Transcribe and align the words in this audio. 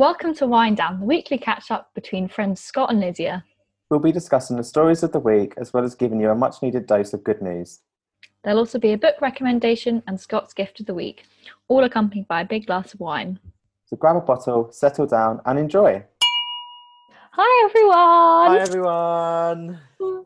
Welcome 0.00 0.34
to 0.36 0.46
Wind 0.46 0.78
Down, 0.78 0.98
the 0.98 1.04
weekly 1.04 1.36
catch 1.36 1.70
up 1.70 1.90
between 1.94 2.26
friends 2.26 2.62
Scott 2.62 2.90
and 2.90 3.00
Lydia. 3.00 3.44
We'll 3.90 4.00
be 4.00 4.12
discussing 4.12 4.56
the 4.56 4.64
stories 4.64 5.02
of 5.02 5.12
the 5.12 5.18
week 5.18 5.52
as 5.58 5.74
well 5.74 5.84
as 5.84 5.94
giving 5.94 6.18
you 6.18 6.30
a 6.30 6.34
much 6.34 6.62
needed 6.62 6.86
dose 6.86 7.12
of 7.12 7.22
good 7.22 7.42
news. 7.42 7.80
There'll 8.42 8.60
also 8.60 8.78
be 8.78 8.94
a 8.94 8.96
book 8.96 9.16
recommendation 9.20 10.02
and 10.06 10.18
Scott's 10.18 10.54
gift 10.54 10.80
of 10.80 10.86
the 10.86 10.94
week, 10.94 11.24
all 11.68 11.84
accompanied 11.84 12.26
by 12.28 12.40
a 12.40 12.46
big 12.46 12.64
glass 12.64 12.94
of 12.94 13.00
wine. 13.00 13.40
So 13.84 13.98
grab 13.98 14.16
a 14.16 14.22
bottle, 14.22 14.72
settle 14.72 15.04
down, 15.04 15.42
and 15.44 15.58
enjoy. 15.58 16.02
Hi 17.32 17.68
everyone! 17.68 18.56
Hi, 18.56 18.58
everyone. 18.58 20.24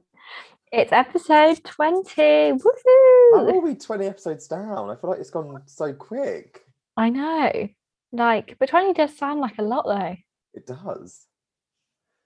It's 0.70 0.92
episode 0.92 1.64
20. 1.64 2.12
How 2.50 2.58
Woohoo! 2.58 3.54
are 3.54 3.60
we 3.60 3.74
20 3.74 4.06
episodes 4.06 4.46
down? 4.46 4.88
I 4.90 4.94
feel 4.94 5.10
like 5.10 5.18
it's 5.18 5.30
gone 5.30 5.62
so 5.66 5.92
quick. 5.92 6.60
I 6.96 7.10
know. 7.10 7.70
Like, 8.14 8.56
but 8.60 8.68
20 8.68 8.92
does 8.92 9.16
sound 9.16 9.40
like 9.40 9.58
a 9.58 9.62
lot 9.62 9.86
though. 9.86 10.16
It 10.54 10.66
does. 10.66 11.26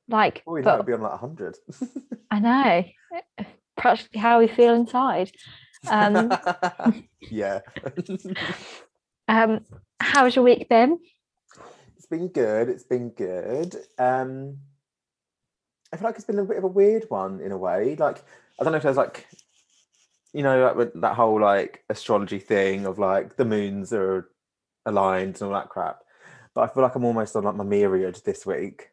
Like, 0.07 0.43
Oh, 0.47 0.53
we 0.53 0.61
know 0.61 0.75
it'll 0.75 0.85
be 0.85 0.93
on 0.93 1.01
like 1.01 1.21
100. 1.23 1.57
I 2.31 2.41
know. 2.41 2.85
Practically 3.77 4.21
how 4.21 4.39
we 4.39 4.49
feel 4.49 4.75
inside. 4.75 5.31
Um, 5.89 6.31
yeah. 7.21 7.61
um, 9.29 9.65
how's 9.99 10.37
your 10.37 10.45
week 10.45 10.69
been? 10.69 10.99
it's 11.97 12.07
been 12.07 12.29
good. 12.29 12.69
It's 12.69 12.85
been 12.85 13.09
good. 13.11 13.75
Um, 13.99 14.59
I 15.91 15.97
feel 15.97 16.05
like 16.07 16.17
it's 16.17 16.27
been 16.27 16.39
a 16.39 16.45
bit 16.45 16.59
of 16.59 16.65
a 16.65 16.69
weird 16.69 17.05
one 17.09 17.41
in 17.41 17.51
a 17.51 17.57
way. 17.57 17.97
Like, 17.97 18.23
I 18.61 18.65
don't 18.65 18.73
know 18.73 18.77
if 18.77 18.83
there's 18.83 18.97
like, 18.99 19.27
you 20.35 20.43
know, 20.43 20.65
like 20.65 20.77
with 20.77 21.01
that 21.01 21.17
whole 21.17 21.41
like 21.41 21.83
astrology 21.89 22.41
thing 22.41 22.85
of 22.85 22.99
like 22.99 23.37
the 23.37 23.47
moons 23.47 23.93
are 23.95 24.29
aligned 24.87 25.35
and 25.35 25.43
all 25.43 25.53
that 25.53 25.69
crap. 25.69 26.01
But 26.55 26.63
I 26.63 26.67
feel 26.73 26.83
like 26.83 26.95
I'm 26.95 27.05
almost 27.05 27.37
on 27.37 27.45
like 27.45 27.55
my 27.57 27.65
myriad 27.65 28.21
this 28.25 28.45
week. 28.47 28.91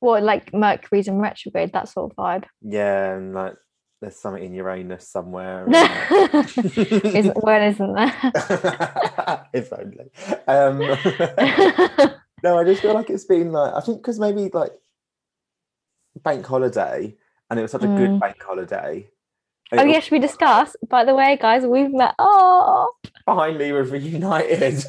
Well, 0.00 0.22
like 0.22 0.52
Mercury's 0.52 1.08
in 1.08 1.18
retrograde, 1.18 1.72
that 1.72 1.88
sort 1.88 2.12
of 2.12 2.16
vibe? 2.16 2.44
Yeah, 2.60 3.14
and 3.14 3.34
like 3.34 3.54
there's 4.00 4.16
something 4.16 4.44
in 4.44 4.52
Uranus 4.52 5.08
somewhere. 5.08 5.66
isn't, 5.70 7.42
when 7.42 7.62
isn't 7.62 7.94
there? 7.94 8.32
if 9.54 9.72
only. 9.72 10.10
Um, 10.46 10.78
no, 12.42 12.58
I 12.58 12.64
just 12.64 12.82
feel 12.82 12.92
like 12.94 13.08
it's 13.08 13.24
been 13.24 13.50
like 13.52 13.72
I 13.74 13.80
think 13.80 13.98
because 14.02 14.20
maybe 14.20 14.50
like 14.52 14.72
bank 16.22 16.44
holiday, 16.44 17.16
and 17.50 17.58
it 17.58 17.62
was 17.62 17.70
such 17.72 17.84
a 17.84 17.88
Mm. 17.88 17.96
good 17.96 18.20
bank 18.20 18.42
holiday. 18.42 19.08
Oh 19.78 19.84
was 19.84 19.92
yes, 19.92 20.10
we 20.10 20.18
discussed. 20.18 20.76
By 20.88 21.04
the 21.04 21.14
way, 21.14 21.38
guys, 21.40 21.64
we've 21.66 21.92
met. 21.92 22.14
Oh, 22.18 22.92
finally 23.26 23.72
we're 23.72 23.84
reunited. 23.84 24.84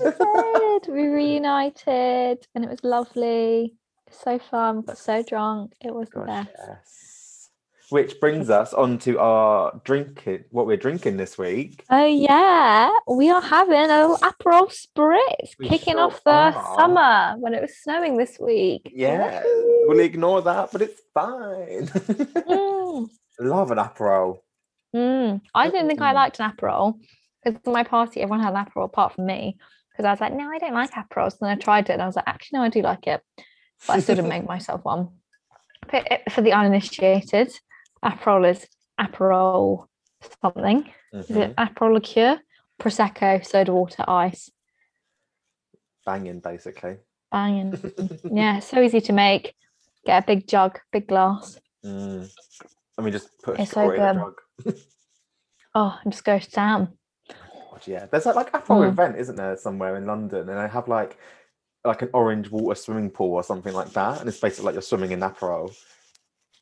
we 0.87 0.87
we 0.87 1.07
reunited, 1.07 2.45
and 2.55 2.63
it 2.63 2.69
was 2.69 2.83
lovely. 2.83 3.75
So 4.11 4.39
fun. 4.39 4.81
Got 4.81 4.97
so 4.97 5.23
drunk. 5.23 5.73
It 5.81 5.93
was 5.93 6.09
the 6.09 6.21
best. 6.21 6.49
yes. 6.57 7.49
Which 7.89 8.19
brings 8.19 8.49
us 8.49 8.73
on 8.73 8.97
to 8.99 9.19
our 9.19 9.79
drinking. 9.83 10.45
What 10.49 10.65
we're 10.65 10.75
drinking 10.77 11.17
this 11.17 11.37
week. 11.37 11.83
Oh 11.91 12.05
yeah, 12.05 12.89
we 13.07 13.29
are 13.29 13.41
having 13.41 13.75
a 13.91 14.07
little 14.07 14.17
Aperol 14.17 14.71
Spritz, 14.73 15.53
We 15.59 15.69
kicking 15.69 15.93
sure 15.93 16.01
off 16.05 16.23
the 16.23 16.31
are. 16.31 16.75
summer 16.79 17.35
when 17.39 17.53
it 17.53 17.61
was 17.61 17.75
snowing 17.77 18.17
this 18.17 18.39
week. 18.39 18.91
Yeah, 18.93 19.43
we'll 19.45 19.99
ignore 19.99 20.41
that, 20.41 20.69
but 20.71 20.81
it's 20.81 21.01
fine. 21.13 21.87
Mm. 22.95 23.09
Love 23.41 23.71
an 23.71 23.77
Aperol. 23.79 24.37
Mm, 24.95 25.41
I 25.53 25.69
didn't 25.69 25.87
think 25.89 26.01
I 26.01 26.13
liked 26.13 26.39
an 26.39 26.49
Aperol 26.49 26.99
because 27.43 27.59
my 27.65 27.83
party 27.83 28.21
everyone 28.21 28.39
had 28.41 28.53
an 28.53 28.65
Aperol 28.65 28.85
apart 28.85 29.13
from 29.13 29.25
me 29.25 29.57
because 29.91 30.05
I 30.05 30.11
was 30.11 30.21
like, 30.21 30.33
no, 30.33 30.49
I 30.49 30.57
don't 30.57 30.73
like 30.73 30.91
Aperols. 30.91 31.37
Then 31.39 31.49
I 31.49 31.55
tried 31.55 31.89
it 31.89 31.93
and 31.93 32.01
I 32.01 32.05
was 32.05 32.15
like, 32.15 32.27
actually, 32.27 32.59
no, 32.59 32.63
I 32.63 32.69
do 32.69 32.81
like 32.81 33.05
it, 33.07 33.21
but 33.87 33.97
I 33.97 33.99
still 33.99 34.15
didn't 34.15 34.29
make 34.29 34.45
myself 34.55 34.85
one. 34.85 35.09
But 35.91 36.21
for 36.31 36.41
the 36.41 36.53
uninitiated, 36.53 37.51
Aperol 38.03 38.49
is 38.49 38.65
Aperol 38.99 39.87
something. 40.41 40.89
Is 41.13 41.27
Mhm. 41.27 41.35
it 41.49 41.55
Aperol 41.57 41.93
liqueur, 41.93 42.39
prosecco, 42.79 43.45
soda 43.45 43.73
water, 43.73 44.03
ice, 44.07 44.49
Banging, 46.05 46.39
basically. 46.39 46.97
banging. 47.31 47.73
yeah, 48.31 48.59
so 48.59 48.81
easy 48.81 49.01
to 49.01 49.11
make. 49.13 49.55
Get 50.05 50.23
a 50.23 50.25
big 50.25 50.47
jug, 50.47 50.79
big 50.91 51.07
glass. 51.07 51.59
Mm. 51.83 52.29
And 52.97 53.05
we 53.05 53.11
just 53.11 53.29
put 53.41 53.57
a 53.57 53.61
It's 53.61 53.71
so 53.71 53.81
straw 53.81 53.91
in 53.91 54.17
a 54.17 54.33
good. 54.63 54.79
Oh, 55.73 55.99
and 56.03 56.13
just 56.13 56.23
go 56.23 56.39
to 56.39 56.51
town. 56.51 56.97
God, 57.27 57.85
yeah, 57.85 58.05
there's 58.05 58.23
that 58.23 58.35
like 58.35 58.51
Aperol 58.53 58.85
Mm. 58.85 58.89
event, 58.89 59.17
isn't 59.17 59.35
there, 59.35 59.57
somewhere 59.57 59.97
in 59.97 60.05
London, 60.05 60.47
and 60.49 60.57
they 60.59 60.67
have 60.67 60.87
like 60.87 61.17
like 61.83 62.01
an 62.01 62.09
orange 62.13 62.49
water 62.49 62.73
swimming 62.73 63.11
pool 63.11 63.33
or 63.33 63.43
something 63.43 63.73
like 63.73 63.91
that, 63.91 64.19
and 64.19 64.27
it's 64.29 64.39
basically 64.39 64.65
like 64.65 64.73
you're 64.73 64.81
swimming 64.81 65.11
in 65.11 65.19
Aperol. 65.19 65.75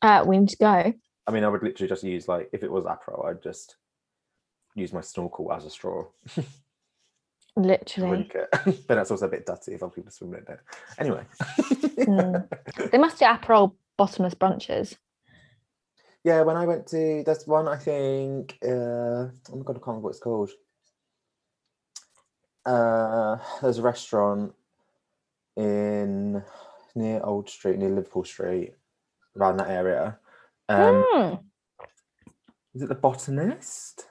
Uh, 0.02 0.24
we 0.28 0.38
need 0.40 0.50
to 0.50 0.58
go. 0.58 0.94
I 1.28 1.32
mean, 1.32 1.44
I 1.46 1.48
would 1.48 1.64
literally 1.64 1.88
just 1.88 2.04
use 2.04 2.28
like 2.28 2.50
if 2.52 2.64
it 2.64 2.72
was 2.72 2.86
Aperol, 2.86 3.26
I'd 3.26 3.44
just 3.44 3.76
use 4.76 4.92
my 4.92 5.02
snorkel 5.02 5.54
as 5.54 5.66
a 5.66 5.70
straw, 5.70 6.06
Literally. 7.56 8.30
but 8.66 8.88
that's 8.96 9.12
also 9.12 9.28
a 9.28 9.30
bit 9.30 9.46
dirty 9.46 9.74
if 9.76 9.84
other 9.84 9.92
people 9.94 10.12
swim 10.12 10.34
in 10.34 10.40
it. 10.48 10.60
Anyway, 10.98 11.24
Mm. 12.00 12.50
They 12.92 12.98
must 12.98 13.20
do 13.20 13.26
Aperol 13.26 13.76
bottomless 13.98 14.34
brunches. 14.34 14.98
Yeah, 16.24 16.42
when 16.42 16.56
I 16.56 16.66
went 16.66 16.88
to 16.88 17.24
there's 17.26 17.48
one 17.48 17.68
I 17.68 17.78
think 17.78 18.58
uh, 18.64 18.68
oh 18.70 19.56
my 19.56 19.64
god, 19.64 19.76
I 19.76 19.80
can't 19.80 19.88
remember 19.88 20.06
what 20.06 20.10
it's 20.12 20.20
called. 20.20 20.52
Uh, 22.66 23.38
there's 23.62 23.80
a 23.80 23.82
restaurant 23.82 24.54
in 25.58 26.42
near 26.96 27.22
Old 27.24 27.50
Street, 27.50 27.78
near 27.78 27.90
Liverpool 27.90 28.24
Street, 28.24 28.74
around 29.38 29.58
that 29.58 29.70
area. 29.70 30.18
Um, 30.70 31.06
Hmm. 31.08 31.36
Is 32.74 32.82
it 32.82 32.90
the 32.90 32.96
Botanist? 32.96 34.08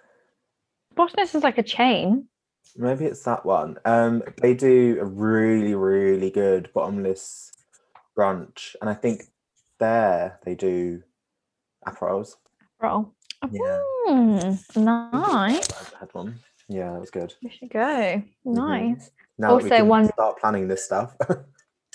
Botanist 0.94 1.34
is 1.34 1.42
like 1.42 1.58
a 1.58 1.62
chain. 1.62 2.28
Maybe 2.76 3.06
it's 3.06 3.22
that 3.24 3.44
one. 3.44 3.78
Um, 3.84 4.22
they 4.40 4.54
do 4.54 4.98
a 5.00 5.04
really, 5.04 5.74
really 5.74 6.30
good 6.30 6.70
bottomless 6.72 7.52
brunch, 8.16 8.76
and 8.80 8.88
I 8.88 8.94
think 8.94 9.24
there 9.78 10.38
they 10.44 10.54
do 10.54 11.02
aperols. 11.86 12.36
Aperol. 12.80 13.10
Yeah. 13.50 13.78
Hmm, 14.06 14.82
nice. 14.82 15.68
I 15.72 15.98
had 16.00 16.08
one. 16.12 16.38
Yeah, 16.68 16.92
that 16.92 17.00
was 17.00 17.10
good. 17.10 17.34
We 17.42 17.50
should 17.50 17.70
go. 17.70 18.22
Nice. 18.44 19.10
We 19.38 19.46
Also 19.46 19.84
one- 19.84 20.08
start 20.12 20.38
planning 20.40 20.68
this 20.68 20.84
stuff. 20.84 21.16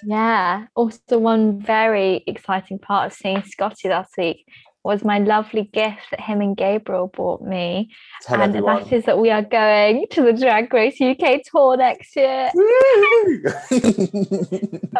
Yeah. 0.03 0.67
Also, 0.75 1.17
one 1.17 1.59
very 1.59 2.23
exciting 2.27 2.77
part 2.77 3.07
of 3.07 3.17
seeing 3.17 3.41
Scotty 3.41 3.89
last 3.89 4.13
week 4.15 4.45
was 4.87 5.03
my 5.03 5.19
lovely 5.19 5.69
gift 5.73 6.09
that 6.11 6.21
him 6.21 6.39
and 6.39 6.55
Gabriel 6.55 7.07
bought 7.07 7.41
me. 7.41 7.91
Tell 8.21 8.41
and 8.41 8.55
everyone. 8.55 8.83
that 8.83 8.93
is 8.93 9.03
that 9.03 9.19
we 9.19 9.29
are 9.29 9.41
going 9.41 10.05
to 10.11 10.21
the 10.23 10.31
Drag 10.31 10.73
Race 10.73 10.99
UK 11.01 11.41
tour 11.43 11.75
next 11.75 12.15
year. 12.15 12.49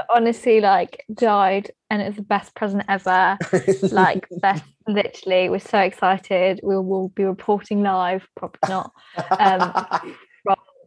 Honestly, 0.10 0.60
like, 0.60 1.06
died, 1.14 1.72
and 1.90 2.02
it's 2.02 2.18
the 2.18 2.22
best 2.22 2.54
present 2.54 2.84
ever. 2.90 3.38
Like, 3.84 4.28
best, 4.42 4.66
literally, 4.88 5.50
we're 5.50 5.60
so 5.60 5.80
excited. 5.80 6.60
We 6.64 6.76
will 6.76 7.08
be 7.10 7.24
reporting 7.24 7.82
live, 7.82 8.28
probably 8.36 8.60
not, 8.68 8.92
um, 9.40 10.14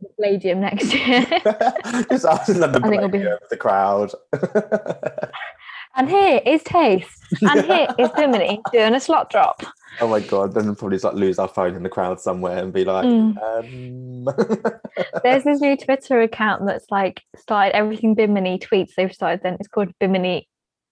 the 0.02 0.08
Palladium 0.16 0.60
next 0.60 0.92
year. 0.92 1.24
Just 2.10 2.26
after 2.26 2.52
London 2.54 2.84
I 2.84 2.88
think 2.88 3.02
it'll 3.02 3.08
be- 3.08 3.46
the 3.48 3.56
crowd. 3.56 4.12
And 5.96 6.08
here 6.08 6.40
is 6.46 6.62
Tayce, 6.62 7.06
and 7.42 7.64
here 7.64 7.88
is 7.98 8.08
Bimini 8.16 8.60
doing 8.72 8.94
a 8.94 9.00
slot 9.00 9.28
drop. 9.30 9.62
oh 10.00 10.08
my 10.08 10.20
god! 10.20 10.54
Then 10.54 10.66
we'll 10.66 10.74
probably 10.76 10.96
just 10.96 11.04
like 11.04 11.14
lose 11.14 11.38
our 11.38 11.48
phone 11.48 11.74
in 11.74 11.82
the 11.82 11.88
crowd 11.88 12.20
somewhere 12.20 12.58
and 12.58 12.72
be 12.72 12.84
like, 12.84 13.04
Mm. 13.04 13.36
um... 13.42 14.24
There's 15.24 15.44
this 15.44 15.60
new 15.60 15.76
Twitter 15.76 16.20
account 16.22 16.65
that's 16.66 16.86
like 16.91 17.22
started 17.36 17.74
everything 17.76 18.15
Bimini 18.15 18.59
tweets 18.59 18.94
they've 18.97 19.12
started. 19.12 19.41
Then 19.42 19.56
it's 19.59 19.68
called 19.68 19.92
Bimini. 19.98 20.47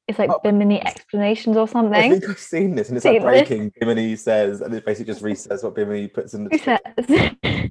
It's 0.09 0.19
like 0.19 0.31
Oh. 0.31 0.41
Bimini 0.43 0.81
explanations 0.85 1.57
or 1.57 1.69
something. 1.69 1.95
I 1.95 2.11
think 2.19 2.29
I've 2.29 2.39
seen 2.39 2.75
this, 2.75 2.89
and 2.89 2.97
it's 2.97 3.05
like 3.05 3.21
Seen 3.21 3.23
this? 3.31 3.49
breaking. 3.49 3.73
Bimini 3.79 4.17
says, 4.17 4.61
and 4.63 4.75
it 4.75 4.85
basically 4.85 5.13
just 5.13 5.23
resets 5.23 5.63
what 5.63 5.75
Bimini 5.75 6.09
puts 6.09 6.35
in 6.35 6.45
the. 6.45 7.71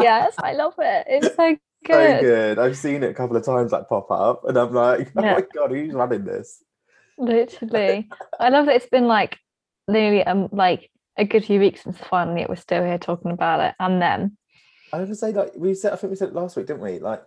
Yes, 0.00 0.34
I 0.38 0.52
love 0.54 0.74
it. 0.78 1.06
It's 1.08 1.36
so 1.36 1.56
So 1.90 2.12
good. 2.14 2.20
good. 2.20 2.58
I've 2.58 2.76
seen 2.76 3.02
it 3.02 3.10
a 3.10 3.14
couple 3.14 3.36
of 3.36 3.44
times 3.44 3.72
like 3.72 3.88
pop 3.88 4.10
up, 4.10 4.44
and 4.46 4.56
I'm 4.56 4.72
like, 4.72 5.12
oh 5.16 5.22
Yeah. 5.22 5.34
my 5.34 5.44
god, 5.54 5.70
who's 5.70 5.92
running 5.92 6.24
this? 6.24 6.62
Literally, 7.18 8.08
I 8.40 8.48
love 8.48 8.66
that 8.66 8.76
it's 8.76 8.88
been 8.88 9.06
like 9.06 9.38
nearly 9.86 10.24
um 10.24 10.48
like 10.52 10.90
a 11.16 11.24
good 11.24 11.44
few 11.44 11.60
weeks 11.60 11.82
since 11.82 11.98
finally 11.98 12.46
we're 12.48 12.56
still 12.56 12.82
here 12.82 12.98
talking 12.98 13.30
about 13.30 13.60
it 13.60 13.74
and 13.78 14.00
then 14.00 14.36
I 14.92 15.00
would 15.00 15.16
say 15.16 15.30
like 15.32 15.52
we 15.56 15.74
said, 15.74 15.92
I 15.92 15.96
think 15.96 16.10
we 16.10 16.16
said 16.16 16.28
it 16.28 16.34
last 16.34 16.56
week, 16.56 16.66
didn't 16.66 16.82
we? 16.82 16.98
Like 16.98 17.22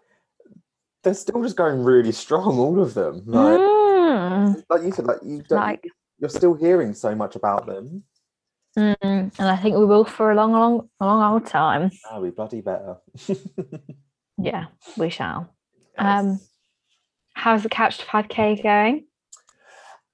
they're 1.04 1.14
still 1.14 1.42
just 1.44 1.56
going 1.56 1.84
really 1.84 2.12
strong, 2.12 2.58
all 2.60 2.82
of 2.82 2.94
them. 2.94 3.24
Like, 3.26 3.62
Mm, 3.62 4.64
like 4.70 4.82
you 4.84 4.92
said, 4.92 5.06
like 5.06 5.20
you 5.24 5.42
don't, 5.48 5.60
like 5.62 5.84
you're 6.20 6.30
still 6.30 6.54
hearing 6.56 6.94
so 6.94 7.16
much 7.16 7.36
about 7.36 7.66
them. 7.68 8.04
mm, 8.78 8.96
and 9.02 9.34
I 9.40 9.56
think 9.58 9.78
we 9.78 9.86
will 9.86 10.04
for 10.04 10.32
a 10.32 10.36
long, 10.36 10.52
long, 10.52 10.90
long 11.00 11.34
old 11.34 11.46
time. 11.46 11.92
Ah, 12.10 12.20
we 12.20 12.32
bloody 12.32 12.62
better. 12.62 12.98
Yeah, 14.38 14.66
we 14.98 15.10
shall. 15.10 15.54
Um, 15.98 16.40
how's 17.34 17.64
the 17.64 17.70
couch 17.70 17.98
to 18.00 18.06
5k 18.06 18.62
going? 18.64 19.06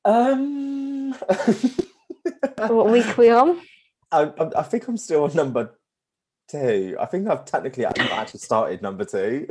Um, 0.06 1.14
What 2.58 2.90
week 2.90 3.06
are 3.18 3.22
we 3.22 3.30
on? 3.30 3.60
I, 4.12 4.32
I, 4.58 4.64
think 4.64 4.88
I'm 4.88 4.96
still 4.96 5.24
on 5.26 5.34
number 5.36 5.72
two. 6.50 6.96
I 7.00 7.06
think 7.06 7.28
I've 7.28 7.44
technically 7.46 7.86
actually 7.86 8.40
started 8.40 8.82
number 8.82 9.04
two. 9.04 9.46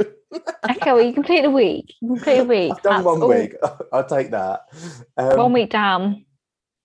Okay, 0.70 0.92
well 0.92 1.02
you 1.02 1.12
complete 1.12 1.42
the 1.42 1.50
week. 1.50 1.92
You 2.00 2.08
complete 2.08 2.38
a 2.38 2.44
week. 2.44 2.72
I've 2.72 2.82
done 2.82 2.92
That's 2.94 3.04
one 3.04 3.22
all- 3.22 3.28
week. 3.28 3.54
I'll 3.92 4.06
take 4.06 4.30
that. 4.30 4.62
Um, 5.18 5.36
One 5.36 5.52
week 5.52 5.70
down. 5.70 6.24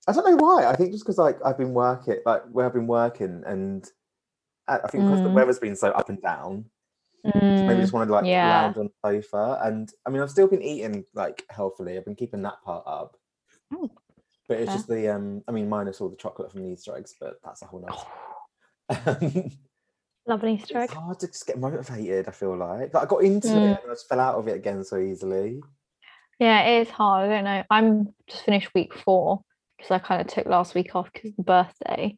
I 0.07 0.12
don't 0.12 0.25
know 0.38 0.44
why. 0.45 0.66
I 0.66 0.75
think 0.75 0.92
just 0.92 1.06
because 1.06 1.18
like 1.18 1.38
I've 1.45 1.57
been 1.57 1.74
working, 1.74 2.18
like 2.25 2.44
where 2.51 2.66
I've 2.66 2.74
been 2.74 2.88
working, 2.88 3.44
and 3.45 3.90
I 4.68 4.80
I 4.80 4.88
think 4.88 5.06
because 5.06 5.22
the 5.22 5.30
Mm. 5.30 5.33
weather's 5.33 5.60
been 5.60 5.75
so 5.78 5.90
up 5.92 6.10
and 6.10 6.22
down, 6.22 6.66
maybe 7.36 7.80
Mm, 7.80 7.82
just 7.82 7.94
wanted 7.94 8.08
to 8.08 8.14
like 8.14 8.26
yeah. 8.26 8.62
lounge 8.62 8.78
on 8.78 8.90
the 9.04 9.22
sofa. 9.22 9.60
And 9.64 9.92
I 10.06 10.10
mean, 10.10 10.22
I've 10.22 10.32
still 10.32 10.48
been 10.48 10.62
eating 10.62 11.06
like 11.14 11.44
healthily. 11.50 11.98
I've 11.98 12.06
been 12.06 12.16
keeping 12.16 12.42
that 12.44 12.62
part 12.64 12.84
up. 12.88 13.18
Oh, 13.74 13.90
But 14.48 14.60
it's 14.60 14.72
just 14.74 14.88
the 14.88 15.10
um. 15.14 15.44
I 15.48 15.52
mean, 15.52 15.68
minus 15.70 16.00
all 16.02 16.10
the 16.10 16.16
chocolate 16.16 16.52
from 16.52 16.64
the 16.64 16.70
Easter 16.72 16.96
eggs, 16.96 17.16
but 17.20 17.36
that's 17.44 17.62
a 17.62 17.66
whole 17.66 17.82
nother. 17.82 17.98
Um, 18.90 19.52
Love 20.28 20.44
an 20.44 20.50
Easter 20.50 20.78
egg. 20.78 20.90
it's 20.90 20.94
hard 20.94 21.20
to 21.22 21.28
just 21.28 21.48
get 21.48 21.58
motivated. 21.58 22.28
I 22.28 22.32
feel 22.32 22.56
like, 22.58 22.94
like 22.94 23.04
I 23.04 23.06
got 23.06 23.24
into 23.24 23.48
Mm. 23.48 23.56
it 23.64 23.82
and 23.82 23.92
I 23.92 23.94
just 23.94 24.10
fell 24.10 24.20
out 24.20 24.36
of 24.36 24.48
it 24.48 24.56
again 24.56 24.84
so 24.84 24.98
easily. 24.98 25.62
Yeah, 26.40 26.62
it 26.64 26.82
is 26.82 26.90
hard. 26.90 27.30
I 27.30 27.34
don't 27.36 27.44
know. 27.46 27.64
I'm 27.70 28.14
just 28.30 28.44
finished 28.44 28.74
week 28.76 28.94
four 28.94 29.42
because 29.78 29.92
I 29.92 30.00
kind 30.00 30.22
of 30.22 30.28
took 30.28 30.46
last 30.46 30.76
week 30.76 30.96
off 30.96 31.12
because 31.14 31.32
of 31.32 31.38
the 31.38 31.44
birthday, 31.44 32.18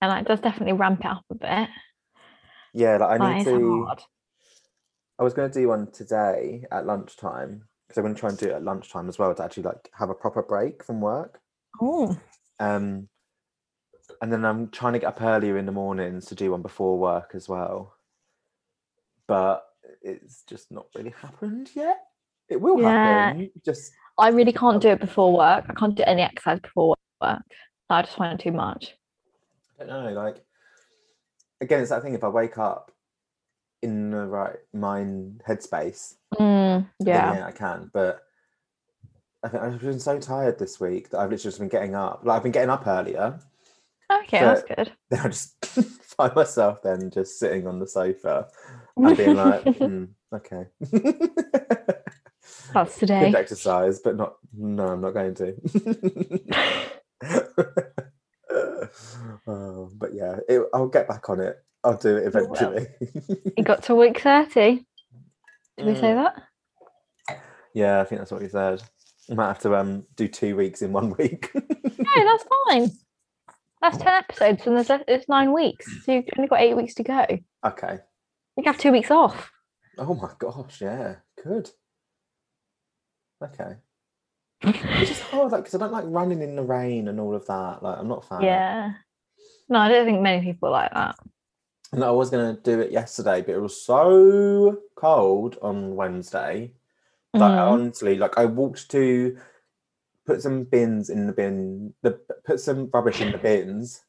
and 0.00 0.10
like, 0.10 0.22
it 0.22 0.28
does 0.28 0.40
definitely 0.40 0.72
ramp 0.72 1.00
it 1.00 1.06
up 1.06 1.24
a 1.30 1.34
bit. 1.34 1.68
Yeah, 2.72 2.96
like 2.96 3.10
I 3.10 3.18
That 3.18 3.36
need 3.38 3.44
to. 3.44 3.84
hard. 3.84 4.02
I 5.18 5.22
was 5.22 5.34
going 5.34 5.50
to 5.50 5.60
do 5.60 5.68
one 5.68 5.90
today 5.92 6.64
at 6.72 6.86
lunchtime 6.86 7.64
because 7.86 7.98
I'm 7.98 8.04
going 8.04 8.14
to 8.14 8.20
try 8.20 8.30
and 8.30 8.38
do 8.38 8.46
it 8.46 8.52
at 8.54 8.64
lunchtime 8.64 9.08
as 9.08 9.18
well 9.18 9.34
to 9.34 9.44
actually 9.44 9.64
like 9.64 9.90
have 9.96 10.10
a 10.10 10.14
proper 10.14 10.42
break 10.42 10.82
from 10.84 11.00
work. 11.00 11.40
Oh, 11.80 12.16
Um, 12.58 13.08
and 14.20 14.32
then 14.32 14.44
I'm 14.44 14.68
trying 14.70 14.94
to 14.94 14.98
get 14.98 15.08
up 15.08 15.22
earlier 15.22 15.56
in 15.56 15.66
the 15.66 15.72
mornings 15.72 16.26
to 16.26 16.34
do 16.34 16.50
one 16.50 16.62
before 16.62 16.98
work 16.98 17.32
as 17.34 17.48
well. 17.48 17.96
But 19.26 19.64
it's 20.02 20.42
just 20.42 20.70
not 20.70 20.86
really 20.94 21.14
happened 21.20 21.70
yet. 21.74 22.00
It 22.48 22.60
will 22.60 22.80
Yeah. 22.80 22.92
happen. 23.32 23.50
Just 23.64 23.92
I 24.18 24.28
really 24.28 24.52
can't 24.52 24.80
do 24.80 24.88
it 24.88 25.00
before 25.00 25.32
work. 25.36 25.64
I 25.68 25.74
can't 25.74 25.94
do 25.94 26.04
any 26.06 26.22
exercise 26.22 26.60
before 26.60 26.94
work. 27.20 27.42
I 27.90 28.02
just 28.02 28.16
find 28.16 28.38
it 28.38 28.42
too 28.42 28.52
much. 28.52 28.94
I 29.80 29.84
don't 29.84 30.04
know. 30.04 30.12
Like 30.12 30.44
again, 31.60 31.80
it's 31.80 31.90
that 31.90 32.02
thing. 32.02 32.14
If 32.14 32.24
I 32.24 32.28
wake 32.28 32.58
up 32.58 32.92
in 33.84 34.10
the 34.10 34.26
right 34.26 34.56
mind 34.72 35.42
headspace, 35.46 36.14
Mm, 36.34 36.88
yeah. 37.00 37.34
yeah, 37.34 37.46
I 37.46 37.52
can. 37.52 37.90
But 37.92 38.22
I 39.44 39.48
think 39.48 39.62
I've 39.62 39.78
been 39.80 40.00
so 40.00 40.18
tired 40.18 40.58
this 40.58 40.80
week 40.80 41.10
that 41.10 41.18
I've 41.18 41.30
literally 41.30 41.42
just 41.50 41.58
been 41.60 41.68
getting 41.68 41.94
up. 41.94 42.22
Like 42.24 42.38
I've 42.38 42.42
been 42.42 42.52
getting 42.52 42.70
up 42.70 42.86
earlier. 42.86 43.38
Okay, 44.10 44.40
that's 44.40 44.62
good. 44.62 44.92
Then 45.10 45.20
I 45.20 45.28
just 45.28 45.64
find 46.16 46.34
myself 46.34 46.82
then 46.82 47.10
just 47.10 47.38
sitting 47.38 47.66
on 47.66 47.78
the 47.78 47.86
sofa 47.86 48.48
and 48.96 49.16
being 49.16 49.36
like, 49.44 49.62
"Hmm, 49.76 50.04
okay. 50.34 50.66
That's 52.74 52.98
Good 52.98 53.06
today. 53.06 53.32
exercise, 53.36 54.00
but 54.00 54.16
not. 54.16 54.36
No, 54.56 54.88
I'm 54.88 55.00
not 55.00 55.12
going 55.14 55.34
to. 55.36 55.54
oh, 59.46 59.90
but 59.94 60.14
yeah, 60.14 60.38
it, 60.48 60.62
I'll 60.74 60.88
get 60.88 61.08
back 61.08 61.28
on 61.30 61.40
it. 61.40 61.56
I'll 61.84 61.96
do 61.96 62.16
it 62.16 62.26
eventually. 62.26 62.86
You 63.56 63.62
got 63.64 63.82
to 63.84 63.94
week 63.94 64.20
30. 64.20 64.84
Did 65.76 65.86
we 65.86 65.94
say 65.94 66.12
Mm. 66.12 66.24
that? 66.24 67.38
Yeah, 67.74 68.00
I 68.00 68.04
think 68.04 68.20
that's 68.20 68.30
what 68.30 68.42
you 68.42 68.48
said. 68.48 68.82
I 69.30 69.34
might 69.34 69.48
have 69.48 69.58
to 69.60 69.74
um 69.76 70.06
do 70.16 70.28
two 70.28 70.56
weeks 70.56 70.82
in 70.82 70.92
one 70.92 71.14
week. 71.18 71.50
No, 71.54 71.60
that's 72.24 72.44
fine. 72.68 72.90
That's 73.80 73.98
10 73.98 74.06
episodes 74.08 74.66
and 74.66 74.76
there's 74.76 75.02
it's 75.08 75.28
nine 75.28 75.52
weeks. 75.52 75.86
So 76.04 76.12
you've 76.12 76.24
only 76.38 76.48
got 76.48 76.60
eight 76.60 76.76
weeks 76.76 76.94
to 76.94 77.02
go. 77.02 77.24
You 77.28 77.38
okay. 77.66 77.98
can 78.56 78.64
have 78.64 78.78
two 78.78 78.92
weeks 78.92 79.10
off. 79.10 79.50
Oh 79.98 80.14
my 80.14 80.30
gosh, 80.38 80.80
yeah, 80.80 81.16
good. 81.42 81.70
Okay. 83.42 83.76
It's 84.62 85.10
just 85.10 85.22
hard, 85.22 85.52
like, 85.52 85.64
because 85.64 85.74
I 85.74 85.78
don't 85.78 85.92
like 85.92 86.04
running 86.06 86.40
in 86.40 86.56
the 86.56 86.62
rain 86.62 87.08
and 87.08 87.20
all 87.20 87.34
of 87.34 87.44
that. 87.46 87.82
Like, 87.82 87.98
I'm 87.98 88.08
not 88.08 88.24
a 88.24 88.26
fan. 88.26 88.40
Yeah. 88.42 88.92
No, 89.68 89.78
I 89.80 89.88
don't 89.88 90.06
think 90.06 90.20
many 90.22 90.42
people 90.42 90.70
like 90.70 90.90
that. 90.94 91.16
And 91.94 92.02
I 92.02 92.10
was 92.10 92.28
going 92.28 92.56
to 92.56 92.60
do 92.60 92.80
it 92.80 92.90
yesterday, 92.90 93.40
but 93.40 93.54
it 93.54 93.60
was 93.60 93.80
so 93.80 94.78
cold 94.96 95.58
on 95.62 95.94
Wednesday. 95.94 96.72
Like, 97.32 97.52
Mm. 97.52 97.70
honestly, 97.72 98.16
like, 98.16 98.36
I 98.36 98.46
walked 98.46 98.90
to 98.90 99.38
put 100.26 100.42
some 100.42 100.64
bins 100.64 101.08
in 101.08 101.28
the 101.28 101.32
bin, 101.32 101.94
the 102.02 102.18
put 102.44 102.58
some 102.58 102.90
rubbish 102.92 103.20
in 103.20 103.30
the 103.30 103.38
bins, 103.38 104.00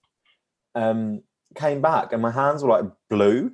um, 0.74 1.22
came 1.54 1.80
back, 1.80 2.12
and 2.12 2.24
my 2.24 2.32
hands 2.32 2.64
were 2.64 2.70
like 2.70 2.86
blue. 3.08 3.52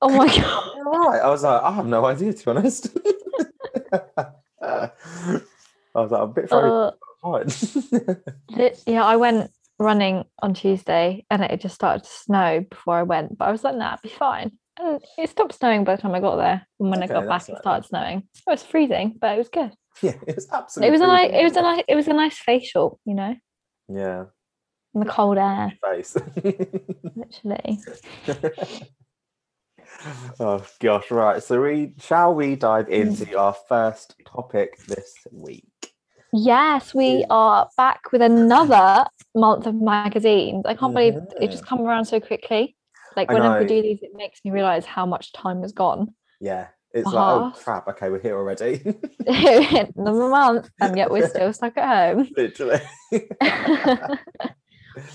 Oh 0.00 0.08
my 0.08 0.26
god. 0.36 0.64
Right. 0.84 1.20
I 1.20 1.28
was 1.30 1.44
like, 1.44 1.62
I 1.62 1.70
have 1.70 1.86
no 1.86 2.04
idea, 2.04 2.32
to 2.32 2.44
be 2.44 2.50
honest. 2.50 2.88
I 4.60 4.90
was 5.94 6.10
like, 6.10 6.20
I'm 6.20 6.30
a 6.30 6.32
bit 6.32 6.50
very 6.50 6.68
Uh, 6.68 6.90
yeah, 8.86 9.04
I 9.04 9.14
went 9.14 9.52
running 9.82 10.24
on 10.40 10.54
Tuesday 10.54 11.24
and 11.30 11.42
it 11.42 11.60
just 11.60 11.74
started 11.74 12.04
to 12.04 12.10
snow 12.10 12.64
before 12.68 12.96
I 12.96 13.02
went, 13.02 13.36
but 13.36 13.46
I 13.48 13.52
was 13.52 13.64
like, 13.64 13.76
nah, 13.76 13.94
it'd 13.94 14.02
be 14.02 14.08
fine. 14.08 14.52
And 14.78 15.00
it 15.18 15.28
stopped 15.30 15.54
snowing 15.54 15.84
by 15.84 15.96
the 15.96 16.02
time 16.02 16.14
I 16.14 16.20
got 16.20 16.36
there. 16.36 16.66
And 16.80 16.90
when 16.90 17.02
Okay, 17.02 17.12
I 17.14 17.20
got 17.20 17.28
back, 17.28 17.48
it 17.48 17.58
started 17.58 17.86
snowing. 17.86 18.18
It 18.34 18.50
was 18.50 18.62
freezing, 18.62 19.16
but 19.20 19.34
it 19.34 19.38
was 19.38 19.48
good. 19.48 19.72
yeah, 20.02 20.14
it 20.26 20.36
was 20.36 20.48
absolutely. 20.50 20.88
It 20.88 20.92
was 20.92 21.00
a 21.02 21.06
nice, 21.06 21.30
it 21.34 21.44
was 21.44 21.56
a 21.56 21.62
nice, 21.62 21.84
it 21.88 21.94
was 21.94 22.08
a 22.08 22.12
nice 22.14 22.38
facial, 22.38 22.98
you 23.04 23.14
know. 23.14 23.34
Yeah, 23.88 24.24
in 24.94 25.00
the 25.00 25.06
cold 25.06 25.36
air, 25.38 25.72
face. 25.84 26.16
literally. 27.14 27.78
oh 30.40 30.64
gosh, 30.80 31.10
right. 31.10 31.42
So 31.42 31.60
we 31.60 31.92
shall 32.00 32.34
we 32.34 32.56
dive 32.56 32.86
Mm. 32.86 33.20
into 33.20 33.38
our 33.38 33.54
first 33.68 34.14
topic 34.26 34.78
this 34.86 35.14
week? 35.30 35.64
Yes, 36.32 36.94
we 36.94 37.26
are 37.28 37.68
back 37.76 38.10
with 38.10 38.22
another 38.22 39.04
month 39.34 39.66
of 39.66 39.74
magazines. 39.74 40.64
I 40.66 40.74
can't 40.74 40.94
believe 40.94 41.16
it 41.40 41.50
just 41.50 41.66
come 41.66 41.82
around 41.82 42.06
so 42.06 42.20
quickly. 42.20 42.74
Like 43.16 43.30
I 43.30 43.34
whenever 43.34 43.60
we 43.60 43.66
do 43.66 43.82
these, 43.82 43.98
it 44.02 44.12
makes 44.14 44.40
me 44.42 44.50
realize 44.50 44.86
how 44.86 45.04
much 45.04 45.32
time 45.32 45.60
has 45.60 45.72
gone. 45.72 46.14
Yeah. 46.40 46.68
It's 46.94 47.06
like, 47.06 47.14
oh 47.16 47.52
crap, 47.54 47.88
okay, 47.88 48.10
we're 48.10 48.20
here 48.20 48.36
already. 48.36 48.82
Another 49.26 50.28
month, 50.28 50.70
and 50.80 50.96
yet 50.96 51.10
we're 51.10 51.28
still 51.30 51.52
stuck 51.52 51.76
at 51.76 52.14
home. 52.14 52.28
Literally. 52.36 52.80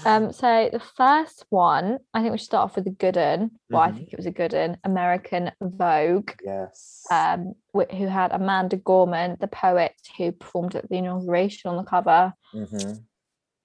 um, 0.06 0.32
so 0.32 0.70
the 0.72 0.80
first 0.80 1.46
one, 1.50 1.98
I 2.14 2.22
think 2.22 2.32
we 2.32 2.38
should 2.38 2.46
start 2.46 2.66
off 2.70 2.76
with 2.76 2.88
a 2.88 2.92
good 2.92 3.16
one. 3.16 3.52
Well, 3.70 3.82
I 3.82 3.92
Mhm. 3.92 3.96
think 3.98 4.14
it 4.14 4.18
was 4.18 4.26
a 4.26 4.32
good 4.32 4.54
one. 4.54 4.78
American 4.84 5.52
Vogue, 5.62 6.32
yes. 6.44 7.06
um, 7.12 7.54
wh- 7.76 7.92
who 7.96 8.08
had 8.08 8.32
Amanda 8.32 8.78
Gorman, 8.78 9.38
the 9.40 9.48
poet, 9.48 9.94
who 10.18 10.32
performed 10.32 10.76
at 10.76 10.90
the 10.90 10.98
inauguration 10.98 11.70
on 11.72 11.78
the 11.78 11.84
cover. 11.84 12.34
Mhm. 12.54 13.04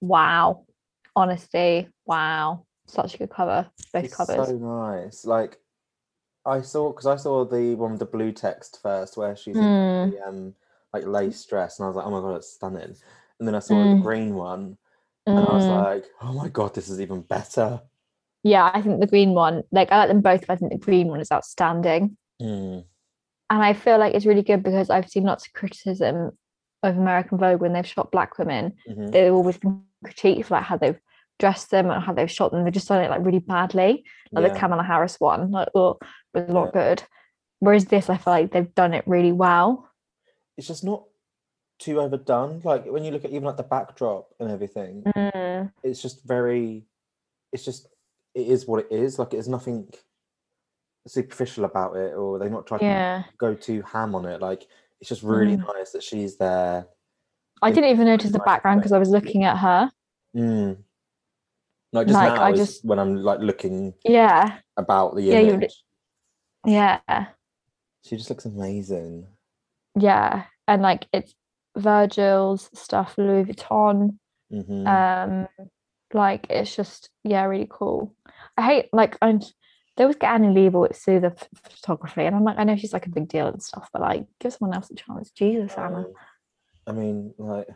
Wow, 0.01 0.65
honestly, 1.15 1.89
wow, 2.05 2.65
such 2.87 3.15
a 3.15 3.17
good 3.17 3.29
cover. 3.29 3.69
Both 3.93 4.03
It's 4.05 4.15
covers. 4.15 4.47
so 4.47 4.57
nice. 4.57 5.25
Like 5.25 5.59
I 6.45 6.61
saw 6.61 6.91
because 6.91 7.05
I 7.05 7.15
saw 7.15 7.45
the 7.45 7.75
one 7.75 7.91
with 7.91 7.99
the 7.99 8.05
blue 8.05 8.31
text 8.31 8.81
first 8.81 9.15
where 9.17 9.35
she's 9.35 9.55
in 9.55 9.63
Mm. 9.63 10.11
the 10.11 10.27
um 10.27 10.55
like 10.93 11.05
lace 11.05 11.45
dress 11.45 11.79
and 11.79 11.85
I 11.85 11.87
was 11.87 11.95
like, 11.95 12.05
oh 12.05 12.11
my 12.11 12.19
god, 12.19 12.35
it's 12.37 12.53
stunning. 12.53 12.95
And 13.39 13.47
then 13.47 13.55
I 13.55 13.59
saw 13.59 13.75
Mm. 13.75 13.95
the 13.97 14.03
green 14.03 14.35
one 14.35 14.77
and 15.25 15.39
I 15.39 15.41
was 15.53 15.63
Mm. 15.65 15.83
like, 15.83 16.05
oh 16.21 16.33
my 16.33 16.49
god, 16.49 16.73
this 16.75 16.89
is 16.89 16.99
even 17.01 17.21
better. 17.21 17.81
yeah, 18.43 18.69
I 18.73 18.81
think 18.81 18.99
the 18.99 19.07
green 19.07 19.33
one, 19.33 19.63
like 19.71 19.91
I 19.91 19.97
like 19.99 20.09
them 20.09 20.21
both, 20.21 20.41
but 20.47 20.53
I 20.53 20.55
think 20.57 20.71
the 20.73 20.77
green 20.77 21.07
one 21.07 21.21
is 21.21 21.31
outstanding. 21.31 22.17
Mm. 22.41 22.83
and 23.49 23.63
I 23.63 23.73
feel 23.73 23.97
like 23.99 24.15
it's 24.15 24.25
really 24.25 24.41
good 24.41 24.63
because 24.63 24.89
I've 24.89 25.09
seen 25.09 25.23
lots 25.23 25.45
of 25.47 25.53
criticism 25.53 26.31
of 26.81 26.97
American 26.97 27.37
Vogue 27.37 27.61
when 27.61 27.71
they've 27.73 27.87
shot 27.87 28.11
black 28.11 28.37
women. 28.37 28.73
Mhm. 28.89 29.11
They've 29.11 29.31
always 29.33 29.57
been 29.57 29.83
critiqued 30.03 30.45
for 30.45 30.55
like 30.55 30.63
how 30.63 30.75
they've 30.77 30.99
dressed 31.39 31.71
them 31.71 31.89
and 31.89 32.03
how 32.03 32.11
they've 32.13 32.29
shot 32.29 32.51
them. 32.51 32.63
They've 32.63 32.73
just 32.73 32.87
done 32.89 33.01
it 33.03 33.09
like 33.09 33.23
really 33.25 33.39
badly. 33.39 34.03
Like 34.31 34.43
the 34.45 34.53
Yeah. 34.53 34.59
Kamala 34.59 34.83
Harris 34.83 35.19
one, 35.19 35.51
like 35.51 35.69
oh, 35.75 35.99
was 36.33 36.49
not 36.49 36.73
good. 36.73 37.03
Whereas 37.59 37.85
this, 37.85 38.09
I 38.09 38.17
feel 38.17 38.33
like 38.33 38.51
they've 38.51 38.75
done 38.75 38.93
it 38.93 39.07
really 39.07 39.31
well. 39.31 39.87
It's 40.57 40.67
just 40.67 40.83
not 40.83 41.03
too 41.83 41.99
overdone. 41.99 42.61
Like 42.63 42.85
when 42.85 43.03
you 43.03 43.11
look 43.11 43.25
at 43.25 43.31
even 43.31 43.43
like 43.43 43.57
the 43.57 43.63
backdrop 43.63 44.29
and 44.39 44.49
everything, 44.51 45.03
Mm, 45.15 45.71
it's 45.83 46.01
just 46.01 46.23
very 46.25 46.85
it's 47.51 47.65
just 47.65 47.87
it 48.33 48.47
is 48.47 48.65
what 48.67 48.85
it 48.85 48.91
is. 48.91 49.19
Like 49.19 49.33
it's 49.33 49.47
nothing 49.47 49.87
superficial 51.07 51.65
about 51.65 51.95
it 51.97 52.13
or 52.15 52.39
they've 52.39 52.51
not 52.51 52.65
tried 52.65 52.81
yeah, 52.81 53.23
to 53.29 53.37
go 53.37 53.53
too 53.53 53.81
ham 53.81 54.15
on 54.15 54.25
it. 54.25 54.41
Like 54.41 54.65
it's 55.01 55.09
just 55.09 55.23
really 55.23 55.57
Mm. 55.57 55.67
nice 55.75 55.91
that 55.91 56.03
she's 56.03 56.37
there. 56.37 56.87
I 57.61 57.67
It's 57.69 57.75
didn't 57.75 57.91
even 57.91 58.05
notice 58.07 58.31
the 58.31 58.39
background 58.39 58.79
because 58.79 58.93
I 58.93 58.99
was 58.99 59.09
looking 59.09 59.43
at 59.43 59.57
her. 59.57 59.91
Mm. 60.35 60.77
Like 61.91 62.07
just 62.07 62.15
Like, 62.17 62.33
now 62.35 62.43
I 62.43 62.53
just- 62.53 62.83
when 62.85 62.99
I'm 62.99 63.15
like 63.17 63.39
looking 63.39 63.93
Yeah, 64.05 64.59
about 64.77 65.15
the 65.15 65.21
Yeah, 65.23 65.39
image. 65.39 65.83
li- 66.65 66.73
yeah, 66.73 67.27
She 68.03 68.15
just 68.17 68.29
looks 68.29 68.45
amazing. 68.45 69.27
yeah. 69.99 70.45
and 70.65 70.81
like 70.81 71.05
it's 71.11 71.35
Virgil's 71.77 72.69
stuff, 72.73 73.15
Louis 73.17 73.43
Vuitton. 73.45 74.17
Mhm. 74.51 74.87
Um, 74.87 75.47
like 76.13 76.47
it's 76.49 76.75
just 76.75 77.09
yeah, 77.23 77.43
really 77.45 77.67
cool. 77.69 78.15
I 78.57 78.61
hate 78.61 78.89
like 78.93 79.17
I'm 79.21 79.39
they 79.95 80.03
always 80.03 80.15
get 80.17 80.31
Annie 80.33 80.47
Leibovitz 80.47 80.97
through 81.03 81.19
the 81.19 81.29
ph- 81.31 81.49
photography, 81.69 82.23
and 82.25 82.35
I'm 82.35 82.43
like, 82.43 82.57
I 82.57 82.63
know 82.63 82.75
she's 82.75 82.93
like 82.93 83.05
a 83.05 83.11
big 83.11 83.27
deal 83.27 83.47
and 83.47 83.61
stuff, 83.61 83.89
but 83.93 84.01
like 84.01 84.25
give 84.39 84.53
someone 84.53 84.75
else 84.75 84.89
a 84.91 84.95
chance. 84.95 85.31
Jesus, 85.31 85.73
Anna. 85.77 85.99
Um, 85.99 86.13
I 86.87 86.91
mean, 86.91 87.33
like 87.37 87.67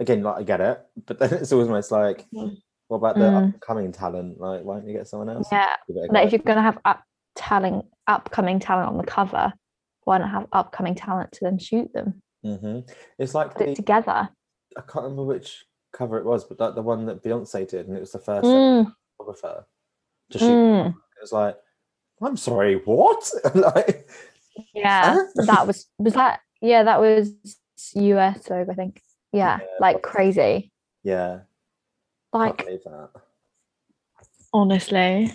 again, 0.00 0.22
like 0.22 0.36
I 0.38 0.42
get 0.44 0.60
it, 0.60 0.80
but 1.06 1.18
then 1.18 1.32
it's 1.34 1.52
almost 1.52 1.90
like, 1.90 2.26
Mm. 2.34 2.56
what 2.88 2.98
about 2.98 3.16
the 3.16 3.24
Mm. 3.24 3.54
upcoming 3.54 3.92
talent? 3.92 4.38
Like, 4.40 4.62
why 4.62 4.76
don't 4.76 4.86
you 4.88 4.92
get 4.96 5.08
someone 5.08 5.28
else? 5.30 5.48
Yeah, 5.50 5.74
give 5.86 5.96
it 5.96 6.10
a 6.10 6.12
like 6.12 6.26
if 6.26 6.32
you're 6.32 6.38
gonna 6.42 6.62
have 6.62 6.78
up 6.84 7.02
talent, 7.34 7.86
upcoming 8.06 8.58
talent 8.60 8.88
on 8.88 8.96
the 8.98 9.04
cover, 9.04 9.52
why 10.04 10.18
not 10.18 10.30
have 10.30 10.46
upcoming 10.52 10.94
talent 10.94 11.32
to 11.32 11.40
then 11.44 11.58
shoot 11.58 11.92
them, 11.92 12.22
Mhm. 12.44 12.88
It's 13.18 13.34
like 13.34 13.54
put 13.54 13.62
it 13.62 13.70
the, 13.70 13.74
together? 13.76 14.28
I 14.76 14.80
can't 14.82 15.04
remember 15.04 15.24
which 15.24 15.64
cover 15.92 16.18
it 16.18 16.24
was, 16.24 16.44
but 16.44 16.60
like 16.60 16.74
the 16.74 16.82
one 16.82 17.06
that 17.06 17.22
Beyonce 17.22 17.68
did, 17.68 17.88
and 17.88 17.96
it 17.96 18.00
was 18.00 18.12
the 18.12 18.18
first 18.18 18.46
Mm, 18.46 18.92
photographer 19.18 19.66
to 20.30 20.38
shoot. 20.38 20.46
mm. 20.46 20.88
It 20.88 21.20
was 21.20 21.32
like, 21.32 21.56
I'm 22.22 22.36
sorry, 22.36 22.76
what? 22.84 23.30
like, 23.54 24.08
Yeah, 24.74 25.18
that 25.34 25.66
was 25.66 25.86
was 25.98 26.14
that 26.14 26.40
yeah, 26.60 26.82
that 26.84 27.00
was 27.00 27.32
US 27.94 28.46
Vogue, 28.48 28.68
I 28.70 28.74
think. 28.74 29.02
Yeah, 29.32 29.58
Yeah, 29.60 29.66
like 29.80 30.02
crazy. 30.02 30.72
yeah, 31.02 31.40
Like 32.32 32.58
that. 32.64 33.10
honestly, 34.52 35.32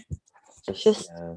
Just, 0.65 0.83
just- 0.83 1.09
yeah. 1.15 1.35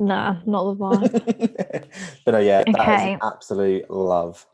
Nah, 0.00 0.36
not 0.46 0.64
the 0.64 0.76
vibe. 0.84 1.90
but 2.24 2.32
no, 2.32 2.38
yeah, 2.38 2.64
that 2.64 2.68
is 2.68 2.74
Okay. 2.80 3.12
an 3.12 3.20
absolute 3.22 3.90
love. 3.90 4.46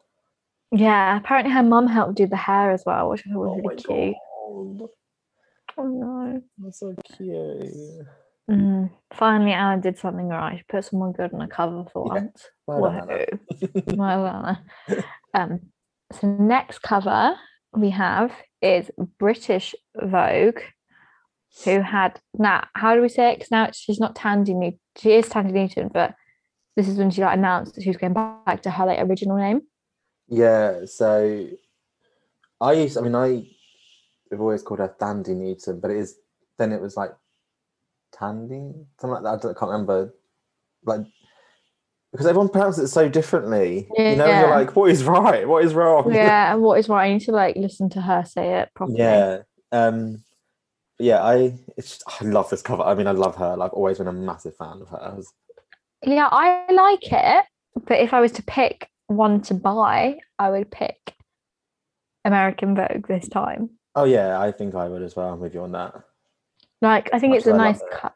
yeah, 0.72 1.16
apparently 1.16 1.52
her 1.52 1.62
mum 1.62 1.86
helped 1.86 2.16
do 2.16 2.26
the 2.26 2.36
hair 2.36 2.72
as 2.72 2.82
well, 2.84 3.08
which 3.10 3.22
I 3.26 3.32
thought 3.32 3.38
was 3.40 3.50
Oh 3.52 3.62
my 3.62 3.72
really 3.72 3.76
cute. 3.76 4.16
god, 4.78 4.88
Oh 5.78 5.84
no. 5.86 6.42
that's 6.58 6.80
so 6.80 6.94
cute. 7.16 8.06
Mm, 8.50 8.90
finally, 9.12 9.52
Anna 9.52 9.80
did 9.82 9.98
something 9.98 10.28
right. 10.28 10.58
She 10.58 10.64
put 10.68 10.84
someone 10.84 11.12
good 11.12 11.32
on 11.34 11.40
a 11.40 11.48
cover 11.48 11.84
for 11.92 12.06
Yeah. 12.06 12.12
once. 12.14 12.48
Well 12.66 12.92
done, 12.92 13.38
well. 13.86 14.58
Um, 15.34 15.60
so 16.12 16.28
next 16.28 16.80
cover 16.80 17.34
we 17.74 17.90
have 17.90 18.32
is 18.62 18.90
British 19.18 19.74
Vogue, 19.96 20.60
who 21.64 21.80
had 21.80 22.20
now. 22.34 22.66
How 22.74 22.94
do 22.94 23.02
we 23.02 23.08
say 23.08 23.32
it? 23.32 23.38
Because 23.38 23.50
now 23.50 23.70
she's 23.72 24.00
not 24.00 24.14
Tandy 24.14 24.54
Newton. 24.54 24.78
She 24.98 25.12
is 25.12 25.28
Tandy 25.28 25.52
Newton, 25.52 25.90
but 25.92 26.14
this 26.76 26.88
is 26.88 26.98
when 26.98 27.10
she 27.10 27.22
like 27.22 27.36
announced 27.36 27.74
that 27.74 27.82
she 27.82 27.90
was 27.90 27.96
going 27.96 28.12
back 28.12 28.62
to 28.62 28.70
her 28.70 28.86
like 28.86 29.00
original 29.00 29.36
name. 29.36 29.62
Yeah, 30.28 30.84
so 30.86 31.48
I 32.60 32.72
used, 32.72 32.98
I 32.98 33.00
mean, 33.00 33.14
I 33.14 33.48
have 34.30 34.40
always 34.40 34.62
called 34.62 34.80
her 34.80 34.94
Thandy 34.98 35.34
Newton, 35.34 35.80
but 35.80 35.90
it 35.90 35.98
is, 35.98 36.16
then 36.58 36.72
it 36.72 36.80
was 36.80 36.96
like 36.96 37.12
Tandy, 38.12 38.72
something 39.00 39.22
like 39.22 39.40
that. 39.40 39.48
I, 39.48 39.52
can't 39.54 39.70
remember. 39.70 40.14
Like, 40.84 41.02
because 42.12 42.26
everyone 42.26 42.48
pronounces 42.48 42.84
it 42.90 42.92
so 42.92 43.08
differently. 43.08 43.88
You 43.96 44.16
know, 44.16 44.26
Yeah. 44.26 44.40
you're 44.40 44.50
like, 44.50 44.74
what 44.74 44.90
is 44.90 45.04
right? 45.04 45.46
What 45.46 45.64
is 45.64 45.74
wrong? 45.74 46.12
Yeah, 46.12 46.52
and 46.52 46.62
what 46.62 46.78
is 46.78 46.88
right? 46.88 47.06
I 47.06 47.12
need 47.12 47.22
to 47.22 47.32
like 47.32 47.56
listen 47.56 47.88
to 47.90 48.00
her 48.00 48.24
say 48.24 48.60
it 48.60 48.70
properly. 48.74 48.98
Yeah. 48.98 49.42
Um, 49.72 50.22
yeah, 50.98 51.22
I, 51.22 51.54
it's, 51.76 52.02
I 52.20 52.24
love 52.24 52.50
this 52.50 52.62
cover. 52.62 52.82
I 52.82 52.94
mean, 52.94 53.06
I 53.06 53.12
love 53.12 53.36
her. 53.36 53.56
Like, 53.56 53.72
always 53.74 53.98
been 53.98 54.08
a 54.08 54.12
massive 54.12 54.56
fan 54.56 54.80
of 54.82 54.88
hers. 54.88 55.32
Yeah, 56.04 56.28
I 56.30 56.70
like 56.72 57.12
it, 57.12 57.44
but 57.86 57.98
if 57.98 58.12
I 58.14 58.20
was 58.20 58.32
to 58.32 58.42
pick 58.42 58.88
one 59.06 59.40
to 59.42 59.54
buy, 59.54 60.18
I 60.38 60.50
would 60.50 60.70
pick 60.70 61.14
American 62.24 62.74
Vogue 62.74 63.06
this 63.08 63.28
time. 63.28 63.70
Oh, 63.94 64.04
yeah, 64.04 64.40
I 64.40 64.52
think 64.52 64.74
I 64.74 64.88
would 64.88 65.02
as 65.02 65.16
well. 65.16 65.32
I'm 65.32 65.40
with 65.40 65.54
you 65.54 65.62
on 65.62 65.72
that. 65.72 65.94
Like, 66.82 67.08
I 67.12 67.18
think 67.18 67.30
Much 67.30 67.38
it's 67.38 67.46
a 67.46 67.54
I 67.54 67.56
nice 67.56 67.80
cut. 67.90 68.12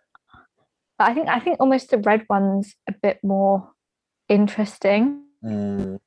But 0.98 1.08
I 1.08 1.14
think 1.14 1.28
I 1.28 1.40
think 1.40 1.56
almost 1.60 1.90
the 1.90 1.96
red 1.96 2.26
one's 2.28 2.74
a 2.86 2.92
bit 2.92 3.20
more 3.24 3.70
interesting. 4.28 5.24
Mm. 5.42 5.98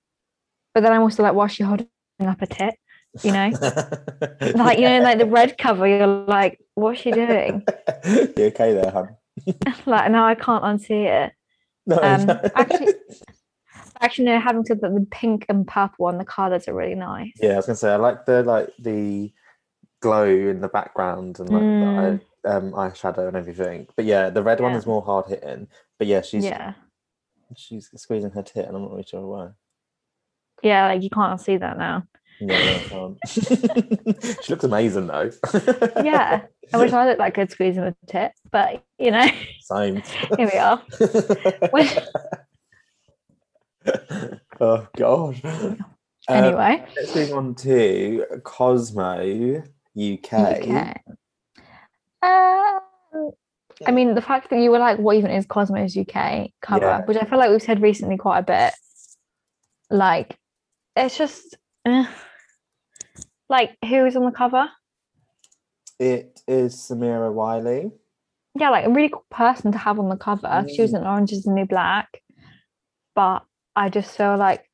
But 0.73 0.83
then 0.83 0.93
I'm 0.93 1.01
also 1.01 1.23
like, 1.23 1.33
why 1.33 1.45
is 1.45 1.53
she 1.53 1.63
holding 1.63 1.87
up 2.21 2.41
a 2.41 2.45
tit? 2.45 2.75
You 3.23 3.31
know, 3.31 3.51
like 4.55 4.77
you 4.77 4.85
know, 4.85 4.99
like 5.01 5.17
the 5.17 5.25
red 5.27 5.57
cover, 5.57 5.87
you're 5.87 6.05
like, 6.05 6.59
what's 6.75 6.99
she 7.01 7.11
doing? 7.11 7.63
you 8.05 8.33
okay 8.45 8.73
there, 8.73 8.91
hun? 8.91 9.15
like 9.85 10.11
now 10.11 10.25
I 10.25 10.35
can't 10.35 10.63
unsee 10.63 11.05
it. 11.25 11.33
No, 11.85 11.97
Um, 12.01 12.25
no. 12.27 12.39
actually, 12.55 12.93
actually, 14.01 14.25
no. 14.25 14.39
Having 14.39 14.65
said 14.65 14.81
that, 14.81 14.93
the 14.93 15.07
pink 15.11 15.45
and 15.49 15.67
purple 15.67 16.03
one, 16.05 16.17
the 16.17 16.25
colours 16.25 16.67
are 16.67 16.73
really 16.73 16.95
nice. 16.95 17.31
yeah, 17.41 17.53
I 17.53 17.55
was 17.57 17.65
gonna 17.65 17.75
say 17.75 17.91
I 17.91 17.95
like 17.97 18.25
the 18.25 18.43
like 18.43 18.69
the 18.79 19.33
glow 20.01 20.25
in 20.25 20.61
the 20.61 20.67
background 20.67 21.39
and 21.39 21.49
like 21.49 21.63
Mm. 21.63 21.79
the 21.79 21.85
eye, 22.49 22.55
um, 22.57 22.71
eyeshadow 22.73 23.27
and 23.27 23.37
everything. 23.37 23.87
But 23.95 24.05
yeah, 24.05 24.29
the 24.29 24.43
red 24.43 24.59
one 24.59 24.73
is 24.73 24.85
more 24.85 25.01
hard 25.01 25.27
hitting. 25.27 25.67
But 25.97 26.07
yeah, 26.07 26.21
she's 26.21 26.43
yeah, 26.45 26.73
she's 27.55 27.89
squeezing 27.95 28.31
her 28.31 28.43
tit, 28.43 28.65
and 28.67 28.75
I'm 28.75 28.81
not 28.83 28.91
really 28.91 29.03
sure 29.03 29.25
why. 29.25 29.49
yeah. 30.61 30.87
Like 30.87 31.01
you 31.03 31.09
can't 31.09 31.39
see 31.41 31.57
that 31.57 31.77
now. 31.77 32.05
Yeah, 32.39 32.47
no, 32.47 32.75
I 32.75 32.79
can't. 32.89 34.39
she 34.43 34.51
looks 34.53 34.63
amazing 34.63 35.07
though. 35.07 35.31
Yeah, 36.03 36.41
I 36.72 36.77
wish 36.77 36.93
I 36.93 37.05
looked 37.05 37.20
like 37.20 37.34
good 37.34 37.51
squeezing 37.51 37.84
a 37.84 37.96
tit, 38.08 38.34
but 38.51 38.84
you 38.98 39.12
know, 39.12 39.27
Same. 39.62 40.01
here 40.38 40.50
we 40.51 40.58
are. 40.58 40.82
Oh 44.60 44.88
god. 44.96 45.41
Um, 45.43 45.77
anyway, 46.29 46.86
let's 46.96 47.15
move 47.15 47.34
on 47.34 47.55
to 47.55 48.25
Cosmo 48.43 49.62
UK. 49.98 50.34
okay. 50.34 50.93
Um, 52.22 52.79
I 53.86 53.91
mean, 53.91 54.15
the 54.15 54.22
fact 54.22 54.50
that 54.50 54.60
you 54.60 54.72
were 54.72 54.79
like, 54.79 55.00
"What 55.00 55.17
even 55.17 55.32
is 55.32 55.46
Cosmos 55.46 55.98
UK 55.98 56.51
cover?" 56.62 56.86
Yeah. 56.86 57.01
Which 57.05 57.17
I 57.17 57.25
feel 57.25 57.39
like 57.39 57.50
we've 57.50 57.62
said 57.62 57.82
recently 57.82 58.17
quite 58.17 58.39
a 58.39 58.43
bit. 58.43 58.74
Like, 59.89 60.38
it's 60.96 61.17
just, 61.17 61.58
eh. 61.86 62.05
like, 63.50 63.75
who's 63.86 64.15
on 64.15 64.25
the 64.25 64.32
cover? 64.32 64.70
It 66.00 66.41
is 66.47 66.75
Samira 66.75 67.31
Wiley. 67.31 67.91
Yeah, 68.55 68.69
like 68.69 68.85
a 68.85 68.89
really 68.89 69.09
cool 69.09 69.25
person 69.31 69.71
to 69.71 69.77
have 69.77 70.00
on 70.00 70.09
the 70.09 70.15
cover. 70.15 70.65
She 70.73 70.81
was 70.81 70.91
mm. 70.91 71.00
in 71.00 71.07
Orange 71.07 71.31
is 71.31 71.43
the 71.43 71.51
New 71.51 71.65
Black, 71.65 72.21
but 73.15 73.43
I 73.75 73.89
just 73.89 74.15
feel 74.15 74.38
like 74.38 74.69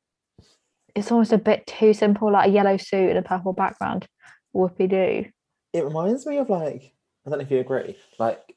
it's 0.94 1.10
almost 1.10 1.32
a 1.32 1.38
bit 1.38 1.66
too 1.66 1.94
simple, 1.94 2.32
like 2.32 2.48
a 2.48 2.52
yellow 2.52 2.76
suit 2.76 3.10
and 3.10 3.18
a 3.18 3.22
purple 3.22 3.52
background. 3.52 4.06
Whoopie 4.54 4.90
doo. 4.90 5.30
It 5.72 5.84
reminds 5.84 6.26
me 6.26 6.38
of 6.38 6.50
like 6.50 6.94
I 7.26 7.30
don't 7.30 7.38
know 7.38 7.44
if 7.44 7.50
you 7.50 7.60
agree, 7.60 7.96
like 8.18 8.56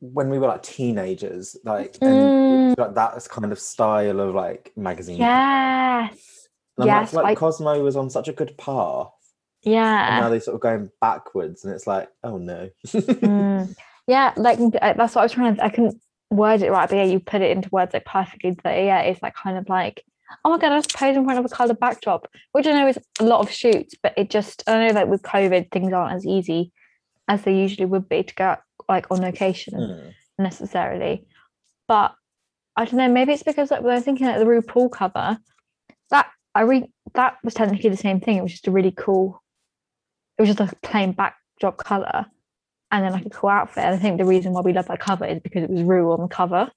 when 0.00 0.28
we 0.28 0.38
were 0.38 0.48
like 0.48 0.62
teenagers, 0.62 1.56
like 1.64 1.96
and 2.00 2.76
mm. 2.76 2.78
like 2.78 2.94
that 2.94 3.26
kind 3.30 3.50
of 3.50 3.58
style 3.58 4.20
of 4.20 4.34
like 4.34 4.72
magazine. 4.76 5.18
Yes. 5.18 6.48
And 6.78 6.86
yes, 6.86 7.14
like, 7.14 7.24
like 7.24 7.38
Cosmo 7.38 7.82
was 7.82 7.96
on 7.96 8.10
such 8.10 8.28
a 8.28 8.32
good 8.32 8.56
path, 9.74 10.10
and 10.10 10.20
now 10.24 10.28
they're 10.30 10.40
sort 10.40 10.54
of 10.54 10.60
going 10.60 10.90
backwards, 11.00 11.64
and 11.64 11.74
it's 11.74 11.86
like, 11.86 12.08
oh 12.24 12.38
no. 12.38 12.70
Mm. 12.86 13.74
Yeah, 14.08 14.32
like 14.36 14.60
uh, 14.60 14.92
that's 14.92 15.16
what 15.16 15.22
I 15.22 15.24
was 15.24 15.32
trying 15.32 15.56
to. 15.56 15.64
I 15.64 15.68
couldn't 15.68 16.00
word 16.30 16.62
it 16.62 16.70
right, 16.70 16.88
but 16.88 16.94
yeah, 16.94 17.02
you 17.04 17.18
put 17.18 17.42
it 17.42 17.50
into 17.50 17.68
words 17.72 17.92
like 17.92 18.04
perfectly. 18.04 18.56
That 18.62 18.76
yeah, 18.76 19.00
it's 19.00 19.20
like 19.20 19.34
kind 19.34 19.58
of 19.58 19.68
like, 19.68 20.04
oh 20.44 20.50
my 20.50 20.58
god, 20.58 20.70
I 20.70 20.76
was 20.76 20.86
posing 20.86 21.16
in 21.16 21.24
front 21.24 21.40
of 21.40 21.44
a 21.44 21.48
coloured 21.48 21.80
backdrop, 21.80 22.28
which 22.52 22.68
I 22.68 22.70
know 22.70 22.86
is 22.86 23.00
a 23.18 23.24
lot 23.24 23.40
of 23.40 23.50
shoots, 23.50 23.96
but 24.00 24.14
it 24.16 24.30
just 24.30 24.62
I 24.68 24.86
know 24.86 24.94
like 24.94 25.08
with 25.08 25.22
COVID 25.22 25.72
things 25.72 25.92
aren't 25.92 26.14
as 26.14 26.24
easy 26.24 26.70
as 27.26 27.42
they 27.42 27.56
usually 27.58 27.86
would 27.86 28.08
be 28.08 28.22
to 28.22 28.34
go 28.36 28.44
out, 28.44 28.60
like 28.88 29.10
on 29.10 29.20
location 29.20 29.74
Mm. 29.74 30.12
necessarily. 30.38 31.26
But 31.88 32.14
I 32.76 32.84
don't 32.84 32.98
know, 32.98 33.08
maybe 33.08 33.32
it's 33.32 33.42
because 33.42 33.72
like 33.72 33.82
when 33.82 33.90
I 33.90 33.96
was 33.96 34.04
thinking 34.04 34.28
like 34.28 34.38
the 34.38 34.44
RuPaul 34.44 34.92
cover, 34.92 35.36
that 36.10 36.30
I 36.54 36.60
read 36.60 36.86
that 37.14 37.38
was 37.42 37.54
technically 37.54 37.90
the 37.90 37.96
same 37.96 38.20
thing. 38.20 38.36
It 38.36 38.42
was 38.42 38.52
just 38.52 38.68
a 38.68 38.70
really 38.70 38.92
cool. 38.96 39.42
It 40.38 40.42
was 40.42 40.54
just 40.54 40.72
a 40.72 40.76
plain 40.82 41.12
backdrop 41.12 41.78
color, 41.78 42.26
and 42.90 43.04
then 43.04 43.12
like 43.12 43.26
a 43.26 43.30
cool 43.30 43.50
outfit. 43.50 43.84
And 43.84 43.94
I 43.94 43.98
think 43.98 44.18
the 44.18 44.24
reason 44.24 44.52
why 44.52 44.60
we 44.60 44.72
love 44.72 44.86
that 44.88 45.00
cover 45.00 45.24
is 45.24 45.40
because 45.40 45.62
it 45.64 45.70
was 45.70 45.82
Ru 45.82 46.12
on 46.12 46.20
the 46.20 46.28
cover. 46.28 46.70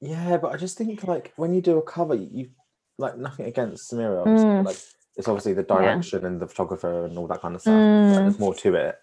Yeah, 0.00 0.36
but 0.38 0.52
I 0.52 0.56
just 0.56 0.76
think 0.76 1.04
like 1.04 1.32
when 1.36 1.54
you 1.54 1.60
do 1.60 1.78
a 1.78 1.82
cover, 1.82 2.14
you 2.14 2.50
like 2.98 3.16
nothing 3.16 3.46
against 3.46 3.90
Samira, 3.92 4.26
Mm. 4.26 4.64
like 4.64 4.76
it's 5.16 5.28
obviously 5.28 5.52
the 5.52 5.62
Yeah. 5.62 5.76
direction 5.80 6.24
and 6.26 6.40
the 6.40 6.48
photographer 6.48 7.04
and 7.06 7.16
all 7.18 7.26
that 7.28 7.40
kind 7.40 7.54
of 7.54 7.60
stuff. 7.60 7.74
like, 7.74 7.84
Mm. 7.84 8.22
there's 8.24 8.38
more 8.38 8.54
to 8.54 8.74
it. 8.74 8.98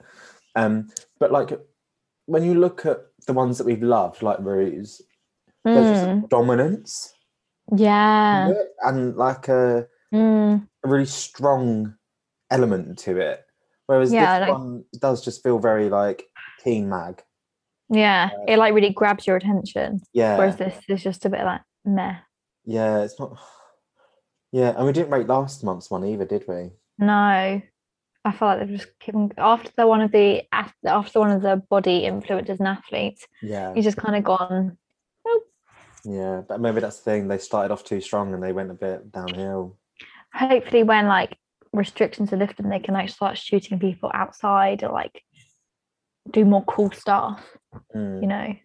Um, 0.55 0.89
but 1.19 1.31
like 1.31 1.51
when 2.25 2.43
you 2.43 2.55
look 2.55 2.85
at 2.85 2.99
the 3.27 3.33
ones 3.33 3.57
that 3.57 3.65
we've 3.65 3.81
loved, 3.83 4.21
like 4.21 4.39
Ru's, 4.39 5.01
there's 5.63 5.87
just 5.89 6.03
Mm, 6.05 6.25
a 6.25 6.27
dominance 6.27 7.13
Yeah. 7.75 8.51
and 8.83 9.15
like 9.15 9.47
a, 9.47 9.87
Mm, 10.13 10.67
a 10.83 10.87
really 10.87 11.05
strong 11.05 11.95
element 12.49 12.97
to 12.99 13.17
it. 13.17 13.45
Whereas 13.89 14.13
Yeah, 14.13 14.39
this 14.39 14.49
like- 14.49 14.57
one 14.59 14.83
does 14.99 15.25
just 15.25 15.41
feel 15.41 15.57
very 15.57 15.89
like 15.89 16.23
teen 16.63 16.89
mag. 16.89 17.23
yeah. 17.89 18.29
Uh, 18.37 18.43
It 18.47 18.57
like 18.59 18.75
really 18.75 18.91
grabs 18.91 19.25
your 19.25 19.35
attention. 19.35 20.01
Yeah. 20.13 20.37
Whereas 20.37 20.57
this 20.57 20.79
is 20.87 21.01
just 21.01 21.25
a 21.25 21.29
bit 21.29 21.43
like 21.43 21.61
meh. 21.85 22.17
yeah, 22.65 22.99
it's 22.99 23.19
not 23.19 23.31
Yeah, 24.51 24.75
and 24.77 24.85
we 24.85 24.93
didn't 24.93 25.09
rate 25.09 25.25
last 25.25 25.63
month's 25.63 25.89
one 25.89 26.05
either, 26.05 26.25
did 26.25 26.47
we? 26.47 26.69
No, 26.99 27.15
I 28.25 28.31
feel 28.31 28.47
like 28.47 28.59
they've 28.59 28.77
just 28.77 28.89
keeping 28.99 29.31
after 29.39 29.71
the 29.75 29.87
one 29.87 30.01
of 30.01 30.11
the 30.11 30.43
after 30.51 31.19
one 31.19 31.31
of 31.31 31.41
the 31.41 31.55
body 31.67 32.01
influencers 32.03 32.59
and 32.59 32.67
athletes. 32.67 33.25
Yeah. 33.41 33.73
He's 33.73 33.85
just 33.85 33.97
kind 33.97 34.15
of 34.15 34.23
gone. 34.23 34.77
Yeah, 36.05 36.41
but 36.47 36.61
maybe 36.61 36.79
that's 36.79 36.97
the 36.99 37.09
thing. 37.09 37.27
They 37.27 37.39
started 37.39 37.73
off 37.73 37.83
too 37.83 38.01
strong 38.01 38.33
and 38.35 38.41
they 38.43 38.53
went 38.53 38.69
a 38.69 38.75
bit 38.75 39.11
downhill. 39.11 39.77
Hopefully, 40.33 40.83
when 40.83 41.07
like 41.07 41.35
restrictions 41.73 42.33
are 42.33 42.37
lifted, 42.37 42.65
and 42.65 42.71
they 42.71 42.79
can 42.79 42.93
like 42.93 43.09
start 43.09 43.37
shooting 43.37 43.79
people 43.79 44.11
outside 44.13 44.83
or 44.83 44.91
like 44.91 45.23
do 46.31 46.45
more 46.45 46.63
cool 46.65 46.91
stuff. 46.91 47.43
Mm. 47.95 48.21
You 48.21 48.27
know, 48.27 48.55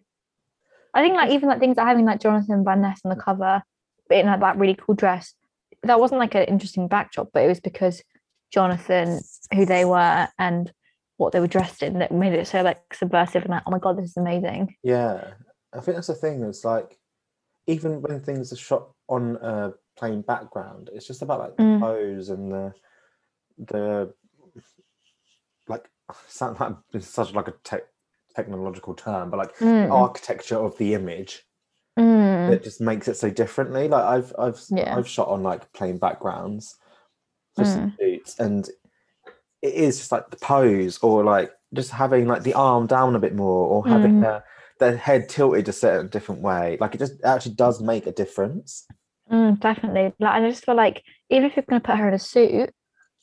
I 0.93 1.01
think 1.01 1.15
like 1.15 1.31
even 1.31 1.49
like 1.49 1.59
things 1.59 1.77
like 1.77 1.87
having 1.87 2.05
like 2.05 2.21
Jonathan 2.21 2.63
Van 2.63 2.81
Ness 2.81 3.01
on 3.03 3.09
the 3.09 3.21
cover, 3.21 3.61
but 4.09 4.17
in 4.17 4.25
like, 4.25 4.39
that 4.39 4.57
really 4.57 4.75
cool 4.75 4.95
dress. 4.95 5.33
That 5.83 5.99
wasn't 5.99 6.19
like 6.19 6.35
an 6.35 6.45
interesting 6.45 6.87
backdrop, 6.87 7.29
but 7.33 7.43
it 7.43 7.47
was 7.47 7.59
because 7.59 8.01
Jonathan, 8.51 9.19
who 9.53 9.65
they 9.65 9.85
were, 9.85 10.27
and 10.39 10.71
what 11.17 11.31
they 11.31 11.39
were 11.39 11.47
dressed 11.47 11.83
in 11.83 11.99
that 11.99 12.11
made 12.11 12.33
it 12.33 12.47
so 12.47 12.61
like 12.61 12.93
subversive 12.93 13.43
and 13.43 13.51
like, 13.51 13.63
oh 13.65 13.71
my 13.71 13.79
god, 13.79 13.97
this 13.97 14.09
is 14.09 14.17
amazing. 14.17 14.75
Yeah, 14.83 15.31
I 15.73 15.79
think 15.79 15.95
that's 15.95 16.07
the 16.07 16.15
thing. 16.15 16.43
It's 16.43 16.65
like 16.65 16.97
even 17.67 18.01
when 18.01 18.19
things 18.19 18.51
are 18.51 18.57
shot 18.57 18.89
on 19.07 19.37
a 19.41 19.73
plain 19.97 20.21
background, 20.21 20.89
it's 20.93 21.07
just 21.07 21.21
about 21.21 21.39
like 21.39 21.57
the 21.57 21.63
Mm. 21.63 21.79
pose 21.79 22.29
and 22.29 22.51
the 22.51 22.73
the 23.57 24.13
like 25.67 25.89
sound 26.27 26.59
like 26.59 26.73
it's 26.93 27.07
such 27.07 27.33
like 27.33 27.47
a 27.47 27.53
tech 27.63 27.83
technological 28.35 28.93
term, 28.93 29.29
but 29.29 29.37
like 29.37 29.55
Mm, 29.61 29.89
architecture 29.91 30.57
of 30.57 30.77
the 30.77 30.93
image 30.93 31.43
mm, 31.97 32.53
it 32.53 32.63
just 32.63 32.81
makes 32.81 33.07
it 33.07 33.15
so 33.17 33.29
differently. 33.29 33.87
Like 33.87 34.03
I've 34.03 34.33
I've 34.37 34.61
Yeah. 34.69 34.97
I've 34.97 35.07
shot 35.07 35.27
on 35.29 35.43
like 35.43 35.71
plain 35.73 35.97
backgrounds, 35.97 36.75
just 37.57 37.77
Mm. 37.77 37.91
shoots, 37.99 38.39
and 38.39 38.67
it 39.61 39.73
is 39.73 39.97
just 39.99 40.11
like 40.11 40.29
the 40.29 40.37
pose 40.37 40.99
or 40.99 41.23
like 41.23 41.51
just 41.73 41.91
having 41.91 42.27
like 42.27 42.43
the 42.43 42.53
arm 42.53 42.87
down 42.87 43.15
a 43.15 43.19
bit 43.19 43.35
more 43.35 43.67
or 43.67 43.87
having 43.87 44.11
Mm. 44.11 44.21
the 44.21 44.43
the 44.79 44.97
head 44.97 45.29
tilted 45.29 45.69
a 45.69 45.73
certain 45.73 46.09
different 46.09 46.41
way. 46.41 46.77
Like 46.79 46.95
it 46.95 46.99
just 46.99 47.23
actually 47.23 47.55
does 47.55 47.81
make 47.81 48.07
a 48.07 48.11
difference. 48.11 48.87
mm, 49.31 49.59
definitely. 49.59 50.13
Like 50.19 50.41
I 50.41 50.49
just 50.49 50.65
feel 50.65 50.75
like 50.75 51.03
even 51.29 51.45
if 51.45 51.55
you're 51.55 51.65
gonna 51.67 51.81
put 51.81 51.97
her 51.97 52.07
in 52.07 52.13
a 52.13 52.19
suit, 52.19 52.71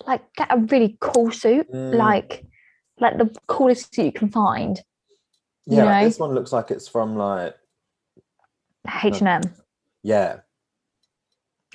like 0.07 0.23
get 0.35 0.49
a 0.53 0.59
really 0.59 0.97
cool 1.01 1.31
suit, 1.31 1.71
Mm. 1.73 1.95
like 1.95 2.45
like 2.99 3.19
the 3.19 3.35
coolest 3.49 3.95
suit 3.95 4.05
you 4.07 4.13
can 4.13 4.29
find. 4.31 4.79
you 5.67 5.77
yeah, 5.79 5.85
like 5.85 6.03
know? 6.03 6.09
this 6.09 6.19
one 6.19 6.35
looks 6.35 6.53
like 6.53 6.71
it's 6.71 6.89
from 6.89 7.17
like 7.17 7.55
H 9.05 9.21
and 9.21 9.29
M. 9.29 9.43
yeah, 10.03 10.39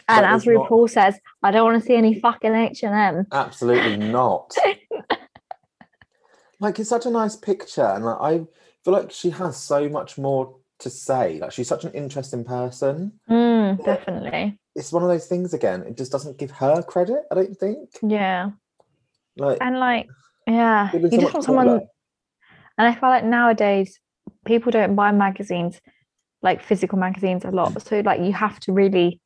And 0.10 0.22
But 0.22 0.24
as 0.26 0.42
it's 0.48 0.48
not- 0.58 0.70
RuPaul 0.70 0.90
says, 0.90 1.20
I 1.44 1.52
don't 1.52 1.66
want 1.66 1.82
to 1.82 1.86
see 1.88 1.96
any 1.96 2.20
fucking 2.20 2.54
H 2.54 2.84
and 2.84 2.94
M. 3.18 3.28
absolutely 3.32 3.98
not. 3.98 4.54
like 6.60 6.80
it's 6.80 6.90
such 6.90 7.06
a 7.06 7.10
nice 7.12 7.36
picture, 7.36 7.86
and 7.86 8.06
like, 8.06 8.18
I 8.20 8.38
feel 8.84 8.94
like 8.94 9.12
she 9.12 9.30
has 9.32 9.58
so 9.58 9.88
much 9.90 10.18
more 10.18 10.56
to 10.80 10.90
say. 10.90 11.40
Like 11.40 11.52
she's 11.52 11.68
such 11.68 11.84
an 11.86 11.92
interesting 11.94 12.44
person. 12.44 13.20
Mm, 13.30 13.84
definitely. 13.84 14.60
It's 14.78 14.94
one 14.94 15.04
of 15.04 15.10
those 15.10 15.26
things 15.28 15.54
again. 15.54 15.82
It 15.84 15.98
just 15.98 16.12
doesn't 16.12 16.38
give 16.38 16.52
her 16.52 16.82
credit. 16.84 17.24
I 17.32 17.36
don't 17.36 17.58
think. 17.58 17.90
Yeah. 18.02 18.52
Like 19.36 19.58
And 19.60 19.80
like, 19.80 20.08
yeah, 20.48 20.92
you 20.94 21.10
so 21.10 21.18
just 21.20 21.34
want 21.34 21.44
someone. 21.44 21.68
cooler. 21.68 21.82
And 22.78 22.88
I 22.88 22.94
feel 22.94 23.10
like 23.10 23.24
nowadays 23.26 24.00
people 24.46 24.72
don't 24.72 24.96
buy 24.96 25.12
magazines, 25.12 25.82
like 26.44 26.62
physical 26.62 27.00
magazines, 27.00 27.44
a 27.44 27.50
lot. 27.50 27.82
So 27.82 28.02
like 28.02 28.22
you 28.22 28.34
have 28.34 28.60
to 28.62 28.72
really 28.72 29.20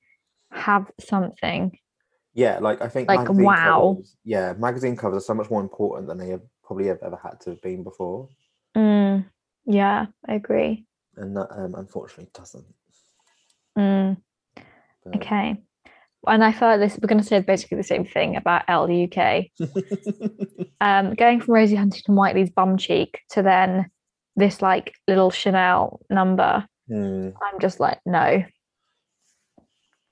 have 0.51 0.89
something. 0.99 1.77
yeah, 2.33 2.59
like 2.59 2.81
I 2.81 2.87
think 2.87 3.09
Like, 3.09 3.29
wow. 3.29 3.95
Covers, 3.95 4.15
yeah, 4.23 4.53
magazine 4.57 4.95
covers 4.95 5.23
are 5.23 5.25
so 5.25 5.33
much 5.33 5.49
more 5.49 5.61
important 5.61 6.07
than 6.07 6.17
they 6.17 6.29
have 6.29 6.41
probably 6.63 6.87
have 6.87 6.99
ever 7.03 7.19
had 7.21 7.39
to 7.41 7.49
have 7.51 7.61
been 7.61 7.83
before, 7.83 8.29
Mm, 8.77 9.25
yeah, 9.65 10.05
I 10.29 10.33
agree. 10.35 10.85
and 11.17 11.35
that 11.35 11.49
um, 11.51 11.75
unfortunately 11.75 12.29
doesn't. 12.33 12.65
Mm, 13.77 14.15
But- 15.03 15.15
okay. 15.17 15.57
And 16.27 16.43
I 16.43 16.51
feel 16.51 16.67
like 16.67 16.79
this 16.79 16.99
we're 17.01 17.07
going 17.07 17.21
to 17.21 17.27
say 17.27 17.39
basically 17.39 17.77
the 17.77 17.83
same 17.83 18.05
thing 18.05 18.35
about 18.35 18.63
Elle 18.67 19.05
UK. 19.05 19.45
Um, 20.81 21.13
going 21.13 21.39
from 21.39 21.53
Rosie 21.53 21.75
Huntington 21.75 22.15
Whiteley's 22.15 22.49
bum 22.49 22.75
cheek 22.75 23.19
to 23.29 23.43
then 23.43 23.91
this 24.35 24.63
like 24.63 24.95
little 25.07 25.29
Chanel 25.29 26.01
number. 26.09 26.65
Hmm. 26.87 27.29
I'm 27.39 27.59
just 27.59 27.79
like, 27.79 27.99
no. 28.03 28.43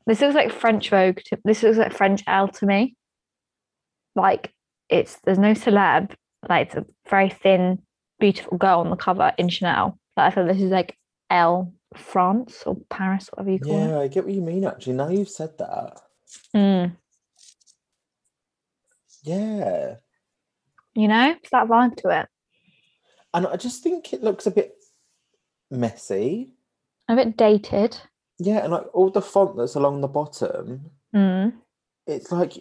This 0.06 0.22
looks 0.22 0.36
like 0.36 0.52
French 0.52 0.92
Vogue. 0.92 1.18
To, 1.26 1.40
this 1.44 1.64
looks 1.64 1.80
like 1.80 1.92
French 1.92 2.22
Elle 2.28 2.50
to 2.50 2.68
me. 2.68 2.96
Like 4.16 4.54
it's 4.90 5.18
there's 5.24 5.40
no 5.40 5.54
celeb. 5.54 6.14
Like 6.48 6.68
it's 6.68 6.76
a 6.76 6.86
very 7.10 7.32
thin, 7.32 7.80
beautiful 8.20 8.60
girl 8.60 8.82
on 8.82 8.92
the 8.92 8.96
cover 8.96 9.34
in 9.40 9.50
Chanel. 9.50 9.98
Like 10.16 10.32
I 10.32 10.36
feel 10.36 10.46
this 10.46 10.62
is 10.62 10.70
like 10.72 10.96
Elle 11.32 11.74
France 11.96 12.64
or 12.66 12.78
Paris, 12.90 13.30
whatever 13.32 13.52
you 13.52 13.60
call 13.60 13.72
it. 13.84 13.88
Yeah, 13.88 14.00
I 14.00 14.08
get 14.08 14.26
what 14.26 14.34
you 14.34 14.42
mean. 14.42 14.66
Actually, 14.66 14.94
now 14.94 15.10
you've 15.10 15.30
said 15.30 15.58
that, 15.58 16.00
Mm, 16.56 16.96
yeah, 19.24 19.96
you 20.96 21.08
know, 21.08 21.32
it's 21.32 21.50
that 21.52 21.68
vibe 21.68 21.96
to 21.98 22.10
it. 22.10 22.28
and 23.34 23.48
I 23.48 23.56
just 23.58 23.84
think 23.84 24.14
it 24.14 24.24
looks 24.24 24.46
a 24.48 24.52
bit 24.52 24.74
messy. 25.72 26.54
A 27.08 27.16
bit 27.16 27.36
dated. 27.38 27.98
Yeah, 28.38 28.60
and 28.64 28.72
like 28.72 28.86
all 28.94 29.10
the 29.10 29.22
font 29.22 29.58
that's 29.58 29.76
along 29.76 30.02
the 30.02 30.08
bottom, 30.08 30.92
Mm. 31.14 31.54
it's 32.08 32.32
like 32.32 32.58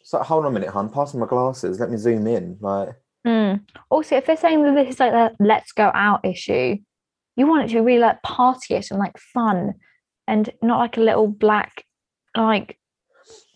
it's 0.00 0.12
like 0.12 0.26
hold 0.26 0.44
on 0.44 0.50
a 0.50 0.54
minute, 0.54 0.70
hon, 0.70 0.90
pass 0.90 1.14
me 1.14 1.20
my 1.20 1.26
glasses. 1.26 1.78
Let 1.80 1.90
me 1.90 1.96
zoom 1.96 2.26
in. 2.26 2.58
Like, 2.60 2.90
Mm. 3.26 3.64
Also, 3.90 4.16
if 4.16 4.26
they're 4.26 4.36
saying 4.36 4.62
that 4.62 4.74
this 4.74 4.94
is 4.94 5.00
like 5.00 5.12
the 5.12 5.34
let's 5.44 5.72
go 5.72 5.90
out 5.92 6.24
issue, 6.24 6.76
you 7.38 7.46
want 7.46 7.64
it 7.64 7.68
to 7.68 7.74
be 7.76 7.80
really 7.80 8.00
like 8.00 8.20
partyish 8.22 8.90
and 8.90 8.98
like 9.00 9.16
fun 9.18 9.72
and 10.26 10.50
not 10.62 10.78
like 10.78 10.96
a 10.98 11.00
little 11.00 11.26
black 11.28 11.84
like 12.36 12.78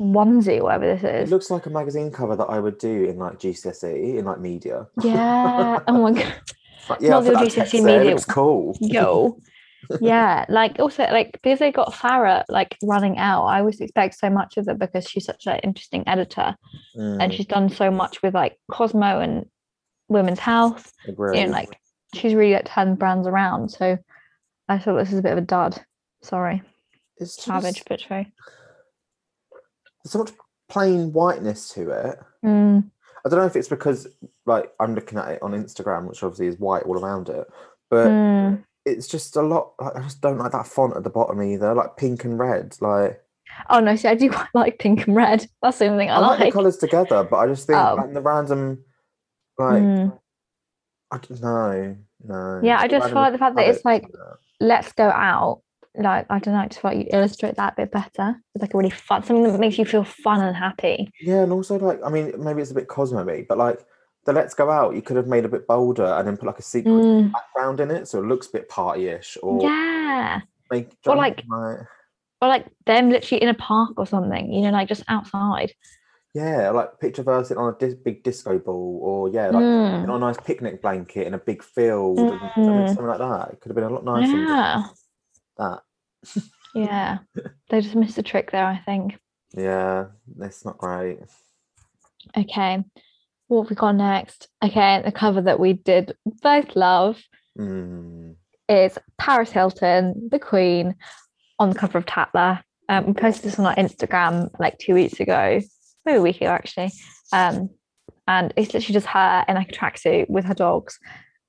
onesie 0.01 0.59
or 0.59 0.64
whatever 0.64 0.87
this 0.87 1.03
it 1.05 1.14
is. 1.25 1.31
looks 1.31 1.51
like 1.51 1.66
a 1.66 1.71
magazine 1.71 2.11
cover 2.11 2.37
that 2.37 2.45
I 2.45 2.59
would 2.59 2.79
do 2.79 3.05
in 3.05 3.18
like 3.18 3.38
GCSE 3.38 4.18
in 4.18 4.25
like 4.25 4.40
media. 4.40 4.87
Yeah. 5.03 5.81
Oh 5.87 6.03
my 6.03 6.12
god. 6.12 6.35
Like, 6.88 7.01
yeah, 7.01 7.11
Not 7.11 7.25
put 7.25 7.37
GCSE 7.37 7.55
text 7.55 7.75
it 7.75 7.83
media. 7.85 8.11
looks 8.11 8.25
cool. 8.25 8.77
Yo. 8.81 9.38
yeah. 10.01 10.45
Like 10.49 10.81
also 10.81 11.05
like 11.05 11.31
because 11.31 11.61
they 11.61 11.71
got 11.71 11.92
Farrah 11.92 12.42
like 12.49 12.77
running 12.83 13.18
out, 13.18 13.45
I 13.45 13.61
always 13.61 13.81
expect 13.81 14.18
so 14.18 14.29
much 14.29 14.57
of 14.57 14.66
it 14.66 14.81
because 14.81 15.09
she's 15.09 15.25
such 15.25 15.47
an 15.47 15.61
interesting 15.62 16.03
editor 16.09 16.57
and 16.97 17.21
Mm, 17.31 17.33
she's 17.33 17.47
done 17.47 17.68
so 17.68 17.90
much 17.92 18.21
with 18.21 18.35
like 18.35 18.59
Cosmo 18.68 19.21
and 19.21 19.47
women's 20.09 20.40
health. 20.40 20.92
agree. 21.07 21.38
you 21.38 21.47
know, 21.47 21.53
like 21.53 21.79
she's 22.14 22.35
really 22.35 22.55
like 22.55 22.66
turned 22.66 22.98
brands 22.98 23.27
around. 23.27 23.70
So 23.70 23.98
I 24.68 24.79
thought 24.79 24.98
this 24.98 25.12
is 25.12 25.18
a 25.18 25.22
bit 25.22 25.33
of 25.33 25.38
a 25.38 25.42
dud. 25.42 25.85
Sorry, 26.22 26.62
it's 27.16 27.37
just, 27.37 27.46
savage, 27.46 27.83
but 27.88 28.01
true. 28.01 28.25
there's 30.03 30.12
so 30.12 30.18
much 30.20 30.33
plain 30.68 31.12
whiteness 31.12 31.68
to 31.70 31.90
it. 31.90 32.18
Mm, 32.44 32.90
I 33.25 33.29
don't 33.29 33.38
know 33.38 33.46
if 33.46 33.57
it's 33.57 33.68
because 33.68 34.07
like 34.46 34.72
I'm 34.81 34.94
looking 34.94 35.18
at 35.18 35.29
it 35.29 35.42
on 35.42 35.53
Instagram, 35.53 36.09
which 36.09 36.22
obviously 36.22 36.46
is 36.46 36.59
white 36.59 36.85
all 36.85 36.98
around 36.98 37.29
it, 37.29 37.46
but 37.90 38.09
mm. 38.09 38.62
it's 38.85 39.09
just 39.09 39.37
a 39.37 39.42
lot. 39.42 39.72
Like, 39.81 39.96
I 39.96 40.03
just 40.03 40.20
don't 40.20 40.38
like 40.38 40.53
that 40.53 40.66
font 40.66 40.96
at 40.96 41.05
the 41.05 41.11
bottom 41.11 41.42
either, 41.42 41.75
like 41.75 41.96
pink 41.96 42.25
and 42.25 42.38
red. 42.38 42.77
Like 42.81 43.20
Oh 43.68 43.81
no, 43.81 43.96
see, 43.96 44.09
I 44.09 44.14
do 44.14 44.31
quite 44.33 44.48
like 44.55 44.79
pink 44.79 45.07
and 45.07 45.16
red. 45.16 45.46
That's 45.62 45.79
the 45.79 45.87
only 45.87 46.05
thing 46.05 46.11
I, 46.11 46.16
I 46.16 46.18
like 46.20 46.38
the 46.38 46.44
like. 46.46 46.55
colours 46.55 46.77
together, 46.77 47.25
but 47.25 47.37
I 47.37 47.46
just 47.46 47.66
think 47.66 47.79
Oh. 47.79 47.94
like 47.96 48.12
the 48.12 48.20
random, 48.20 48.85
like 49.59 49.83
Mm. 49.83 50.18
I 51.12 51.18
don't 51.18 51.42
know, 51.42 51.96
no. 52.25 52.61
Yeah, 52.64 52.79
I 52.81 52.88
just 52.88 53.12
like 53.12 53.33
the 53.33 53.38
fact 53.38 53.55
that 53.57 53.68
it's 53.68 53.85
like 53.85 54.03
that. 54.11 54.37
let's 54.61 54.92
go 54.92 55.09
out. 55.11 55.61
Like 55.94 56.25
I 56.31 56.38
don't 56.38 56.55
know, 56.55 56.61
I 56.61 56.68
just 56.68 56.83
like 56.83 56.96
you 56.96 57.07
illustrate 57.12 57.57
that 57.57 57.75
a 57.75 57.83
bit 57.83 57.92
better. 57.92 58.35
It's 58.55 58.62
like 58.62 58.72
a 58.72 58.77
really 58.79 58.88
fun, 58.88 59.22
something 59.22 59.42
that 59.53 59.61
makes 59.61 59.77
you 59.77 59.85
feel 59.85 60.05
fun 60.05 60.40
and 60.40 60.57
happy. 60.57 61.11
yeah, 61.20 61.42
and 61.42 61.53
also 61.53 61.79
like 61.79 62.01
I 62.03 62.09
mean 62.09 62.33
maybe 62.42 62.62
it's 62.62 62.70
a 62.70 62.75
bit 62.75 62.88
Cosmo 62.88 63.25
but 63.46 63.59
like 63.59 63.85
the 64.25 64.33
let's 64.33 64.55
go 64.55 64.70
out, 64.70 64.94
you 64.94 65.03
could 65.03 65.16
have 65.18 65.27
made 65.27 65.44
a 65.44 65.48
bit 65.48 65.66
bolder 65.66 66.07
and 66.07 66.27
then 66.27 66.37
put 66.38 66.46
like 66.46 66.59
a 66.59 66.62
secret 66.62 66.92
Mm, 66.92 67.33
background 67.33 67.81
in 67.81 67.90
it, 67.90 68.09
so 68.09 68.20
it 68.20 68.27
looks 68.27 68.46
a 68.48 68.53
bit 68.53 68.70
partyish, 68.70 69.37
or 69.42 69.62
yeah, 69.64 70.40
make 70.70 70.96
Or, 71.07 71.16
like- 71.16 71.44
like 71.48 71.87
or 72.40 72.48
like 72.48 72.66
them 72.87 73.11
literally 73.11 73.42
in 73.42 73.51
a 73.51 73.55
park 73.55 73.92
or 73.98 74.07
something. 74.07 74.51
You 74.51 74.62
know, 74.62 74.70
like 74.70 74.88
just 74.88 75.05
outside. 75.09 75.72
Yeah, 76.35 76.71
like 76.71 76.99
picture 76.99 77.23
verse 77.23 77.51
it 77.51 77.57
on 77.59 77.75
a 77.75 77.79
dis- 77.79 77.95
big 77.95 78.23
disco 78.25 78.59
ball, 78.59 79.01
or 79.03 79.29
yeah, 79.29 79.49
like 79.51 79.62
Mm, 79.64 80.05
on 80.05 80.11
a 80.11 80.18
nice 80.18 80.38
picnic 80.38 80.81
blanket 80.83 81.27
in 81.27 81.35
a 81.35 81.38
big 81.38 81.62
field, 81.62 82.18
and 82.18 82.40
something, 82.40 82.64
Mm. 82.64 82.88
something 82.88 83.07
like 83.07 83.18
that. 83.18 83.51
It 83.53 83.61
could 83.61 83.71
have 83.71 83.77
been 83.77 83.85
a 83.85 83.90
lot 83.90 84.05
nicer 84.05 84.37
yeah, 84.38 84.83
that. 85.59 85.83
yeah. 86.75 87.18
They 87.71 87.81
just 87.81 87.95
missed 87.95 88.18
a 88.18 88.23
trick 88.23 88.51
there, 88.51 88.66
I 88.66 88.79
think. 88.85 89.18
Yeah, 89.55 90.07
that's 90.37 90.64
not 90.64 90.79
great. 90.79 91.18
Okay. 92.37 92.83
What 93.49 93.62
have 93.64 93.71
we 93.71 93.77
got 93.77 93.92
next? 93.97 94.49
Okay, 94.64 95.03
the 95.05 95.12
cover 95.12 95.42
that 95.42 95.61
we 95.61 95.75
did 95.75 96.16
both 96.42 96.75
love 96.77 97.21
Mm. 97.59 98.37
is 98.68 98.99
Paris 99.18 99.51
Hilton, 99.51 100.29
the 100.31 100.38
Queen, 100.38 100.95
on 101.59 101.68
the 101.71 101.79
cover 101.79 101.99
of 101.99 102.07
Tatler. 102.07 102.62
Um, 102.88 103.07
we 103.07 103.12
posted 103.12 103.45
this 103.45 103.59
on 103.59 103.66
our 103.66 103.75
Instagram 103.75 104.49
like 104.59 104.79
two 104.79 104.95
weeks 104.95 105.21
ago, 105.21 105.61
maybe 106.05 106.19
a 106.19 106.23
week 106.23 106.37
ago 106.37 106.51
actually. 106.51 106.93
Um, 107.33 107.71
and 108.29 108.53
it's 108.57 108.73
literally 108.75 108.93
just 108.95 109.07
her 109.07 109.45
in 109.49 109.55
like 109.57 109.71
a 109.71 109.75
tracksuit 109.75 110.29
with 110.31 110.45
her 110.45 110.55
dogs, 110.55 110.99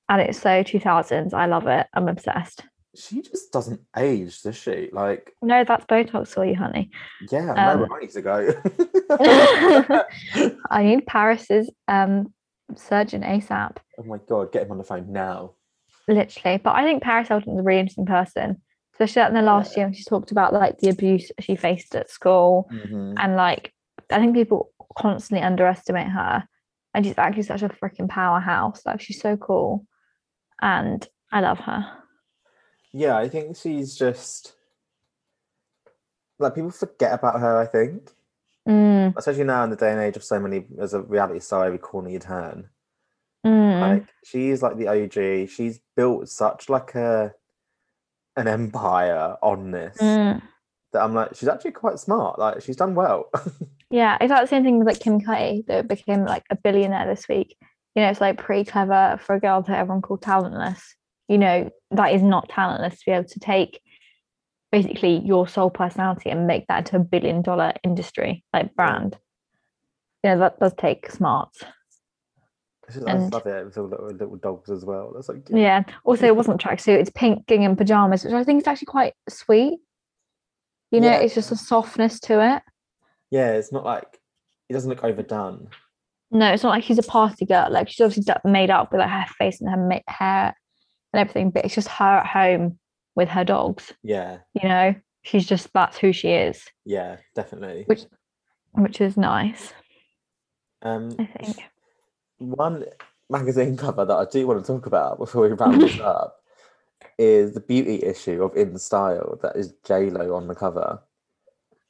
and 0.08 0.20
it's 0.20 0.38
so 0.40 0.62
2000s. 0.62 1.32
I 1.32 1.46
love 1.46 1.66
it. 1.66 1.86
I'm 1.94 2.08
obsessed. 2.08 2.62
She 2.96 3.22
just 3.22 3.52
doesn't 3.52 3.80
age, 3.96 4.40
does 4.42 4.56
she? 4.56 4.88
Like, 4.92 5.32
No, 5.42 5.64
that's 5.64 5.84
Botox 5.86 6.28
for 6.28 6.44
you, 6.44 6.54
honey. 6.54 6.90
yeah, 7.30 7.52
I 7.52 7.64
know 7.66 7.72
Um, 7.72 7.80
where 7.80 7.98
I 7.98 8.00
need 8.00 8.10
to 8.10 8.22
go. 8.22 8.54
I 10.70 10.82
need 10.82 11.06
Paris's 11.06 11.70
um 11.88 12.32
surgeon 12.76 13.22
ASAP. 13.22 13.76
oh 13.98 14.02
my 14.04 14.18
god, 14.28 14.52
get 14.52 14.62
him 14.64 14.72
on 14.72 14.78
the 14.78 14.84
phone 14.84 15.12
now. 15.12 15.54
literally. 16.08 16.58
But 16.58 16.74
I 16.76 16.82
think 16.84 17.02
Paris 17.02 17.28
Hilton's 17.28 17.58
a 17.60 17.62
really 17.62 17.80
interesting 17.80 18.06
person, 18.06 18.60
especially 18.94 19.22
in 19.22 19.34
the 19.34 19.42
last 19.42 19.72
Yeah. 19.72 19.80
year 19.80 19.86
when 19.86 19.94
she 19.94 20.04
talked 20.04 20.30
about 20.32 20.52
like 20.52 20.78
the 20.78 20.88
abuse 20.88 21.30
she 21.40 21.56
faced 21.56 21.94
at 21.94 22.10
school, 22.10 22.68
Mhm. 22.72 23.14
and 23.18 23.36
like 23.36 23.72
I 24.10 24.18
think 24.18 24.34
people 24.34 24.70
constantly 24.96 25.44
underestimate 25.44 26.08
her, 26.08 26.46
and 26.94 27.04
she's 27.04 27.18
actually 27.18 27.42
such 27.42 27.62
a 27.62 27.68
freaking 27.68 28.08
powerhouse. 28.08 28.82
Like 28.86 29.00
she's 29.00 29.20
so 29.20 29.36
cool, 29.36 29.86
and 30.60 31.06
I 31.32 31.40
love 31.40 31.58
her. 31.60 31.86
Yeah, 32.92 33.16
I 33.16 33.28
think 33.28 33.56
she's 33.56 33.96
just 33.96 34.54
like 36.38 36.54
people 36.54 36.70
forget 36.70 37.12
about 37.12 37.40
her. 37.40 37.58
I 37.58 37.66
think, 37.66 38.10
Mm, 38.68 39.14
especially 39.16 39.44
now 39.44 39.64
in 39.64 39.70
the 39.70 39.76
day 39.76 39.92
and 39.92 40.00
age 40.00 40.16
of 40.16 40.24
so 40.24 40.40
many, 40.40 40.64
as 40.78 40.94
a 40.94 41.02
reality 41.02 41.40
star 41.40 41.66
every 41.66 41.78
corner 41.78 42.08
you 42.08 42.18
turn. 42.18 42.70
mm, 43.44 43.80
Like 43.80 44.08
she's 44.24 44.62
like 44.62 44.78
the 44.78 44.88
OG. 44.88 45.50
She's 45.50 45.80
built 45.96 46.28
such 46.28 46.68
like 46.68 46.94
a 46.94 47.34
an 48.36 48.48
empire 48.48 49.36
on 49.42 49.70
this 49.70 49.96
mm. 49.98 50.42
That 50.94 51.02
I'm 51.02 51.12
like, 51.14 51.34
she's 51.36 51.48
actually 51.48 51.72
quite 51.72 51.98
smart. 51.98 52.38
Like 52.38 52.62
she's 52.62 52.76
done 52.76 52.94
well. 52.94 53.30
Yeah, 53.90 54.18
it's 54.20 54.30
like 54.30 54.42
the 54.42 54.48
same 54.48 54.64
thing 54.64 54.78
with 54.78 54.88
like 54.88 54.98
Kim 54.98 55.20
K 55.20 55.62
that 55.68 55.86
became 55.86 56.24
like 56.24 56.42
a 56.50 56.56
billionaire 56.56 57.06
this 57.06 57.28
week. 57.28 57.54
You 57.94 58.02
know, 58.02 58.08
it's 58.10 58.20
like 58.20 58.38
pretty 58.38 58.68
clever 58.68 59.20
for 59.22 59.36
a 59.36 59.40
girl 59.40 59.62
that 59.62 59.78
everyone 59.78 60.02
called 60.02 60.20
talentless. 60.22 60.96
You 61.28 61.38
know, 61.38 61.70
that 61.92 62.12
is 62.12 62.20
not 62.20 62.48
talentless 62.48 62.94
to 62.98 63.02
be 63.06 63.12
able 63.12 63.28
to 63.28 63.38
take 63.38 63.80
basically 64.72 65.18
your 65.18 65.46
sole 65.46 65.70
personality 65.70 66.28
and 66.30 66.48
make 66.48 66.66
that 66.66 66.78
into 66.86 66.96
a 66.96 66.98
billion 67.00 67.42
dollar 67.42 67.72
industry, 67.84 68.42
like 68.52 68.74
brand. 68.74 69.16
You 70.24 70.30
know, 70.30 70.38
that 70.40 70.58
does 70.58 70.74
take 70.76 71.08
smarts. 71.12 71.62
Just- 72.90 73.06
I 73.06 73.12
And- 73.12 73.20
just 73.20 73.32
love 73.32 73.46
it 73.46 73.64
with 73.64 73.78
all 73.78 73.84
little, 73.86 74.06
little 74.08 74.36
dogs 74.36 74.70
as 74.70 74.84
well. 74.84 75.12
That's 75.14 75.28
like 75.28 75.46
cute. 75.46 75.60
Yeah. 75.60 75.84
Also, 76.04 76.26
it 76.26 76.34
wasn't 76.34 76.60
tracksuit, 76.60 76.98
it's 76.98 77.10
pink 77.14 77.46
gingham 77.46 77.76
pajamas, 77.76 78.24
which 78.24 78.34
I 78.34 78.42
think 78.42 78.62
is 78.62 78.66
actually 78.66 78.86
quite 78.86 79.14
sweet. 79.28 79.78
You 80.90 81.00
know, 81.00 81.10
Yeah. 81.10 81.18
it's 81.18 81.34
just 81.34 81.52
a 81.52 81.56
softness 81.56 82.20
to 82.20 82.54
it. 82.56 82.62
yeah, 83.30 83.52
it's 83.52 83.72
not 83.72 83.84
like 83.84 84.20
it 84.68 84.72
doesn't 84.72 84.88
look 84.90 85.04
overdone. 85.04 85.68
No, 86.30 86.52
it's 86.52 86.62
not 86.62 86.70
like 86.70 86.84
she's 86.84 86.98
a 86.98 87.02
party 87.02 87.44
girl. 87.46 87.68
Like 87.70 87.88
she's 87.88 88.00
obviously 88.00 88.32
made 88.44 88.70
up 88.70 88.90
with 88.92 89.00
like 89.00 89.10
her 89.10 89.26
face 89.38 89.60
and 89.60 89.70
her 89.70 90.00
hair 90.08 90.54
and 91.12 91.20
everything, 91.20 91.50
but 91.50 91.64
it's 91.64 91.74
just 91.74 91.88
her 91.88 92.18
at 92.18 92.26
home 92.26 92.78
with 93.14 93.28
her 93.28 93.44
dogs. 93.44 93.92
Yeah, 94.02 94.38
You 94.60 94.68
know, 94.68 94.94
she's 95.22 95.46
just 95.46 95.68
that's 95.72 95.98
who 95.98 96.12
she 96.12 96.30
is, 96.30 96.64
yeah, 96.84 97.18
definitely. 97.34 97.84
which 97.86 98.02
which 98.72 99.00
is 99.00 99.16
nice. 99.16 99.72
Um, 100.82 101.14
I 101.18 101.24
think. 101.26 101.56
one 102.38 102.84
magazine 103.30 103.76
cover 103.76 104.04
that 104.04 104.14
I 104.14 104.24
do 104.30 104.46
want 104.46 104.64
to 104.64 104.66
talk 104.72 104.86
about 104.86 105.18
before 105.18 105.42
we 105.42 105.48
wrap 105.54 105.78
this 105.78 105.98
up 106.00 106.36
is 107.18 107.54
the 107.54 107.60
beauty 107.60 108.02
issue 108.02 108.42
of 108.42 108.56
In 108.56 108.78
Style 108.78 109.38
that 109.42 109.56
is 109.56 109.74
J 109.84 110.10
Lo 110.10 110.34
on 110.34 110.48
the 110.48 110.54
cover. 110.54 111.00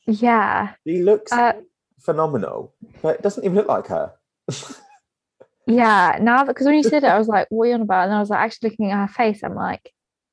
Yeah, 0.06 0.74
She 0.86 1.02
looks 1.02 1.32
Uh, 1.32 1.54
phenomenal, 2.00 2.74
but 3.02 3.16
it 3.16 3.22
doesn't 3.22 3.44
even 3.44 3.56
look 3.56 3.68
like 3.68 3.86
her. 3.86 4.12
yeah. 5.66 6.18
Now 6.20 6.44
because 6.44 6.66
when 6.66 6.74
you 6.74 6.82
said 6.82 7.04
it, 7.04 7.08
I 7.08 7.18
was 7.18 7.28
like, 7.28 7.46
"What 7.50 7.64
are 7.64 7.68
you 7.68 7.74
on 7.74 7.82
about?" 7.82 8.04
And 8.04 8.14
I 8.14 8.20
was 8.20 8.30
like, 8.30 8.40
actually 8.40 8.70
looking 8.70 8.90
at 8.90 9.08
her 9.08 9.12
face, 9.12 9.42
I'm 9.42 9.54
like, 9.54 9.90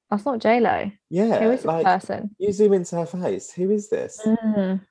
"That's 0.10 0.26
not 0.26 0.40
J 0.40 0.60
Lo. 0.60 0.92
yeah, 1.10 1.40
Who 1.40 1.52
is 1.52 1.60
this 1.60 1.66
like 1.66 1.86
person?" 1.86 2.36
you 2.38 2.52
zoom 2.52 2.74
into 2.74 2.98
her 2.98 3.06
face. 3.06 3.52
Who 3.54 3.70
is 3.72 3.90
this? 3.90 4.20
Mm, 4.26 4.82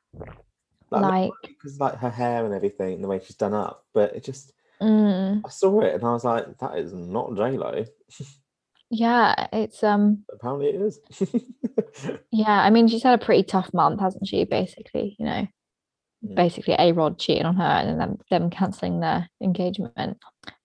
like, 0.90 1.33
because 1.42 1.79
like 1.79 1.96
her 1.98 2.11
hair 2.11 2.44
and 2.44 2.55
everything, 2.55 2.94
and 2.94 3.05
the 3.05 3.09
way 3.09 3.20
she's 3.22 3.37
done 3.37 3.55
up, 3.55 3.85
but 3.92 4.16
it 4.16 4.24
just 4.24 4.53
mm, 4.81 5.42
I 5.44 5.48
saw 5.50 5.81
it 5.83 5.94
and 5.94 6.05
I 6.05 6.12
was 6.12 6.24
like, 6.24 6.59
that 6.59 6.79
is 6.79 6.92
not 6.92 7.37
J 7.37 7.59
Lo. 7.59 7.85
yeah, 8.90 9.46
it's 9.53 9.83
um, 9.83 10.24
Apparently, 10.33 10.68
it 10.68 10.81
is. 10.81 11.00
yeah. 12.33 12.61
I 12.61 12.70
mean, 12.70 12.88
she's 12.88 13.03
had 13.03 13.20
a 13.20 13.24
pretty 13.24 13.44
tough 13.44 13.72
month, 13.72 14.00
hasn't 14.00 14.26
she? 14.26 14.44
Basically, 14.44 15.16
you 15.18 15.24
know. 15.24 15.46
Mm. 16.22 16.35
basically 16.35 16.74
A-Rod 16.79 17.18
cheating 17.18 17.46
on 17.46 17.57
her 17.57 17.62
and 17.62 17.98
then 17.98 18.18
them, 18.29 18.50
cancelling 18.50 19.00
their 19.00 19.26
engagement. 19.42 20.18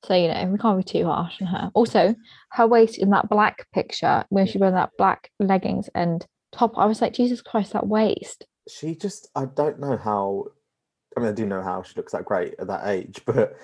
So 0.03 0.13
you 0.13 0.27
know 0.27 0.47
we 0.47 0.57
can't 0.57 0.77
be 0.77 0.83
too 0.83 1.05
harsh 1.05 1.41
on 1.41 1.47
her. 1.47 1.71
Also, 1.73 2.13
her 2.51 2.67
waist 2.67 2.97
in 2.97 3.11
that 3.11 3.29
black 3.29 3.65
picture 3.73 4.25
when 4.27 4.47
she 4.47 4.57
wore 4.57 4.71
that 4.71 4.89
black 4.97 5.31
leggings 5.39 5.89
and 5.95 6.25
top, 6.51 6.77
I 6.77 6.85
was 6.85 7.01
like, 7.01 7.13
Jesus 7.13 7.41
Christ, 7.41 7.71
that 7.71 7.87
waist. 7.87 8.45
she 8.67 8.95
just 8.95 9.29
I 9.33 9.45
don't 9.45 9.79
know 9.79 9.95
how. 9.95 10.47
I 11.15 11.21
mean, 11.21 11.29
I 11.29 11.31
do 11.31 11.45
know 11.45 11.61
how 11.61 11.83
she 11.83 11.93
looks 11.95 12.11
that 12.11 12.25
great 12.25 12.55
at 12.59 12.67
that 12.67 12.87
age, 12.87 13.21
but 13.25 13.55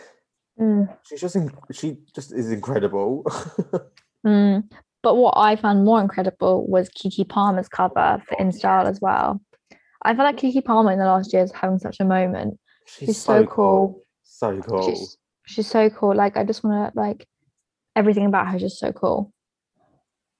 Mm, 0.60 0.96
she's 1.04 1.22
just 1.22 1.36
in, 1.36 1.52
she 1.72 1.98
just 2.14 2.34
is 2.34 2.52
incredible. 2.52 3.26
mm. 4.26 4.64
But 5.04 5.16
what 5.16 5.34
I 5.36 5.56
found 5.56 5.84
more 5.84 6.00
incredible 6.00 6.68
was 6.68 6.90
Keke 6.90 7.28
Palmer's 7.28 7.68
cover 7.68 8.22
for 8.28 8.38
In 8.40 8.52
Style 8.52 8.86
as 8.86 9.02
well. 9.02 9.42
I 10.04 10.14
feel 10.16 10.24
like 10.24 10.38
Kiki 10.38 10.62
Palmer 10.62 10.92
in 10.92 11.00
the 11.00 11.06
last 11.06 11.34
year 11.34 11.42
is 11.44 11.52
having 11.52 11.80
such 11.80 12.00
a 12.00 12.06
moment. 12.06 12.60
she's, 12.86 13.10
She's 13.10 13.18
so 13.18 13.46
cool. 13.46 14.04
so 14.24 14.62
cool. 14.62 14.86
She's 14.88 15.18
she's 15.48 15.68
so 15.68 15.90
cool. 15.90 16.16
Like 16.16 16.38
I 16.38 16.44
just 16.44 16.64
want 16.64 16.94
to 16.94 17.00
like 17.00 17.28
everything 17.96 18.26
about 18.26 18.48
her 18.50 18.56
is 18.58 18.62
just 18.62 18.80
so 18.80 18.92
cool. 18.92 19.32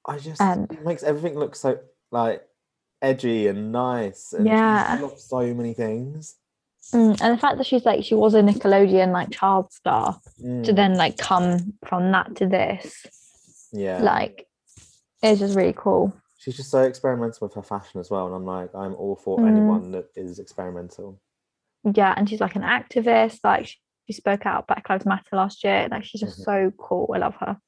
I 0.06 0.18
just 0.18 0.40
it 0.40 0.84
makes 0.84 1.02
everything 1.02 1.38
look 1.38 1.54
so 1.54 1.78
like 2.10 2.42
edgy 3.00 3.46
and 3.48 3.72
nice. 3.72 4.32
And 4.32 4.46
Yeah. 4.46 4.92
she's 4.96 5.00
full 5.00 5.16
so 5.16 5.54
many 5.54 5.74
things. 5.74 6.36
Mm, 6.92 7.20
and 7.20 7.34
the 7.34 7.38
fact 7.40 7.58
that 7.58 7.66
she's 7.66 7.84
like 7.84 8.04
she 8.04 8.14
was 8.14 8.34
a 8.34 8.42
Nickelodeon 8.42 9.12
like 9.12 9.30
child 9.30 9.72
star 9.72 10.20
to 10.38 10.44
Mm, 10.44 10.76
then 10.76 10.94
like 10.96 11.18
come 11.18 11.74
from 11.86 12.10
that 12.12 12.34
to 12.36 12.46
this, 12.46 13.06
yeah, 13.72 14.02
like 14.02 14.46
it's 15.22 15.40
just 15.40 15.56
really 15.56 15.74
cool. 15.76 16.12
she's 16.38 16.56
just 16.56 16.70
so 16.70 16.82
experimental 16.82 17.46
with 17.46 17.54
her 17.54 17.62
fashion 17.62 18.00
as 18.00 18.10
well, 18.10 18.26
and 18.26 18.34
I'm 18.34 18.44
like, 18.44 18.74
I'm 18.74 18.94
all 18.94 19.16
for 19.16 19.38
Mm. 19.40 19.48
anyone 19.48 19.92
that 19.92 20.06
is 20.16 20.38
experimental. 20.38 21.20
Yeah, 21.94 22.14
and 22.16 22.28
she's 22.28 22.40
like 22.40 22.56
an 22.56 22.62
activist. 22.62 23.40
Like 23.44 23.66
she, 23.66 23.76
she 24.06 24.12
spoke 24.12 24.46
out 24.46 24.66
Black 24.66 24.88
Lives 24.88 25.06
Matter 25.06 25.36
last 25.36 25.64
year. 25.64 25.88
Like 25.90 26.04
she's 26.04 26.20
just 26.20 26.40
Mhm. 26.40 26.44
so 26.44 26.72
cool. 26.78 27.10
I 27.14 27.18
love 27.18 27.34
her. 27.40 27.58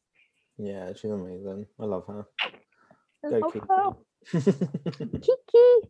Yeah, 0.58 0.92
she's 0.94 1.10
amazing. 1.10 1.66
I 1.80 1.84
love 1.84 2.06
her. 2.06 2.26
I 3.24 3.28
Go 3.30 3.38
love 3.38 3.52
Keke. 3.52 3.68
her. 3.68 3.96
Keke. 5.24 5.88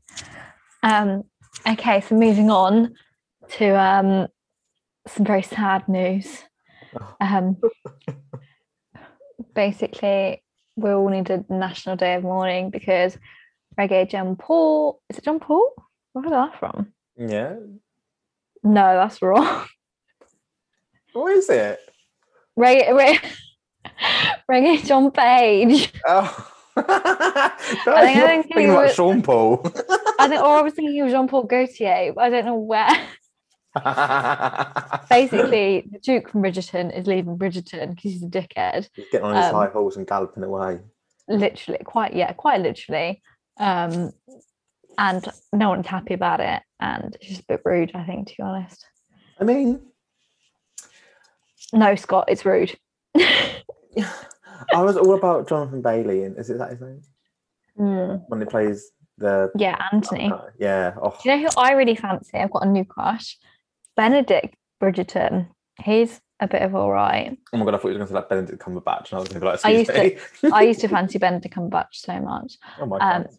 Um. 0.82 1.24
Okay, 1.66 2.00
so 2.02 2.14
moving 2.14 2.50
on 2.50 2.94
to 3.52 3.78
um 3.78 4.28
some 5.06 5.26
very 5.26 5.42
sad 5.42 5.88
news. 5.88 6.42
Oh. 6.98 7.16
Um. 7.20 7.56
basically, 9.54 10.42
we 10.76 10.90
all 10.90 11.08
need 11.08 11.30
a 11.30 11.44
National 11.48 11.96
Day 11.96 12.14
of 12.14 12.22
Mourning 12.22 12.70
because 12.70 13.16
Reggae 13.78 14.08
John 14.08 14.36
Paul. 14.36 15.00
Is 15.10 15.18
it 15.18 15.24
John 15.24 15.40
Paul? 15.40 15.72
Where 16.12 16.22
was 16.24 16.30
that 16.32 16.58
from? 16.58 16.92
yeah, 17.16 17.54
No, 18.62 18.94
that's 18.96 19.20
wrong. 19.22 19.66
what 21.12 21.32
is 21.36 21.48
it? 21.50 21.78
Reggae, 22.58 22.88
reggae, 22.90 23.20
Regé-Jean 24.50 25.10
Page. 25.10 25.92
Oh. 26.06 26.50
I 26.76 26.82
think 26.82 27.88
I 27.88 28.26
think 28.26 28.46
thinking 28.46 28.70
about 28.70 28.84
was- 28.84 28.94
Sean 28.94 29.22
Paul. 29.22 29.60
I 30.18 30.28
think, 30.28 30.40
or 30.42 30.58
I 30.58 30.62
was 30.62 30.74
thinking 30.74 31.00
of 31.02 31.10
Jean 31.10 31.28
Paul 31.28 31.44
Gaultier, 31.44 32.12
but 32.14 32.24
I 32.24 32.30
don't 32.30 32.46
know 32.46 32.56
where. 32.58 32.88
Basically, 35.10 35.88
the 35.90 35.98
Duke 36.02 36.28
from 36.30 36.42
Bridgerton 36.42 36.96
is 36.96 37.06
leaving 37.06 37.36
Bridgerton 37.38 37.90
because 37.90 38.12
he's 38.12 38.22
a 38.22 38.26
dickhead. 38.26 38.88
He's 38.94 39.06
getting 39.10 39.26
on 39.26 39.36
his 39.36 39.46
um, 39.46 39.54
high 39.54 39.68
horse 39.68 39.96
and 39.96 40.06
galloping 40.06 40.44
away. 40.44 40.80
Literally, 41.28 41.80
quite 41.84 42.14
yeah, 42.14 42.32
quite 42.32 42.60
literally. 42.60 43.22
Um, 43.58 44.12
and 44.98 45.26
no 45.52 45.70
one's 45.70 45.86
happy 45.86 46.14
about 46.14 46.40
it, 46.40 46.62
and 46.80 47.14
it's 47.16 47.26
just 47.28 47.40
a 47.42 47.44
bit 47.48 47.62
rude, 47.64 47.92
I 47.94 48.04
think, 48.04 48.28
to 48.28 48.34
be 48.36 48.42
honest. 48.42 48.84
I 49.40 49.44
mean, 49.44 49.80
No, 51.72 51.94
Scott, 51.96 52.26
it's 52.28 52.44
rude. 52.44 52.76
I 53.16 54.82
was 54.82 54.96
all 54.96 55.14
about 55.14 55.48
Jonathan 55.48 55.82
Bailey, 55.82 56.22
and 56.24 56.38
is 56.38 56.50
it 56.50 56.58
that 56.58 56.70
his 56.70 56.80
name? 56.80 57.02
Mm, 57.76 58.22
When 58.28 58.38
he 58.40 58.46
plays 58.46 58.92
the 59.18 59.50
Yeah, 59.56 59.76
Anthony. 59.90 60.32
yeah. 60.60 60.94
Oh, 61.02 61.10
Do 61.20 61.28
you 61.28 61.36
know 61.36 61.42
who 61.42 61.60
I 61.60 61.72
really 61.72 61.96
fancy? 61.96 62.38
I've 62.38 62.52
got 62.52 62.64
a 62.64 62.68
new 62.70 62.84
crush. 62.84 63.36
Benedict 63.96 64.54
Bridgerton. 64.82 65.48
He's 65.82 66.20
a 66.40 66.48
bit 66.48 66.62
of 66.62 66.74
all 66.74 66.90
right. 66.90 67.36
oh 67.52 67.56
my 67.56 67.64
god! 67.64 67.74
I 67.74 67.78
thought 67.78 67.88
you 67.88 67.94
were 67.94 67.98
going 67.98 68.06
to 68.06 68.12
say 68.12 68.14
like 68.14 68.28
Benedict 68.28 68.62
Cumberbatch, 68.62 69.10
and 69.10 69.18
I 69.18 69.20
was 69.20 69.28
going 69.28 69.34
to 69.34 69.40
be 69.40 69.46
like, 69.46 69.60
I 69.64 69.70
excuse 69.72 70.42
me. 70.42 70.50
I 70.52 70.62
used 70.62 70.80
to 70.80 70.88
fancy 70.96 71.18
Benedict 71.18 71.54
Cumberbatch 71.54 71.92
so 71.92 72.20
much. 72.20 72.58
oh 72.80 72.86
my 72.86 72.98
um, 72.98 73.22
god! 73.22 73.30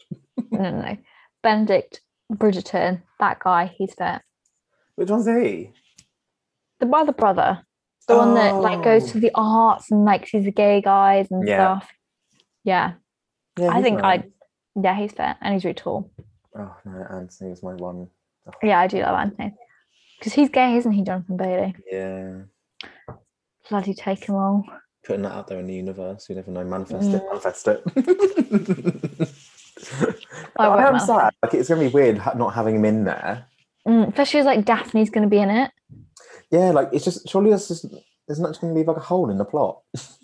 No, 0.51 0.59
no, 0.59 0.81
no. 0.81 0.97
Benedict 1.43 2.01
Bridgerton, 2.33 3.01
that 3.19 3.39
guy, 3.39 3.71
he's 3.77 3.93
fit. 3.93 4.21
Which 4.95 5.09
one's 5.09 5.27
he? 5.27 5.71
The 6.79 6.87
other 6.87 7.13
brother, 7.13 7.61
the 8.07 8.17
one 8.17 8.33
that 8.35 8.55
like 8.57 8.83
goes 8.83 9.11
to 9.11 9.17
Oh. 9.17 9.21
the 9.21 9.31
arts 9.35 9.91
and 9.91 10.03
like 10.05 10.27
sees 10.27 10.43
the 10.45 10.51
gay 10.51 10.81
guys 10.81 11.27
and 11.31 11.47
Yeah. 11.47 11.79
stuff. 11.79 11.91
Yeah, 12.63 12.93
Yeah, 13.57 13.69
I 13.71 13.81
think 13.81 14.03
I, 14.03 14.23
yeah, 14.81 14.95
he's 14.95 15.11
fit 15.11 15.37
and 15.41 15.53
he's 15.53 15.63
really 15.63 15.75
tall. 15.75 16.09
Oh 16.57 16.75
no, 16.83 17.05
Anthony 17.11 17.51
is 17.51 17.63
my 17.63 17.73
one. 17.75 18.07
Oh, 18.47 18.51
Yeah, 18.63 18.79
I 18.79 18.87
do 18.87 19.01
love 19.01 19.17
Anthony 19.17 19.53
because 20.19 20.33
he's 20.33 20.49
gay, 20.49 20.77
isn't 20.77 20.91
he, 20.91 21.03
Jonathan 21.03 21.37
Bailey? 21.37 21.75
Yeah. 21.91 22.41
Bloody 23.69 23.93
take 23.93 24.25
him 24.25 24.35
all. 24.35 24.63
Putting 25.05 25.23
that 25.23 25.33
out 25.33 25.47
there 25.47 25.59
in 25.59 25.67
the 25.67 25.73
universe. 25.73 26.27
You 26.29 26.35
never 26.35 26.51
know. 26.51 26.63
Manifest 26.63 27.13
it. 27.13 27.21
Mm. 27.23 27.27
Manifest 27.27 27.67
it. 27.67 29.29
I, 30.57 30.67
I 30.67 30.87
am 30.89 30.99
sad. 30.99 31.33
Like 31.43 31.53
it's 31.53 31.69
gonna 31.69 31.81
be 31.81 31.87
weird 31.89 32.17
not 32.35 32.53
having 32.53 32.75
him 32.75 32.85
in 32.85 33.03
there. 33.03 33.45
Mm, 33.87 34.09
especially 34.09 34.39
as 34.39 34.45
like 34.45 34.65
Daphne's 34.65 35.09
going 35.11 35.23
to 35.23 35.29
be 35.29 35.37
in 35.37 35.49
it. 35.51 35.69
Yeah, 36.49 36.71
like 36.71 36.89
it's 36.91 37.05
just 37.05 37.29
surely 37.29 37.51
there's 37.51 37.67
just 37.67 37.85
there's 38.27 38.39
not 38.39 38.59
going 38.59 38.73
to 38.73 38.77
leave 38.77 38.87
like 38.87 38.97
a 38.97 39.01
hole 39.01 39.29
in 39.29 39.37
the 39.37 39.45
plot. 39.45 39.81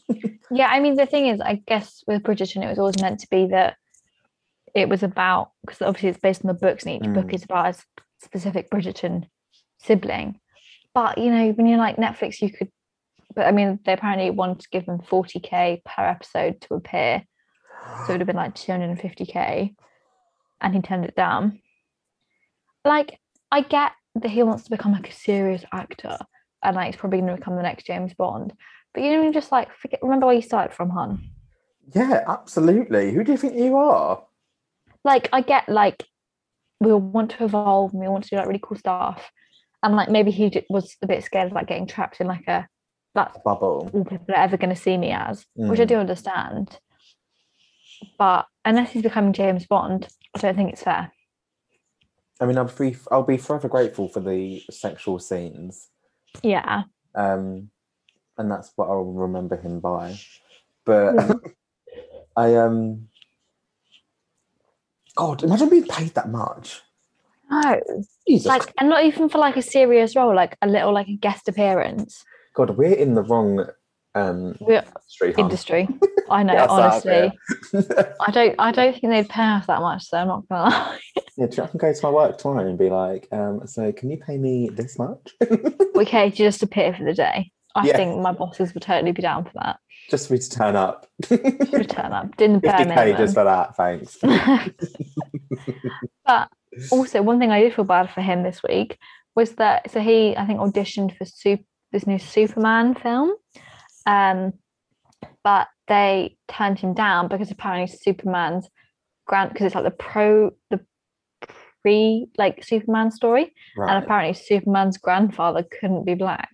Yeah, 0.53 0.67
I 0.67 0.81
mean 0.81 0.95
the 0.95 1.05
thing 1.05 1.27
is, 1.27 1.39
I 1.39 1.61
guess 1.65 2.03
with 2.07 2.23
Bridgerton, 2.23 2.61
it 2.61 2.67
was 2.67 2.77
always 2.77 2.99
meant 2.99 3.21
to 3.21 3.27
be 3.31 3.47
that 3.51 3.77
it 4.75 4.89
was 4.89 5.01
about 5.01 5.51
because 5.65 5.81
obviously 5.81 6.09
it's 6.09 6.19
based 6.19 6.43
on 6.43 6.49
the 6.49 6.53
books, 6.59 6.85
and 6.85 6.95
each 6.95 7.13
book 7.13 7.27
Mm. 7.27 7.33
is 7.35 7.43
about 7.45 7.75
a 7.75 7.79
specific 8.21 8.69
Bridgerton 8.69 9.29
sibling. 9.83 10.39
But 10.93 11.17
you 11.17 11.31
know, 11.31 11.51
when 11.51 11.67
you're 11.67 11.77
like 11.77 11.97
Netflix, 11.97 12.41
you 12.41 12.49
could. 12.51 12.69
But 13.33 13.47
I 13.47 13.51
mean, 13.51 13.79
they 13.85 13.93
apparently 13.93 14.29
wanted 14.29 14.59
to 14.59 14.69
give 14.71 14.85
them 14.85 14.99
40k 14.99 15.83
per 15.85 16.03
episode 16.03 16.59
to 16.61 16.73
appear, 16.73 17.23
so 17.97 18.03
it 18.03 18.11
would 18.13 18.21
have 18.21 18.27
been 18.27 18.35
like 18.35 18.55
250k, 18.55 19.73
and 20.59 20.75
he 20.75 20.81
turned 20.81 21.05
it 21.05 21.15
down. 21.15 21.61
Like, 22.83 23.19
I 23.51 23.61
get 23.61 23.93
that 24.15 24.31
he 24.31 24.43
wants 24.43 24.63
to 24.63 24.69
become 24.69 24.91
like 24.91 25.09
a 25.09 25.13
serious 25.13 25.63
actor, 25.71 26.17
and 26.63 26.75
like 26.75 26.87
he's 26.87 26.97
probably 26.97 27.19
going 27.19 27.31
to 27.31 27.37
become 27.37 27.55
the 27.55 27.61
next 27.61 27.85
James 27.85 28.13
Bond. 28.13 28.53
But 28.93 29.03
you 29.03 29.11
know, 29.11 29.31
just 29.31 29.51
like 29.51 29.73
forget. 29.77 30.01
Remember 30.03 30.25
where 30.25 30.35
you 30.35 30.41
started 30.41 30.75
from, 30.75 30.89
hun. 30.89 31.29
Yeah, 31.95 32.23
absolutely. 32.27 33.13
Who 33.13 33.23
do 33.23 33.31
you 33.31 33.37
think 33.37 33.55
you 33.55 33.77
are? 33.77 34.23
Like, 35.05 35.29
I 35.31 35.41
get 35.41 35.69
like 35.69 36.05
we 36.81 36.91
want 36.93 37.31
to 37.31 37.45
evolve 37.45 37.93
and 37.93 38.01
we 38.01 38.07
want 38.07 38.25
to 38.25 38.29
do 38.31 38.35
like 38.35 38.47
really 38.47 38.59
cool 38.61 38.77
stuff, 38.77 39.31
and 39.83 39.95
like 39.95 40.09
maybe 40.09 40.31
he 40.31 40.63
was 40.69 40.95
a 41.01 41.07
bit 41.07 41.23
scared 41.23 41.47
of 41.47 41.53
like 41.53 41.67
getting 41.67 41.87
trapped 41.87 42.21
in 42.21 42.27
like 42.27 42.47
a 42.47 42.67
that's 43.13 43.37
Bubble. 43.43 43.89
all 43.93 44.05
people 44.05 44.25
are 44.29 44.35
ever 44.35 44.55
going 44.57 44.69
to 44.73 44.81
see 44.81 44.97
me 44.97 45.11
as, 45.11 45.45
which 45.55 45.79
I 45.79 45.83
Mm. 45.83 45.87
do 45.89 45.95
understand. 45.97 46.79
But 48.17 48.47
unless 48.63 48.91
he's 48.91 49.03
becoming 49.03 49.33
James 49.33 49.65
Bond, 49.67 50.07
I 50.35 50.39
don't 50.39 50.55
think 50.55 50.71
it's 50.71 50.83
fair. 50.83 51.11
I 52.39 52.45
mean, 52.45 52.57
I'll 52.57 52.65
be 52.77 52.95
I'll 53.11 53.23
be 53.23 53.37
forever 53.37 53.67
grateful 53.67 54.07
for 54.07 54.19
the 54.21 54.63
sexual 54.71 55.19
scenes, 55.19 55.89
Yeah. 56.41 56.83
um, 57.13 57.69
and 58.37 58.49
that's 58.49 58.71
what 58.75 58.87
I'll 58.87 59.03
remember 59.03 59.57
him 59.57 59.79
by. 59.79 60.17
But 60.85 61.15
I 62.37 62.55
um, 62.55 63.09
God, 65.15 65.43
imagine 65.43 65.69
being 65.69 65.85
paid 65.85 66.13
that 66.15 66.29
much. 66.29 66.81
No. 67.51 67.79
Jesus, 68.27 68.45
Like, 68.47 68.73
and 68.79 68.89
not 68.89 69.03
even 69.03 69.29
for 69.29 69.37
like 69.37 69.57
a 69.57 69.61
serious 69.61 70.15
role, 70.15 70.33
like 70.35 70.57
a 70.61 70.67
little 70.67 70.93
like 70.93 71.07
a 71.07 71.15
guest 71.17 71.47
appearance. 71.49 72.23
God, 72.55 72.77
we're 72.77 72.93
in 72.93 73.13
the 73.15 73.23
wrong 73.23 73.65
um 74.15 74.55
We're 74.59 74.83
industry. 74.83 75.33
hon. 75.33 75.39
industry. 75.45 75.87
I 76.29 76.43
know, 76.43 76.53
Get 76.53 76.69
us 76.69 76.79
out 77.05 77.05
of 77.05 77.33
honestly. 77.73 77.95
I 78.19 78.31
don't 78.31 78.55
I 78.59 78.71
don't 78.71 78.91
think 78.93 79.11
they'd 79.11 79.29
pay 79.29 79.43
us 79.43 79.67
that 79.67 79.81
much, 79.81 80.03
so 80.05 80.17
I'm 80.17 80.27
not 80.27 80.47
gonna 80.49 80.69
lie. 80.69 80.99
Yeah, 81.37 81.45
do 81.47 81.51
you 81.55 81.57
know, 81.59 81.63
I 81.63 81.67
can 81.67 81.77
go 81.79 81.93
to 81.93 81.99
my 82.03 82.09
work 82.09 82.37
tomorrow 82.37 82.67
and 82.67 82.77
be 82.77 82.89
like, 82.89 83.27
um, 83.31 83.65
so 83.65 83.91
can 83.93 84.11
you 84.11 84.17
pay 84.17 84.37
me 84.37 84.69
this 84.69 84.99
much? 84.99 85.33
okay, 85.95 86.29
to 86.29 86.35
just 86.35 86.61
appear 86.61 86.93
for 86.93 87.05
the 87.05 87.13
day. 87.13 87.51
I 87.73 87.87
Yeah. 87.87 87.95
think 87.95 88.19
my 88.21 88.33
bosses 88.33 88.73
would 88.73 88.83
totally 88.83 89.13
be 89.13 89.21
down 89.21 89.45
for 89.45 89.51
that. 89.55 89.77
just 90.09 90.27
for 90.27 90.33
me 90.33 90.39
to 90.39 90.49
turn 90.49 90.75
up. 90.75 91.07
To 91.29 91.37
turn 91.85 92.11
up. 92.11 92.35
Didn't 92.35 92.59
bare 92.59 92.73
50k 92.85 93.17
just 93.17 93.33
for 93.33 93.45
that, 93.45 93.77
thanks. 93.77 94.17
but 96.25 96.49
also 96.91 97.21
one 97.21 97.39
thing 97.39 97.51
I 97.51 97.61
did 97.61 97.73
feel 97.73 97.85
bad 97.85 98.09
for 98.11 98.21
him 98.21 98.43
this 98.43 98.61
week 98.67 98.97
was 99.35 99.53
that 99.53 99.91
so 99.91 99.99
he 99.99 100.35
I 100.35 100.45
think 100.45 100.59
auditioned 100.59 101.17
for 101.17 101.25
soup 101.25 101.61
this 101.91 102.07
new 102.07 102.19
Superman 102.19 102.95
film. 102.95 103.33
Um 104.05 104.53
but 105.43 105.67
they 105.87 106.37
turned 106.47 106.79
him 106.79 106.93
down 106.93 107.27
because 107.27 107.51
apparently 107.51 107.95
Superman's 107.95 108.69
grant 109.27 109.53
because 109.53 109.67
it's 109.67 109.75
like 109.75 109.83
the 109.83 109.91
pro 109.91 110.51
the 110.69 110.79
pre 111.81 112.27
like 112.37 112.63
Superman 112.63 113.11
story. 113.11 113.53
Right. 113.75 113.93
And 113.93 114.03
apparently 114.03 114.33
Superman's 114.33 114.97
grandfather 114.97 115.63
couldn't 115.63 116.05
be 116.05 116.13
black 116.13 116.51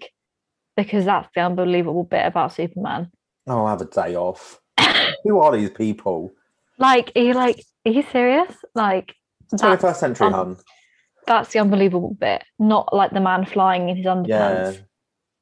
because 0.76 1.06
that's 1.06 1.30
the 1.36 1.42
unbelievable 1.42 2.04
bit 2.04 2.26
about 2.26 2.54
Superman. 2.54 3.12
Oh, 3.48 3.66
I'll 3.66 3.68
have 3.68 3.82
a 3.82 3.86
day 3.86 4.16
off. 4.16 4.60
Who 5.24 5.40
are 5.40 5.56
these 5.56 5.72
people? 5.72 6.34
Like, 6.78 7.12
are 7.16 7.22
you 7.22 7.34
like, 7.34 7.64
are 7.86 7.92
you 7.92 8.04
serious? 8.12 8.54
Like, 8.76 9.16
that's, 9.52 9.64
21st 9.64 9.96
century, 9.96 10.28
um, 10.28 10.34
hun. 10.34 10.58
that's 11.26 11.52
the 11.54 11.60
unbelievable 11.60 12.14
bit. 12.20 12.44
Not 12.60 12.94
like 12.94 13.12
the 13.12 13.20
man 13.22 13.46
flying 13.46 13.90
in 13.90 13.98
his 13.98 14.06
Yeah. 14.06 14.16
underpants. 14.16 14.84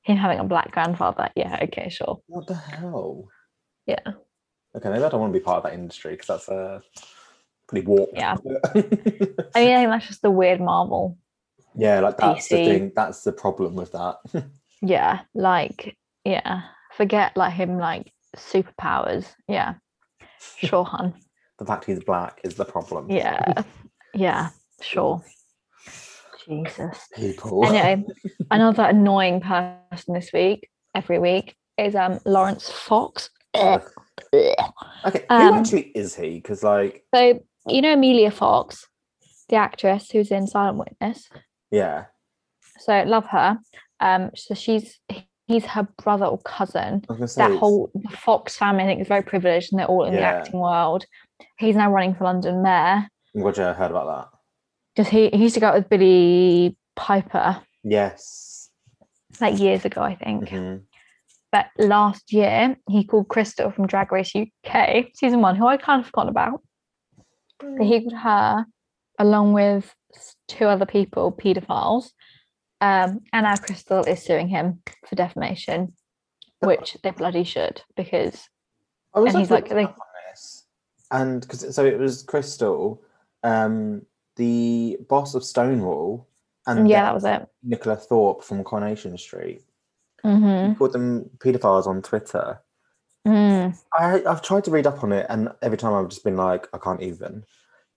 Him 0.04 0.18
having 0.18 0.40
a 0.40 0.44
black 0.44 0.72
grandfather. 0.72 1.30
Yeah, 1.36 1.58
okay, 1.64 1.90
sure. 1.90 2.20
What 2.28 2.46
the 2.46 2.54
hell? 2.54 3.26
Yeah. 3.88 3.98
Okay, 4.76 4.90
maybe 4.90 5.04
I 5.04 5.10
don't 5.10 5.20
want 5.22 5.34
to 5.34 5.40
be 5.40 5.44
part 5.44 5.58
of 5.58 5.64
that 5.64 5.74
industry 5.74 6.12
because 6.12 6.28
that's 6.28 6.50
uh, 6.50 6.80
pretty 7.68 7.88
warped. 7.88 8.14
Yeah. 8.16 8.36
I 8.46 8.78
mean, 8.78 8.86
I 9.56 9.56
think 9.56 9.90
that's 9.90 10.08
just 10.08 10.22
the 10.22 10.30
weird 10.30 10.60
Marvel. 10.62 11.18
yeah, 11.76 12.02
like 12.02 12.18
that's 12.18 12.48
the 12.50 12.66
thing. 12.66 12.92
That's 12.96 13.24
the 13.24 13.32
problem 13.32 13.76
with 13.76 13.92
that. 13.94 14.18
Yeah, 14.82 15.22
like, 15.34 15.98
yeah. 16.26 16.62
Forget 16.94 17.36
like 17.38 17.54
him 17.54 17.78
like 17.80 18.12
superpowers. 18.36 19.26
Yeah. 19.48 19.76
Sure, 20.58 20.84
hun. 20.86 21.16
the 21.58 21.66
fact 21.66 21.86
he's 21.86 22.04
black 22.04 22.40
is 22.44 22.54
the 22.56 22.66
problem. 22.66 23.10
Yeah. 23.10 23.64
Yeah, 24.16 24.50
sure. 24.82 25.24
Jesus. 26.48 27.08
People. 27.16 27.66
Anyway, 27.66 28.06
another 28.52 28.84
annoying 28.84 29.42
person 29.42 30.14
this 30.14 30.32
week, 30.34 30.70
every 30.94 31.20
week, 31.20 31.56
is 31.78 31.96
um 31.96 32.20
Laurence 32.26 32.70
Fox. 32.70 33.30
Ugh. 33.56 33.82
Ugh. 34.34 34.72
Okay, 35.06 35.26
who 35.30 35.36
Um, 35.36 35.54
actually 35.56 35.92
is 35.96 36.16
he? 36.16 36.36
Because 36.36 36.64
like, 36.64 37.04
So 37.14 37.40
you 37.68 37.82
know 37.82 37.94
Emilia 37.94 38.32
Fox, 38.32 38.88
the 39.50 39.56
actress 39.56 40.12
who's 40.12 40.32
in 40.32 40.46
Silent 40.48 40.78
Witness. 40.78 41.28
yeah, 41.72 42.06
So 42.80 43.04
love 43.04 43.26
her. 43.28 43.58
Um, 44.00 44.32
so 44.36 44.54
she's 44.54 45.00
he's 45.48 45.66
her 45.66 45.88
brother 46.04 46.26
or 46.26 46.38
cousin. 46.40 47.04
I 47.10 47.14
was 47.14 47.18
gonna 47.18 47.28
say 47.28 47.42
That 47.42 47.48
it's- 47.52 47.60
whole 47.60 47.90
the 47.96 48.16
Fox 48.18 48.56
family, 48.58 48.84
I 48.84 48.88
think, 48.88 49.02
is 49.02 49.08
very 49.08 49.24
privileged, 49.24 49.72
and 49.74 49.80
they're 49.80 49.88
all 49.88 50.06
in 50.06 50.14
the 50.14 50.22
acting 50.22 50.60
world. 50.60 51.06
He's 51.58 51.76
now 51.76 51.92
running 51.92 52.14
for 52.16 52.26
London 52.26 52.62
Mayor. 52.62 53.08
Roger 53.36 53.74
heard 53.74 53.92
about 53.92 54.32
that. 54.32 54.38
Just 55.04 55.10
he 55.12 55.30
he 55.30 55.44
used 55.44 55.56
to 55.56 55.60
go 55.60 55.68
out 55.68 55.76
with 55.76 55.90
Billie 55.90 56.78
Piper 56.96 57.62
Yes. 57.84 58.70
like 59.42 59.60
years 59.60 59.84
ago, 59.86 60.02
I 60.02 60.16
think. 60.16 60.50
Mhm. 60.50 60.84
But 61.52 61.68
last 61.78 62.34
year, 62.34 62.78
he 62.90 63.06
called 63.06 63.28
Crystal 63.28 63.72
from 63.72 63.88
Drag 63.88 64.12
Race 64.12 64.34
UK 64.36 65.12
season 65.14 65.42
one, 65.42 65.56
who 65.56 65.68
I 65.68 65.78
kind 65.78 66.02
of 66.02 66.08
forgot 66.08 66.30
about. 66.30 66.62
But 67.60 67.86
he 67.86 68.02
called 68.02 68.14
her, 68.14 68.66
along 69.20 69.54
with 69.54 69.94
two 70.48 70.66
other 70.66 70.86
people, 70.86 71.32
paedophiles. 71.32 72.12
Um, 72.82 73.22
and 73.32 73.44
now 73.44 73.56
Crystal 73.56 74.04
is 74.04 74.24
suing 74.24 74.50
him 74.50 74.82
for 75.08 75.16
defamation, 75.16 75.94
which 76.60 76.98
they 77.04 77.12
bloody 77.12 77.44
should, 77.44 77.82
because 77.96 78.50
I 79.14 79.20
was 79.20 79.34
And 79.34 79.40
he's 79.42 79.52
like, 79.52 79.70
looking 79.70 79.86
up 79.86 79.92
on 79.92 80.08
this, 80.32 80.66
and 81.12 81.42
because 81.42 81.74
so 81.74 81.86
it 81.86 81.98
was 81.98 82.22
Crystal, 82.24 83.02
um, 83.46 84.02
the 84.36 84.98
boss 85.08 85.36
of 85.36 85.44
Stonewall, 85.44 86.28
and 86.68 86.90
yeah, 86.90 87.04
that 87.04 87.14
was 87.14 87.24
it. 87.26 87.48
Nicola 87.64 87.96
Thorp 87.96 88.44
from 88.44 88.64
Coronation 88.64 89.18
Street. 89.18 89.62
hmm 90.24 90.70
He 90.70 90.76
called 90.76 90.94
them 90.94 91.30
paedophiles 91.38 91.88
on 91.88 92.02
Twitter. 92.02 92.60
Mm. 93.28 93.78
I, 93.98 94.24
I've 94.26 94.42
tried 94.42 94.64
to 94.66 94.72
read 94.72 94.88
up 94.88 95.04
on 95.04 95.12
it, 95.12 95.26
and 95.30 95.50
every 95.62 95.78
time 95.78 95.94
I've 95.94 96.10
just 96.10 96.24
been 96.24 96.38
like, 96.38 96.68
I 96.74 96.78
can't 96.80 97.02
even. 97.02 97.44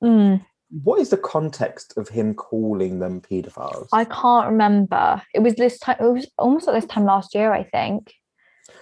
Mm. 0.02 0.44
What 0.82 1.00
is 1.00 1.08
the 1.08 1.16
context 1.16 1.94
of 1.96 2.08
him 2.10 2.34
calling 2.34 2.98
them 2.98 3.22
paedophiles? 3.22 3.88
I 3.92 4.04
can't 4.04 4.48
remember. 4.50 5.22
It 5.34 5.40
was 5.40 5.54
this 5.54 5.78
time. 5.78 5.96
It 5.98 6.04
was 6.04 6.26
almost 6.36 6.66
like 6.66 6.76
this 6.80 6.90
time 6.90 7.06
last 7.06 7.34
year, 7.34 7.52
I 7.52 7.64
think. 7.64 8.12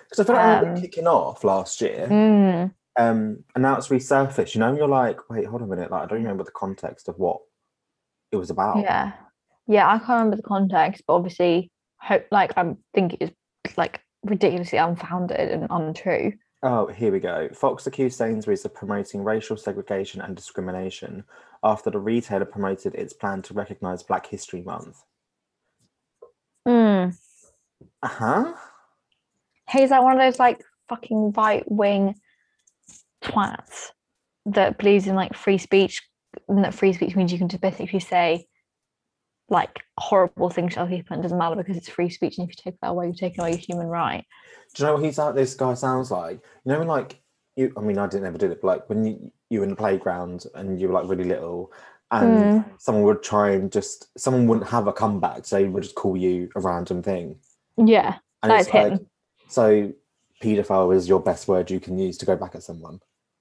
Because 0.08 0.20
I 0.20 0.24
feel 0.24 0.34
like 0.34 0.62
um, 0.66 0.76
it 0.76 0.80
kicking 0.80 1.06
off 1.06 1.44
last 1.44 1.80
year, 1.80 2.08
Mm. 2.10 2.74
Um, 2.98 3.44
and 3.54 3.62
now 3.62 3.76
it's 3.76 3.88
resurfaced. 3.88 4.54
You 4.54 4.60
know, 4.60 4.68
and 4.68 4.78
you're 4.78 4.88
like, 4.88 5.28
wait, 5.28 5.46
hold 5.46 5.62
on 5.62 5.68
a 5.68 5.74
minute. 5.74 5.90
Like, 5.90 6.04
I 6.04 6.06
don't 6.06 6.22
remember 6.22 6.44
the 6.44 6.50
context 6.50 7.08
of 7.08 7.18
what 7.18 7.40
it 8.32 8.36
was 8.36 8.50
about. 8.50 8.78
Yeah, 8.78 9.12
yeah. 9.66 9.88
I 9.88 9.98
can't 9.98 10.10
remember 10.10 10.36
the 10.36 10.42
context, 10.42 11.02
but 11.06 11.14
obviously, 11.14 11.70
hope 11.98 12.26
like 12.30 12.52
I 12.56 12.74
think 12.94 13.14
it 13.14 13.22
is 13.64 13.76
like 13.76 14.00
ridiculously 14.24 14.78
unfounded 14.78 15.50
and 15.50 15.66
untrue. 15.70 16.32
Oh, 16.62 16.86
here 16.86 17.12
we 17.12 17.20
go. 17.20 17.48
Fox 17.52 17.86
accused 17.86 18.16
Sainsbury's 18.16 18.64
of 18.64 18.74
promoting 18.74 19.22
racial 19.22 19.56
segregation 19.56 20.20
and 20.20 20.34
discrimination 20.34 21.24
after 21.62 21.90
the 21.90 21.98
retailer 21.98 22.44
promoted 22.44 22.94
its 22.94 23.12
plan 23.12 23.42
to 23.42 23.54
recognise 23.54 24.02
Black 24.02 24.26
History 24.26 24.62
Month. 24.62 25.02
Mm. 26.66 27.16
Uh 28.02 28.08
huh. 28.08 28.54
He's 29.70 29.90
like 29.90 30.02
one 30.02 30.14
of 30.14 30.18
those 30.18 30.38
like 30.38 30.62
fucking 30.88 31.32
right 31.32 31.64
wing 31.70 32.14
twats 33.22 33.90
that 34.46 34.78
believes 34.78 35.06
in 35.06 35.14
like 35.14 35.34
free 35.34 35.58
speech 35.58 36.02
and 36.48 36.64
that 36.64 36.74
free 36.74 36.92
speech 36.92 37.16
means 37.16 37.32
you 37.32 37.38
can 37.38 37.48
just 37.48 37.62
basically 37.62 38.00
say 38.00 38.46
like 39.48 39.80
horrible 39.98 40.50
things 40.50 40.74
to 40.74 40.80
other 40.80 40.90
people 40.90 41.14
and 41.14 41.20
it 41.20 41.22
doesn't 41.22 41.38
matter 41.38 41.56
because 41.56 41.76
it's 41.76 41.88
free 41.88 42.10
speech 42.10 42.38
and 42.38 42.48
if 42.48 42.56
you 42.56 42.62
take 42.62 42.78
that 42.80 42.88
away 42.88 43.06
you're 43.06 43.14
taking 43.14 43.40
away 43.40 43.50
your 43.50 43.58
human 43.58 43.86
right 43.86 44.24
Do 44.74 44.82
you 44.82 44.86
know 44.86 44.94
what 44.94 45.04
he's 45.04 45.18
out? 45.18 45.34
This 45.34 45.54
guy 45.54 45.74
sounds 45.74 46.10
like 46.10 46.40
you 46.64 46.72
know 46.72 46.78
when 46.78 46.88
like 46.88 47.20
you. 47.56 47.72
I 47.76 47.80
mean, 47.80 47.98
I 47.98 48.06
didn't 48.06 48.26
ever 48.26 48.38
do 48.38 48.50
it, 48.50 48.60
but 48.60 48.66
like 48.66 48.88
when 48.88 49.04
you 49.04 49.32
you 49.50 49.60
were 49.60 49.64
in 49.64 49.70
the 49.70 49.76
playground 49.76 50.44
and 50.54 50.80
you 50.80 50.88
were 50.88 50.94
like 50.94 51.08
really 51.08 51.24
little, 51.24 51.72
and 52.10 52.62
hmm. 52.62 52.70
someone 52.78 53.04
would 53.04 53.22
try 53.22 53.50
and 53.50 53.72
just 53.72 54.18
someone 54.18 54.46
wouldn't 54.46 54.68
have 54.68 54.86
a 54.86 54.92
comeback, 54.92 55.46
so 55.46 55.56
they 55.56 55.64
would 55.64 55.82
just 55.82 55.94
call 55.94 56.16
you 56.16 56.48
a 56.54 56.60
random 56.60 57.02
thing. 57.02 57.36
yeah 57.78 58.16
And 58.42 58.50
that's 58.50 58.66
it's 58.66 58.74
like, 58.74 58.92
him 58.92 59.06
so 59.48 59.92
paedophile 60.42 60.94
is 60.94 61.08
your 61.08 61.20
best 61.20 61.48
word 61.48 61.70
you 61.70 61.80
can 61.80 61.98
use 61.98 62.16
to 62.18 62.26
go 62.26 62.36
back 62.36 62.54
at 62.54 62.62
someone. 62.62 62.98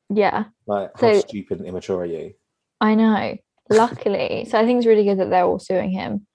yeah 0.09 0.45
Like 0.67 0.91
how 0.95 1.13
So- 1.13 1.19
stupid 1.21 1.59
and 1.59 1.67
immature 1.67 2.01
are 2.01 2.05
you? 2.05 2.33
i 2.81 2.93
know 2.95 3.37
luckily 3.69 4.45
so 4.49 4.59
i 4.59 4.65
think 4.65 4.77
it's 4.77 4.85
really 4.87 5.05
good 5.05 5.19
that 5.19 5.29
they're 5.29 5.45
all 5.45 5.59
suing 5.59 5.89
him 5.91 6.27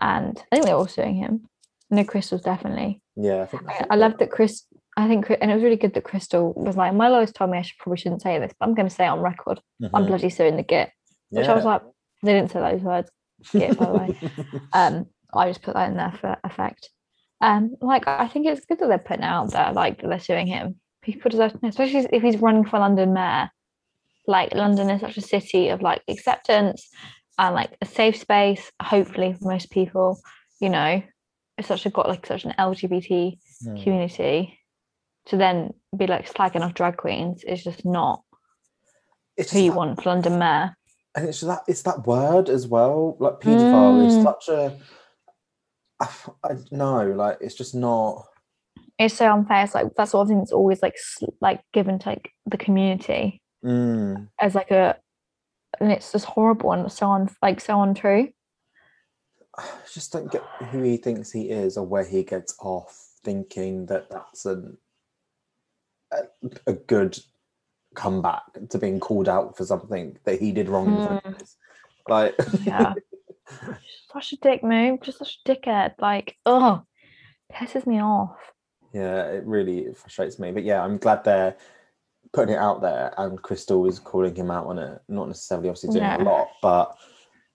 and 0.00 0.38
i 0.50 0.56
think 0.56 0.64
they're 0.66 0.76
all 0.76 0.86
suing 0.86 1.16
him 1.16 1.46
no 1.90 2.04
crystal's 2.04 2.42
definitely 2.42 3.02
Yeah, 3.16 3.42
I 3.42 3.46
think. 3.46 3.62
I, 3.68 3.86
I 3.90 3.96
love 3.96 4.16
that 4.18 4.30
Chris. 4.30 4.64
I 4.96 5.08
think, 5.08 5.28
and 5.30 5.50
it 5.50 5.54
was 5.54 5.62
really 5.62 5.76
good 5.76 5.94
that 5.94 6.04
Crystal 6.04 6.52
was 6.54 6.76
like, 6.76 6.92
my 6.94 7.08
lawyers 7.08 7.32
told 7.32 7.50
me 7.50 7.58
I 7.58 7.62
should 7.62 7.78
probably 7.78 7.96
shouldn't 7.98 8.22
say 8.22 8.38
this, 8.38 8.52
but 8.58 8.66
I'm 8.66 8.74
going 8.74 8.88
to 8.88 8.94
say 8.94 9.04
it 9.06 9.08
on 9.08 9.20
record. 9.20 9.60
I'm 9.82 10.04
Mhm. 10.04 10.06
bloody 10.08 10.30
suing 10.30 10.56
the 10.56 10.62
git. 10.64 10.90
Which 11.30 11.46
I 11.48 11.54
was 11.54 11.64
like, 11.64 11.82
they 12.22 12.32
didn't 12.32 12.50
say 12.50 12.60
those 12.60 12.82
words. 12.82 13.10
Git, 13.52 13.78
by 13.78 13.86
the 13.86 13.92
way. 13.92 14.08
Um, 14.72 15.06
I 15.32 15.48
just 15.48 15.62
put 15.62 15.74
that 15.74 15.88
in 15.90 15.96
there 15.96 16.12
for 16.20 16.36
effect. 16.44 16.90
Um, 17.40 17.76
like 17.80 18.06
I 18.06 18.28
think 18.28 18.46
it's 18.46 18.66
good 18.66 18.78
that 18.80 18.88
they're 18.88 18.98
putting 18.98 19.22
it 19.22 19.26
out 19.26 19.50
there, 19.52 19.72
like 19.72 20.00
that 20.02 20.08
they're 20.08 20.20
suing 20.20 20.46
him. 20.46 20.76
People 21.02 21.30
deserve 21.30 21.52
to 21.52 21.58
know, 21.62 21.68
especially 21.70 22.06
if 22.12 22.22
he's 22.22 22.36
running 22.36 22.66
for 22.66 22.78
London 22.78 23.12
mayor. 23.14 23.50
Like 24.26 24.54
London 24.54 24.90
is 24.90 25.00
such 25.00 25.16
a 25.16 25.22
city 25.22 25.68
of 25.70 25.80
like 25.80 26.02
acceptance 26.08 26.88
and 27.38 27.54
like 27.54 27.70
a 27.80 27.86
safe 27.86 28.16
space, 28.16 28.70
hopefully 28.82 29.32
for 29.32 29.48
most 29.48 29.70
people. 29.70 30.20
You 30.60 30.68
know, 30.68 31.02
it's 31.56 31.68
such 31.68 31.86
a 31.86 31.90
got 31.90 32.08
like 32.08 32.26
such 32.26 32.44
an 32.44 32.54
LGBT 32.58 33.38
Hmm. 33.64 33.76
community 33.82 34.58
to 35.26 35.36
then 35.36 35.72
be 35.96 36.06
like 36.06 36.30
slagging 36.32 36.60
off 36.62 36.74
drag 36.74 36.96
queens 36.96 37.44
is 37.44 37.62
just 37.64 37.84
not 37.84 38.22
It's 39.36 39.52
who 39.52 39.60
you 39.60 39.70
that- 39.70 39.76
want 39.76 40.02
for 40.02 40.10
London 40.10 40.38
mayor. 40.38 40.74
and 41.14 41.28
it's 41.28 41.40
that 41.40 41.62
it's 41.66 41.82
that 41.82 42.06
word 42.06 42.48
as 42.50 42.66
well. 42.68 43.16
Like 43.18 43.40
paedophile 43.40 44.06
is 44.06 44.14
Mm. 44.16 44.22
such 44.22 44.48
a. 44.48 44.78
I, 46.00 46.56
know, 46.70 47.12
like 47.12 47.38
it's 47.40 47.54
just 47.54 47.74
not. 47.74 48.26
It's 48.98 49.14
so 49.14 49.32
unfair. 49.32 49.64
It's 49.64 49.74
like 49.74 49.94
that's 49.96 50.12
sort 50.12 50.22
of 50.22 50.28
thing 50.28 50.38
that's 50.38 50.52
always 50.52 50.82
like 50.82 50.96
like 51.40 51.60
given 51.72 51.98
to 52.00 52.08
like 52.10 52.30
the 52.46 52.56
community 52.58 53.40
Mm, 53.64 54.28
as 54.40 54.54
like 54.54 54.70
a, 54.70 54.96
and 55.80 55.92
it's 55.92 56.12
just 56.12 56.24
horrible 56.24 56.72
and 56.72 56.90
so 56.90 57.06
on 57.06 57.28
like 57.42 57.60
so 57.60 57.82
untrue. 57.82 58.32
I 59.56 59.64
just 59.92 60.12
don't 60.12 60.30
get 60.30 60.42
who 60.70 60.82
he 60.82 60.96
thinks 60.96 61.30
he 61.30 61.50
is 61.50 61.76
or 61.76 61.86
where 61.86 62.04
he 62.04 62.22
gets 62.22 62.54
off 62.60 63.08
thinking 63.22 63.86
that 63.86 64.08
that's 64.10 64.46
an, 64.46 64.78
a, 66.12 66.22
a 66.66 66.72
good 66.72 67.18
comeback 67.94 68.42
to 68.70 68.78
being 68.78 68.98
called 68.98 69.28
out 69.28 69.56
for 69.56 69.66
something 69.66 70.16
that 70.24 70.40
he 70.40 70.52
did 70.52 70.68
wrong 70.68 70.86
Mm. 70.86 71.54
Like, 72.08 72.34
Yeah. 72.64 72.94
Such 74.12 74.32
a 74.32 74.36
dick 74.36 74.62
move, 74.64 75.00
just 75.02 75.18
such 75.18 75.38
a 75.44 75.48
dickhead. 75.54 75.94
Like, 75.98 76.36
oh, 76.46 76.82
pisses 77.52 77.86
me 77.86 78.00
off. 78.00 78.36
yeah, 78.92 79.26
it 79.26 79.44
really 79.46 79.92
frustrates 79.94 80.38
me. 80.38 80.50
But 80.52 80.64
yeah, 80.64 80.82
I'm 80.82 80.98
glad 80.98 81.24
they're 81.24 81.56
putting 82.32 82.54
it 82.54 82.58
out 82.58 82.80
there 82.80 83.12
and 83.18 83.40
Crystal 83.42 83.86
is 83.86 83.98
calling 83.98 84.34
him 84.34 84.50
out 84.50 84.66
on 84.66 84.78
it. 84.78 85.00
Not 85.08 85.28
necessarily 85.28 85.68
obviously 85.68 85.90
doing 85.90 86.04
a 86.10 86.22
lot, 86.22 86.48
but 86.62 86.96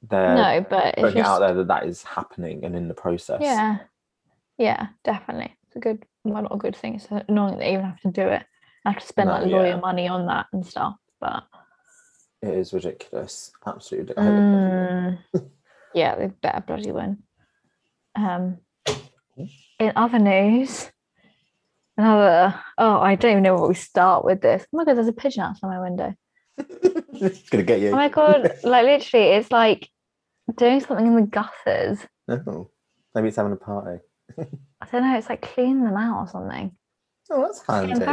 they're 0.07 0.35
no, 0.35 0.65
but 0.69 0.95
putting 0.97 1.17
it 1.17 1.25
out 1.25 1.39
there 1.39 1.53
that 1.53 1.67
that 1.67 1.85
is 1.85 2.03
happening 2.03 2.63
and 2.65 2.75
in 2.75 2.87
the 2.87 2.93
process. 2.93 3.41
yeah, 3.41 3.77
yeah, 4.57 4.87
definitely. 5.03 5.55
It's 5.67 5.75
a 5.75 5.79
good, 5.79 6.05
well, 6.23 6.43
not 6.43 6.55
a 6.55 6.57
good 6.57 6.75
thing. 6.75 6.95
It's 6.95 7.07
annoying 7.27 7.53
that 7.53 7.59
they 7.59 7.73
even 7.73 7.85
have 7.85 7.99
to 8.01 8.11
do 8.11 8.27
it. 8.27 8.43
I 8.85 8.91
have 8.91 9.01
to 9.01 9.07
spend 9.07 9.27
No, 9.29 9.35
like 9.35 9.47
lawyer 9.47 9.67
yeah. 9.69 9.79
money 9.79 10.07
on 10.07 10.25
that 10.27 10.45
and 10.53 10.65
stuff. 10.65 10.95
But 11.19 11.43
It 12.41 12.53
is 12.53 12.73
ridiculous. 12.73 13.51
Absolutely. 13.65 14.13
ridic- 14.13 14.19
I 14.19 14.23
hope 14.23 14.35
they 14.35 14.41
bloody 14.41 14.65
Mm, 14.65 15.19
yeah, 15.95 16.15
they 16.15 16.27
better 16.27 16.61
bloody 16.61 16.91
win. 16.91 17.23
Um, 18.15 18.59
in 19.79 19.93
other 19.95 20.19
news, 20.19 20.91
another. 21.97 22.59
Oh, 22.77 22.99
I 22.99 23.15
don't 23.15 23.31
even 23.31 23.43
know 23.43 23.55
what 23.55 23.69
we 23.69 23.75
start 23.75 24.25
with 24.25 24.41
this. 24.41 24.65
Oh 24.65 24.77
my 24.77 24.85
god, 24.85 24.97
there's 24.97 25.07
a 25.07 25.13
pigeon 25.13 25.43
outside 25.43 25.69
my 25.69 25.81
window. 25.81 26.13
it's 26.57 27.49
gonna 27.49 27.63
get 27.63 27.79
you. 27.79 27.89
Oh 27.89 27.95
my 27.95 28.09
god, 28.09 28.51
like 28.63 28.85
literally, 28.85 29.27
it's 29.27 29.51
like 29.51 29.89
doing 30.57 30.81
something 30.81 31.07
in 31.07 31.15
the 31.15 31.21
gutters. 31.23 31.99
Oh, 32.27 32.69
maybe 33.15 33.29
it's 33.29 33.37
having 33.37 33.53
a 33.53 33.55
party. 33.55 34.01
I 34.37 34.87
don't 34.91 35.01
know. 35.01 35.17
It's 35.17 35.29
like 35.29 35.41
cleaning 35.41 35.85
them 35.85 35.95
out 35.95 36.25
or 36.25 36.27
something. 36.27 36.75
Oh, 37.31 37.41
that's 37.41 37.65
handy. 37.65 38.05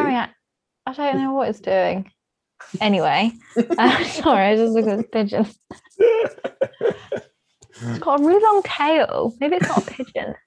I 0.85 0.93
don't 0.95 1.19
know 1.19 1.33
what 1.33 1.49
it's 1.49 1.61
doing. 1.61 2.11
Anyway, 2.81 3.33
uh, 3.57 4.05
sorry, 4.05 4.47
I 4.47 4.57
just 4.57 4.73
look 4.73 4.87
at 4.87 4.99
this 4.99 5.07
pigeon. 5.13 5.47
It's 7.85 7.99
got 7.99 8.21
a 8.21 8.25
really 8.25 8.43
long 8.43 8.63
tail. 8.65 9.35
Maybe 9.41 9.57
it's 9.57 9.69
not 9.69 9.87
a 9.87 9.91
pigeon. 9.91 10.35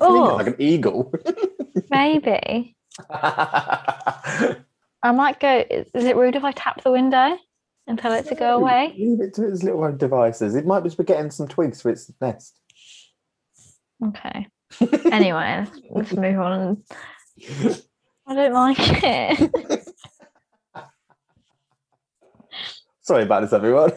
Oh. 0.00 0.34
like 0.36 0.48
an 0.48 0.56
eagle. 0.58 1.12
Maybe. 1.90 2.76
I 3.08 4.56
might 5.04 5.38
go. 5.38 5.64
Is, 5.70 5.86
is 5.94 6.04
it 6.04 6.16
rude 6.16 6.34
if 6.34 6.42
I 6.42 6.50
tap 6.50 6.82
the 6.82 6.90
window 6.90 7.38
and 7.86 7.96
tell 7.96 8.12
it 8.12 8.26
to 8.26 8.34
go 8.34 8.56
away? 8.56 8.92
Leave 8.98 9.20
it 9.20 9.34
to 9.34 9.46
its 9.46 9.62
little 9.62 9.92
devices. 9.92 10.56
It 10.56 10.66
might 10.66 10.82
just 10.82 10.98
be 10.98 11.04
getting 11.04 11.30
some 11.30 11.46
twigs 11.46 11.80
for 11.82 11.90
its 11.90 12.10
nest. 12.20 12.58
Okay. 14.04 14.48
Anyway, 15.12 15.64
let's, 15.64 15.80
let's 15.90 16.12
move 16.14 16.40
on. 16.40 16.82
I 18.26 18.34
don't 18.34 18.52
like 18.52 18.76
it. 18.80 19.88
Sorry 23.02 23.22
about 23.22 23.42
this, 23.42 23.52
everyone. 23.52 23.92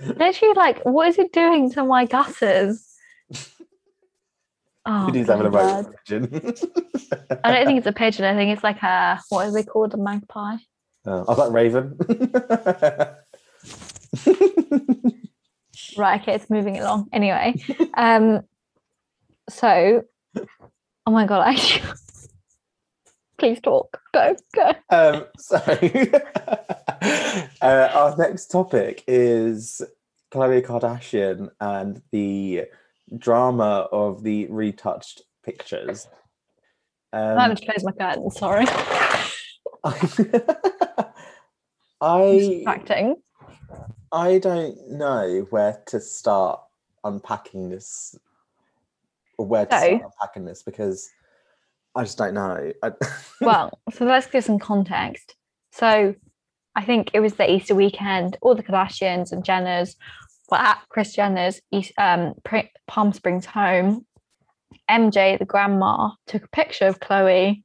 Literally, 0.00 0.54
like, 0.54 0.80
what 0.84 1.08
is 1.08 1.18
it 1.18 1.32
doing 1.32 1.70
to 1.72 1.84
my 1.84 2.04
gutters? 2.06 2.86
Oh, 4.86 5.08
It 5.08 5.16
is 5.16 5.26
having 5.28 5.44
a 5.44 5.50
right 5.50 5.84
pigeon. 6.06 6.24
I 7.44 7.52
don't 7.52 7.66
think 7.66 7.76
it's 7.78 7.86
a 7.86 7.92
pigeon. 8.02 8.24
I 8.24 8.34
think 8.34 8.50
it's 8.50 8.64
like 8.64 8.82
a 8.82 9.20
what 9.28 9.46
are 9.46 9.52
they 9.52 9.62
called? 9.62 9.92
A 9.92 9.98
magpie. 9.98 10.56
Oh, 11.04 11.18
I 11.18 11.22
was 11.22 11.38
like 11.38 11.52
Raven. 11.52 11.98
Right. 15.96 16.20
Okay, 16.20 16.34
it's 16.34 16.48
moving 16.48 16.78
along. 16.78 17.08
Anyway, 17.12 17.54
um, 17.94 18.42
so, 19.48 20.02
oh 20.36 21.10
my 21.10 21.26
god, 21.26 21.42
I. 21.46 21.56
Please 23.38 23.60
talk. 23.60 24.00
Go, 24.14 24.36
go. 24.54 24.72
um, 24.90 25.24
so, 25.36 25.58
uh, 27.62 27.88
our 27.94 28.16
next 28.16 28.46
topic 28.50 29.02
is 29.06 29.80
Khloe 30.32 30.62
Kardashian 30.64 31.50
and 31.60 32.02
the 32.12 32.66
drama 33.18 33.88
of 33.92 34.22
the 34.22 34.46
retouched 34.46 35.22
pictures. 35.44 36.06
I 37.12 37.18
Um, 37.34 37.50
just 37.50 37.64
close 37.64 37.82
my 37.84 37.92
curtain. 37.92 38.30
Sorry. 38.30 38.66
I 42.00 42.38
Distracting. 42.38 43.16
I 44.12 44.38
don't 44.38 44.90
know 44.90 45.46
where 45.50 45.82
to 45.88 46.00
start 46.00 46.60
unpacking 47.04 47.70
this 47.70 48.16
or 49.38 49.46
where 49.46 49.66
to 49.66 49.72
So- 49.78 49.86
start 49.86 50.02
unpacking 50.02 50.44
this 50.44 50.62
because 50.62 51.10
I 51.94 52.02
just 52.04 52.18
don't 52.18 52.34
know. 52.34 52.72
Well, 53.40 53.78
so 53.92 54.04
let's 54.04 54.26
give 54.26 54.44
some 54.44 54.58
context. 54.58 55.34
So 55.72 56.14
I 56.76 56.84
think 56.84 57.10
it 57.12 57.20
was 57.20 57.34
the 57.34 57.50
Easter 57.50 57.74
weekend, 57.74 58.36
all 58.42 58.54
the 58.54 58.62
Kardashians 58.62 59.32
and 59.32 59.44
Jenners 59.44 59.96
were 60.50 60.58
at 60.58 60.82
Kris 60.88 61.14
Jenner's 61.14 61.60
East, 61.72 61.92
um, 61.98 62.34
Palm 62.86 63.12
Springs 63.12 63.46
home. 63.46 64.06
MJ, 64.90 65.38
the 65.38 65.44
grandma, 65.44 66.10
took 66.26 66.44
a 66.44 66.48
picture 66.48 66.86
of 66.86 67.00
Khloe 67.00 67.62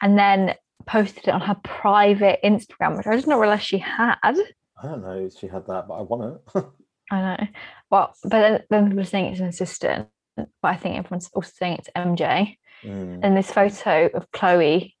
and 0.00 0.18
then 0.18 0.54
posted 0.86 1.28
it 1.28 1.34
on 1.34 1.40
her 1.40 1.56
private 1.62 2.40
Instagram, 2.44 2.96
which 2.96 3.06
I 3.06 3.16
did 3.16 3.26
not 3.26 3.38
realize 3.38 3.62
she 3.62 3.78
had. 3.78 4.16
I 4.24 4.82
don't 4.82 5.02
know 5.02 5.26
if 5.26 5.38
she 5.38 5.46
had 5.46 5.66
that, 5.68 5.86
but 5.86 5.94
I 5.94 6.02
want 6.02 6.40
it. 6.54 6.64
I 7.10 7.20
know. 7.20 7.46
Well, 7.90 8.14
but 8.22 8.30
then, 8.30 8.62
then 8.70 8.84
people 8.84 8.98
were 8.98 9.04
saying 9.04 9.26
it's 9.26 9.40
an 9.40 9.46
assistant, 9.46 10.08
but 10.36 10.48
I 10.62 10.76
think 10.76 10.96
everyone's 10.96 11.30
also 11.34 11.50
saying 11.54 11.78
it's 11.78 11.90
MJ. 11.96 12.56
Mm. 12.82 13.20
And 13.22 13.36
this 13.36 13.52
photo 13.52 14.06
of 14.14 14.30
Khloe 14.32 14.92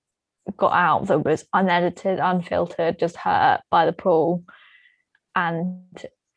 got 0.56 0.72
out 0.72 1.06
that 1.06 1.24
was 1.24 1.44
unedited, 1.52 2.18
unfiltered, 2.18 2.98
just 2.98 3.16
her 3.16 3.60
by 3.70 3.86
the 3.86 3.92
pool. 3.92 4.44
And 5.34 5.82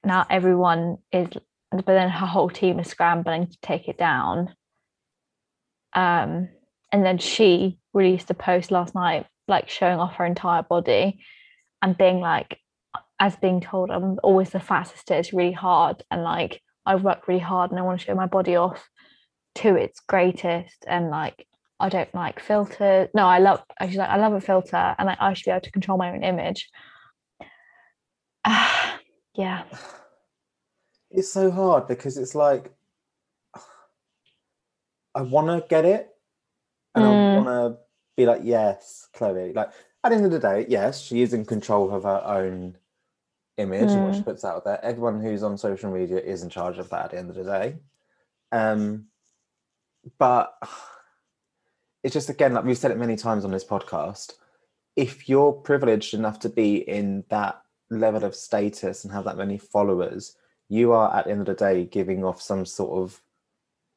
now 0.04 0.26
everyone 0.30 0.98
is, 1.12 1.30
but 1.72 1.86
then 1.86 2.10
her 2.10 2.26
whole 2.26 2.50
team 2.50 2.80
is 2.80 2.88
scrambling 2.88 3.48
to 3.48 3.58
take 3.62 3.88
it 3.88 3.98
down. 3.98 4.56
Um, 5.94 6.50
and 6.92 7.06
then 7.06 7.18
she 7.18 7.80
released 7.94 8.30
a 8.30 8.34
post 8.34 8.72
last 8.72 8.96
night, 8.96 9.26
like 9.48 9.70
showing 9.70 10.00
off 10.00 10.16
her 10.16 10.26
entire 10.26 10.64
body 10.64 11.20
and 11.82 11.98
being 11.98 12.20
like, 12.20 12.60
as 13.20 13.36
being 13.38 13.62
told, 13.62 13.92
I'm 13.92 14.20
always 14.24 14.50
the 14.50 14.60
fastest, 14.60 15.10
it's 15.12 15.34
really 15.34 15.54
hard. 15.54 16.04
And 16.12 16.24
like, 16.24 16.62
I 16.86 16.96
work 16.96 17.28
really 17.28 17.40
hard 17.40 17.72
and 17.72 17.80
I 17.80 17.84
want 17.84 18.00
to 18.00 18.06
show 18.06 18.16
my 18.16 18.28
body 18.28 18.56
off 18.56 18.90
to 19.56 19.76
its 19.76 20.00
greatest. 20.02 20.86
And 20.88 21.10
like, 21.10 21.48
I 21.80 21.90
don't 21.90 22.14
like 22.16 22.40
filters. 22.40 23.10
No, 23.14 23.26
I 23.26 23.40
love, 23.40 23.64
actually, 23.80 23.98
like, 24.00 24.10
I 24.10 24.18
love 24.18 24.34
a 24.34 24.42
filter 24.42 24.96
and 24.98 25.08
like, 25.08 25.18
I 25.20 25.34
should 25.34 25.46
be 25.46 25.52
able 25.52 25.62
to 25.62 25.72
control 25.72 25.98
my 25.98 26.12
own 26.12 26.24
image. 26.24 26.70
yeah. 29.36 29.64
It's 31.12 31.32
so 31.32 31.52
hard 31.52 31.88
because 31.88 32.18
it's 32.18 32.36
like, 32.36 32.72
I 35.14 35.22
want 35.22 35.48
to 35.48 35.68
get 35.68 35.86
it 35.86 36.10
and 36.94 37.06
I 37.06 37.10
Mm. 37.10 37.34
want 37.34 37.48
to 37.48 37.78
be 38.18 38.26
like, 38.26 38.42
yes, 38.44 39.08
Khloe. 39.14 39.54
Like, 39.56 39.70
at 40.04 40.10
the 40.10 40.16
end 40.16 40.26
of 40.26 40.32
the 40.32 40.40
day, 40.40 40.66
yes, 40.70 41.02
she 41.02 41.22
is 41.22 41.34
in 41.34 41.46
control 41.46 41.94
of 41.94 42.04
her 42.04 42.22
own 42.26 42.78
image 43.58 43.94
and 43.94 44.04
what 44.04 44.16
she 44.16 44.22
Mm. 44.22 44.26
puts 44.26 44.46
out 44.46 44.64
there. 44.66 44.84
Everyone 44.84 45.22
who's 45.22 45.44
on 45.44 45.58
social 45.58 45.92
media 45.92 46.20
is 46.20 46.44
in 46.44 46.50
charge 46.50 46.78
of 46.78 46.90
that 46.90 47.06
at 47.06 47.12
the 47.12 47.18
end 47.18 47.30
of 47.30 47.36
the 47.36 47.44
day. 47.44 47.78
Um, 48.52 49.08
but 50.18 50.58
it's 52.06 52.14
just 52.14 52.30
again, 52.30 52.54
like 52.54 52.64
we've 52.64 52.78
said 52.78 52.92
it 52.92 53.00
many 53.00 53.16
times 53.16 53.44
on 53.44 53.50
this 53.52 53.66
podcast, 53.66 54.34
if 54.96 55.28
you're 55.28 55.52
privileged 55.52 56.14
enough 56.14 56.38
to 56.42 56.50
be 56.50 56.88
in 56.88 57.24
that 57.30 57.64
level 57.90 58.24
of 58.24 58.36
status 58.36 59.04
and 59.04 59.12
have 59.12 59.24
that 59.24 59.38
many 59.38 59.58
followers, 59.58 60.38
you 60.70 60.92
are 60.92 61.12
at 61.18 61.26
the 61.26 61.32
end 61.32 61.40
of 61.42 61.48
the 61.48 61.56
day 61.56 61.86
giving 61.86 62.24
off 62.24 62.40
some 62.40 62.64
sort 62.64 63.02
of 63.02 63.20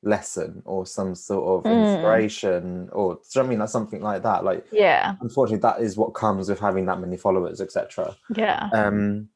lesson 0.03 0.63
or 0.65 0.87
some 0.87 1.15
sort 1.15 1.67
of 1.67 1.71
Mm. 1.71 1.83
inspiration 1.83 2.89
or 2.93 3.17
do 3.17 3.21
you 3.21 3.29
know 3.37 3.43
what 3.43 3.47
I 3.47 3.49
mean 3.51 3.59
like 3.59 3.69
something 3.69 4.01
like 4.01 4.23
that. 4.23 4.43
Like 4.43 4.65
Yeah. 4.73 5.17
unfortunately 5.21 5.61
that 5.61 5.81
is 5.83 5.99
what 5.99 6.15
comes 6.15 6.49
with 6.49 6.61
having 6.61 6.87
that 6.87 7.01
many 7.01 7.19
followers, 7.19 7.61
etc 7.61 8.17
Yeah. 8.35 8.71
um 8.73 9.29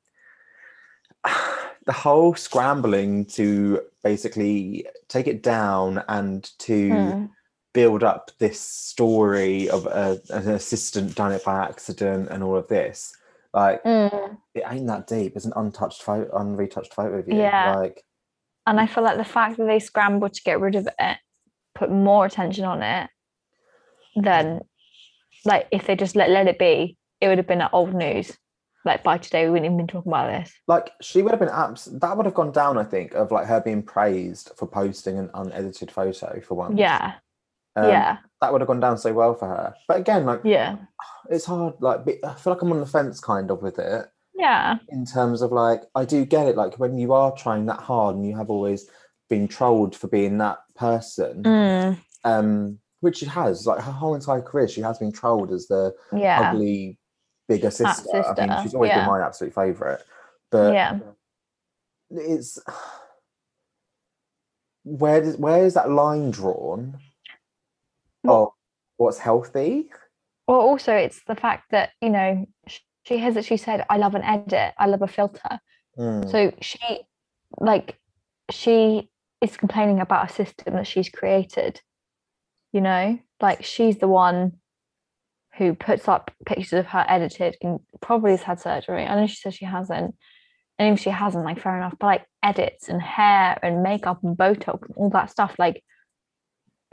the 1.85 1.93
whole 1.93 2.35
scrambling 2.35 3.27
to 3.27 3.83
basically 4.03 4.87
take 5.09 5.27
it 5.27 5.43
down 5.43 6.03
and 6.09 6.45
to 6.61 6.91
Mm. 6.91 7.31
Build 7.73 8.03
up 8.03 8.31
this 8.39 8.61
story 8.61 9.69
of 9.71 9.87
a, 9.87 10.21
an 10.31 10.49
assistant 10.51 11.15
done 11.15 11.33
it 11.33 11.45
by 11.45 11.65
accident 11.65 12.29
and 12.31 12.43
all 12.43 12.57
of 12.57 12.69
this 12.69 13.15
like 13.55 13.83
Mm. 13.85 14.37
it 14.55 14.63
ain't 14.69 14.87
that 14.87 15.07
deep 15.07 15.35
it's 15.37 15.45
an 15.45 15.53
untouched 15.57 16.03
photo 16.03 16.31
unretouched 16.39 16.93
photo 16.95 17.19
of 17.19 17.29
you 17.29 17.37
Yeah. 17.39 17.75
like 17.77 18.05
And 18.67 18.79
I 18.81 18.87
feel 18.87 19.05
like 19.05 19.17
the 19.17 19.25
fact 19.25 19.57
that 19.57 19.67
they 19.67 19.79
scrambled 19.79 20.35
to 20.35 20.43
get 20.43 20.61
rid 20.61 20.75
of 20.75 20.87
it 20.99 21.17
put 21.75 21.91
more 21.91 22.27
attention 22.27 22.65
on 22.65 22.83
it 22.83 23.09
than 24.17 24.61
like 25.45 25.67
if 25.71 25.87
they 25.87 25.97
just 25.97 26.15
let, 26.17 26.29
let 26.31 26.47
it 26.47 26.59
be, 26.59 26.97
it 27.21 27.29
would 27.29 27.39
have 27.39 27.47
been 27.47 27.63
old 27.73 27.95
news. 27.95 28.37
Like 28.85 29.03
by 29.03 29.17
today, 29.19 29.45
we 29.45 29.51
wouldn't 29.53 29.67
even 29.67 29.77
been 29.79 29.87
talking 29.87 30.11
about 30.13 30.29
this. 30.31 30.53
like 30.69 30.91
she 31.01 31.23
would 31.23 31.31
have 31.33 31.41
been 31.41 31.49
abs 31.49 31.87
that 31.87 32.17
would 32.17 32.27
have 32.27 32.35
gone 32.35 32.51
down 32.53 32.77
i 32.79 32.85
think 32.85 33.15
of 33.15 33.31
like 33.31 33.47
her 33.47 33.61
being 33.61 33.83
praised 33.83 34.51
for 34.57 34.67
posting 34.67 35.19
an 35.19 35.31
unedited 35.35 35.91
photo 35.91 36.41
for 36.41 36.55
once 36.57 36.77
Yeah. 36.79 37.15
Um, 37.75 37.89
yeah. 37.89 38.19
that 38.43 38.53
would 38.53 38.61
have 38.61 38.69
gone 38.69 38.81
down 38.81 38.99
so 38.99 39.13
well 39.15 39.35
for 39.35 39.49
her 39.49 39.75
but 39.89 39.97
again 39.99 40.27
like 40.27 40.41
Yeah. 40.45 40.77
it's 41.31 41.47
hard 41.47 41.75
like 41.81 42.01
i 42.23 42.35
feel 42.35 42.53
like 42.53 42.61
i'm 42.63 42.71
on 42.73 42.81
the 42.81 42.87
fence 42.87 43.19
kind 43.19 43.51
of 43.51 43.63
with 43.63 43.79
it 43.79 44.07
Yeah. 44.35 44.77
in 44.91 45.07
terms 45.07 45.41
of 45.41 45.53
like 45.53 45.83
i 45.95 46.05
do 46.05 46.25
get 46.27 46.47
it 46.49 46.57
like 46.57 46.79
when 46.79 46.99
you 46.99 47.15
are 47.15 47.33
trying 47.35 47.65
that 47.67 47.81
hard 47.81 48.17
and 48.17 48.27
you 48.27 48.37
have 48.37 48.51
always 48.51 48.91
been 49.31 49.49
trolled 49.49 49.97
for 49.97 50.09
being 50.09 50.37
that 50.39 50.59
person 50.77 51.43
Mm. 51.45 51.99
um 52.25 52.79
which 53.01 53.17
she 53.19 53.27
has 53.27 53.67
like 53.67 53.83
her 53.83 53.91
whole 53.91 54.15
entire 54.15 54.43
career 54.43 54.69
she 54.69 54.83
has 54.83 54.99
been 54.99 55.11
trolled 55.13 55.51
as 55.51 55.67
the 55.69 55.95
Yeah. 56.13 56.51
ugly 56.51 56.99
bigger 57.49 57.71
sister. 57.71 57.87
i 58.15 58.21
sister, 58.21 58.35
think 58.35 58.53
she's 58.63 58.75
always 58.75 58.91
yeah. 58.91 58.99
been 59.01 59.09
my 59.09 59.25
absolute 59.25 59.55
favorite 59.55 60.03
but 60.51 60.75
Yeah. 60.75 60.99
it's 62.11 62.59
where 64.85 65.21
does 65.23 65.37
where 65.37 65.65
is 65.65 65.75
that 65.75 65.91
line 65.91 66.31
drawn 66.31 66.99
of 68.25 68.49
what's 68.97 69.19
healthy 69.19 69.89
Well, 70.47 70.61
also, 70.61 70.95
it's 70.95 71.23
the 71.27 71.35
fact 71.35 71.71
that, 71.71 71.91
you 72.01 72.11
know, 72.11 72.47
she 73.05 73.19
has 73.19 73.35
that 73.35 73.45
she 73.45 73.57
said, 73.57 73.85
I 73.91 73.97
love 73.97 74.15
an 74.15 74.23
edit, 74.23 74.75
I 74.79 74.87
love 74.87 75.03
a 75.03 75.09
filter. 75.09 75.59
Mm, 75.99 76.31
So 76.31 76.53
she, 76.61 77.01
like, 77.59 77.99
she 78.51 79.09
is 79.41 79.57
complaining 79.57 80.01
about 80.01 80.31
a 80.31 80.33
system 80.33 80.75
that 80.75 80.87
she's 80.87 81.09
created. 81.09 81.81
You 82.73 82.81
know, 82.81 83.19
like 83.41 83.65
she's 83.65 83.99
the 83.99 84.09
one 84.09 84.53
who 85.59 85.75
puts 85.75 86.09
up 86.09 86.31
pictures 86.47 86.73
of 86.73 86.87
her 86.87 87.05
edited 87.07 87.57
and 87.61 87.81
probably 88.01 88.31
has 88.31 88.43
had 88.43 88.61
surgery. 88.61 89.05
I 89.05 89.15
know 89.15 89.27
she 89.27 89.37
says 89.37 89.55
she 89.55 89.67
hasn't. 89.67 90.15
And 90.79 90.95
if 90.95 91.01
she 91.01 91.11
hasn't, 91.11 91.45
like, 91.45 91.61
fair 91.61 91.77
enough. 91.77 91.95
But 92.01 92.07
like 92.07 92.27
edits 92.43 92.89
and 92.89 93.03
hair 93.03 93.59
and 93.63 93.83
makeup 93.83 94.21
and 94.23 94.37
Botox 94.37 94.87
and 94.87 94.97
all 94.97 95.11
that 95.11 95.31
stuff, 95.31 95.55
like, 95.59 95.85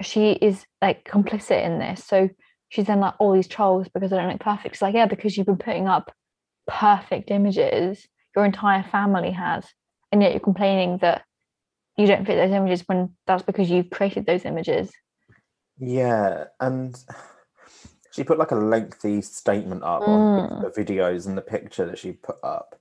she 0.01 0.31
is 0.31 0.65
like 0.81 1.03
complicit 1.05 1.63
in 1.63 1.79
this. 1.79 2.03
So 2.05 2.29
she's 2.69 2.85
then 2.85 2.99
like 2.99 3.15
all 3.19 3.33
these 3.33 3.47
trolls 3.47 3.87
because 3.89 4.09
they 4.11 4.17
don't 4.17 4.29
look 4.29 4.39
perfect. 4.39 4.75
It's 4.75 4.81
like, 4.81 4.95
yeah, 4.95 5.05
because 5.05 5.35
you've 5.37 5.45
been 5.47 5.57
putting 5.57 5.87
up 5.87 6.11
perfect 6.67 7.31
images, 7.31 8.07
your 8.35 8.45
entire 8.45 8.83
family 8.83 9.31
has, 9.31 9.65
and 10.11 10.21
yet 10.21 10.31
you're 10.31 10.39
complaining 10.39 10.97
that 10.99 11.23
you 11.97 12.07
don't 12.07 12.25
fit 12.25 12.35
those 12.35 12.51
images 12.51 12.83
when 12.87 13.15
that's 13.27 13.43
because 13.43 13.69
you've 13.69 13.89
created 13.89 14.25
those 14.25 14.45
images. 14.45 14.89
yeah 15.79 16.45
and 16.59 17.03
she 18.11 18.23
put 18.23 18.37
like 18.37 18.51
a 18.51 18.55
lengthy 18.55 19.21
statement 19.21 19.83
up 19.83 20.01
on 20.07 20.21
Mm. 20.39 20.73
the 20.75 20.81
videos 20.81 21.27
and 21.27 21.37
the 21.37 21.41
picture 21.41 21.85
that 21.85 21.97
she 21.97 22.11
put 22.11 22.37
up 22.43 22.75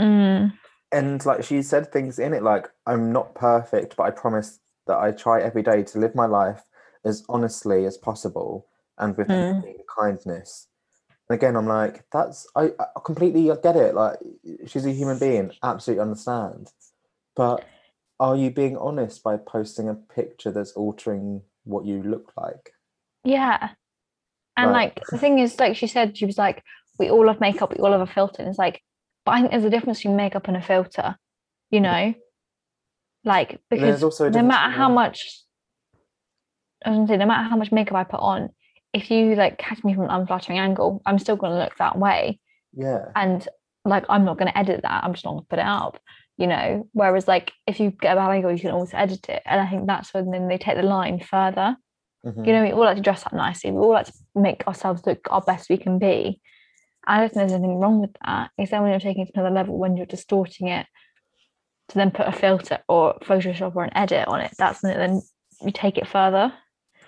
Mm, 0.00 0.52
and 0.90 1.24
like 1.26 1.44
she 1.44 1.62
said 1.62 1.92
things 1.92 2.18
in 2.18 2.32
it 2.32 2.42
like 2.42 2.70
i'm 2.86 3.12
not 3.12 3.34
perfect 3.34 3.94
but 3.96 4.04
i 4.04 4.10
promise 4.10 4.58
that 4.86 4.98
i 4.98 5.10
try 5.10 5.40
every 5.40 5.62
day 5.62 5.82
to 5.82 5.98
live 5.98 6.14
my 6.14 6.26
life 6.26 6.62
as 7.04 7.24
honestly 7.28 7.84
as 7.84 7.96
possible 7.96 8.66
and 8.98 9.16
with 9.16 9.28
Mm. 9.28 9.62
kindness 9.98 10.68
and 11.28 11.36
again 11.36 11.56
i'm 11.56 11.66
like 11.66 12.04
that's 12.12 12.46
I, 12.56 12.70
I 12.78 13.00
completely 13.04 13.50
get 13.62 13.76
it 13.76 13.94
like 13.94 14.18
she's 14.66 14.86
a 14.86 14.92
human 14.92 15.18
being 15.18 15.52
absolutely 15.62 16.02
understand 16.02 16.72
but 17.36 17.64
are 18.20 18.36
you 18.36 18.50
being 18.50 18.76
honest 18.76 19.22
by 19.22 19.36
posting 19.36 19.88
a 19.88 19.94
picture 19.94 20.50
that's 20.50 20.72
altering 20.72 21.42
what 21.64 21.84
you 21.84 22.02
look 22.02 22.32
like 22.36 22.72
yeah. 23.24 23.70
And 24.56 24.70
Right. 24.70 24.94
like 24.94 25.06
the 25.10 25.18
thing 25.18 25.38
is, 25.38 25.58
like 25.58 25.76
she 25.76 25.86
said, 25.86 26.16
she 26.16 26.26
was 26.26 26.38
like, 26.38 26.62
we 26.98 27.10
all 27.10 27.28
have 27.28 27.40
makeup, 27.40 27.72
we 27.72 27.78
all 27.82 27.92
have 27.92 28.00
a 28.00 28.06
filter. 28.06 28.42
And 28.42 28.48
it's 28.48 28.58
like, 28.58 28.82
but 29.24 29.32
I 29.32 29.40
think 29.40 29.50
there's 29.52 29.64
a 29.64 29.70
difference 29.70 29.98
between 29.98 30.16
makeup 30.16 30.48
and 30.48 30.56
a 30.56 30.62
filter, 30.62 31.16
you 31.70 31.80
know? 31.80 32.14
Like, 33.24 33.60
because 33.70 34.02
also 34.02 34.28
no 34.28 34.42
matter 34.42 34.72
how 34.72 34.88
much 34.88 35.42
I 36.84 36.90
was 36.90 36.96
gonna 36.96 37.08
say, 37.08 37.16
no 37.16 37.26
matter 37.26 37.48
how 37.48 37.56
much 37.56 37.72
makeup 37.72 37.96
I 37.96 38.04
put 38.04 38.20
on, 38.20 38.50
if 38.92 39.10
you 39.10 39.34
like 39.36 39.58
catch 39.58 39.82
me 39.84 39.94
from 39.94 40.04
an 40.04 40.10
unflattering 40.10 40.58
angle, 40.58 41.00
I'm 41.06 41.18
still 41.18 41.36
gonna 41.36 41.58
look 41.58 41.76
that 41.78 41.98
way. 41.98 42.40
yeah 42.72 43.06
And 43.14 43.46
like 43.84 44.04
I'm 44.08 44.24
not 44.24 44.38
gonna 44.38 44.52
edit 44.54 44.82
that, 44.82 45.04
I'm 45.04 45.12
just 45.12 45.24
not 45.24 45.32
gonna 45.32 45.46
put 45.48 45.58
it 45.60 45.64
up, 45.66 45.98
you 46.36 46.46
know. 46.46 46.88
Whereas 46.92 47.28
like 47.28 47.52
if 47.66 47.78
you 47.80 47.90
get 47.90 48.12
a 48.14 48.16
bad 48.16 48.30
angle, 48.32 48.52
you 48.52 48.58
can 48.60 48.70
always 48.72 48.94
edit 48.94 49.28
it. 49.28 49.42
And 49.46 49.60
I 49.60 49.68
think 49.68 49.86
that's 49.86 50.12
when 50.12 50.30
then 50.30 50.48
they 50.48 50.58
take 50.58 50.76
the 50.76 50.82
line 50.82 51.20
further. 51.20 51.76
mhm. 52.26 52.46
You 52.46 52.52
know, 52.52 52.62
we 52.64 52.72
all 52.72 52.80
like 52.84 52.96
to 52.96 53.02
dress 53.02 53.24
up 53.26 53.32
nicely, 53.32 53.70
we 53.70 53.78
all 53.78 53.92
like 53.92 54.06
to 54.06 54.12
make 54.34 54.66
ourselves 54.66 55.06
look 55.06 55.20
our 55.30 55.40
best 55.40 55.70
we 55.70 55.76
can 55.76 55.98
be. 55.98 56.40
I 57.06 57.18
don't 57.18 57.28
think 57.32 57.40
there's 57.48 57.52
anything 57.52 57.78
wrong 57.80 58.00
with 58.00 58.14
that. 58.24 58.50
It's 58.58 58.70
then 58.70 58.82
when 58.82 58.90
you're 58.92 59.00
taking 59.00 59.22
it 59.26 59.34
to 59.34 59.40
another 59.40 59.54
level, 59.54 59.76
when 59.78 59.96
you're 59.96 60.06
distorting 60.06 60.68
it 60.68 60.86
to 61.88 61.94
then 61.94 62.10
put 62.10 62.28
a 62.28 62.32
filter 62.32 62.78
or 62.88 63.18
Photoshop 63.22 63.76
or 63.76 63.84
an 63.84 63.96
edit 63.96 64.28
on 64.28 64.40
it, 64.40 64.52
that's 64.58 64.82
when 64.82 64.92
it 64.92 64.96
then 64.96 65.22
you 65.60 65.70
take 65.72 65.98
it 65.98 66.08
further. 66.08 66.52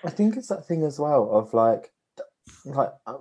I 0.03 0.09
think 0.09 0.37
it's 0.37 0.47
that 0.47 0.67
thing 0.67 0.83
as 0.83 0.99
well 0.99 1.29
of 1.31 1.53
like, 1.53 1.91
like 2.65 2.93
uh, 3.07 3.17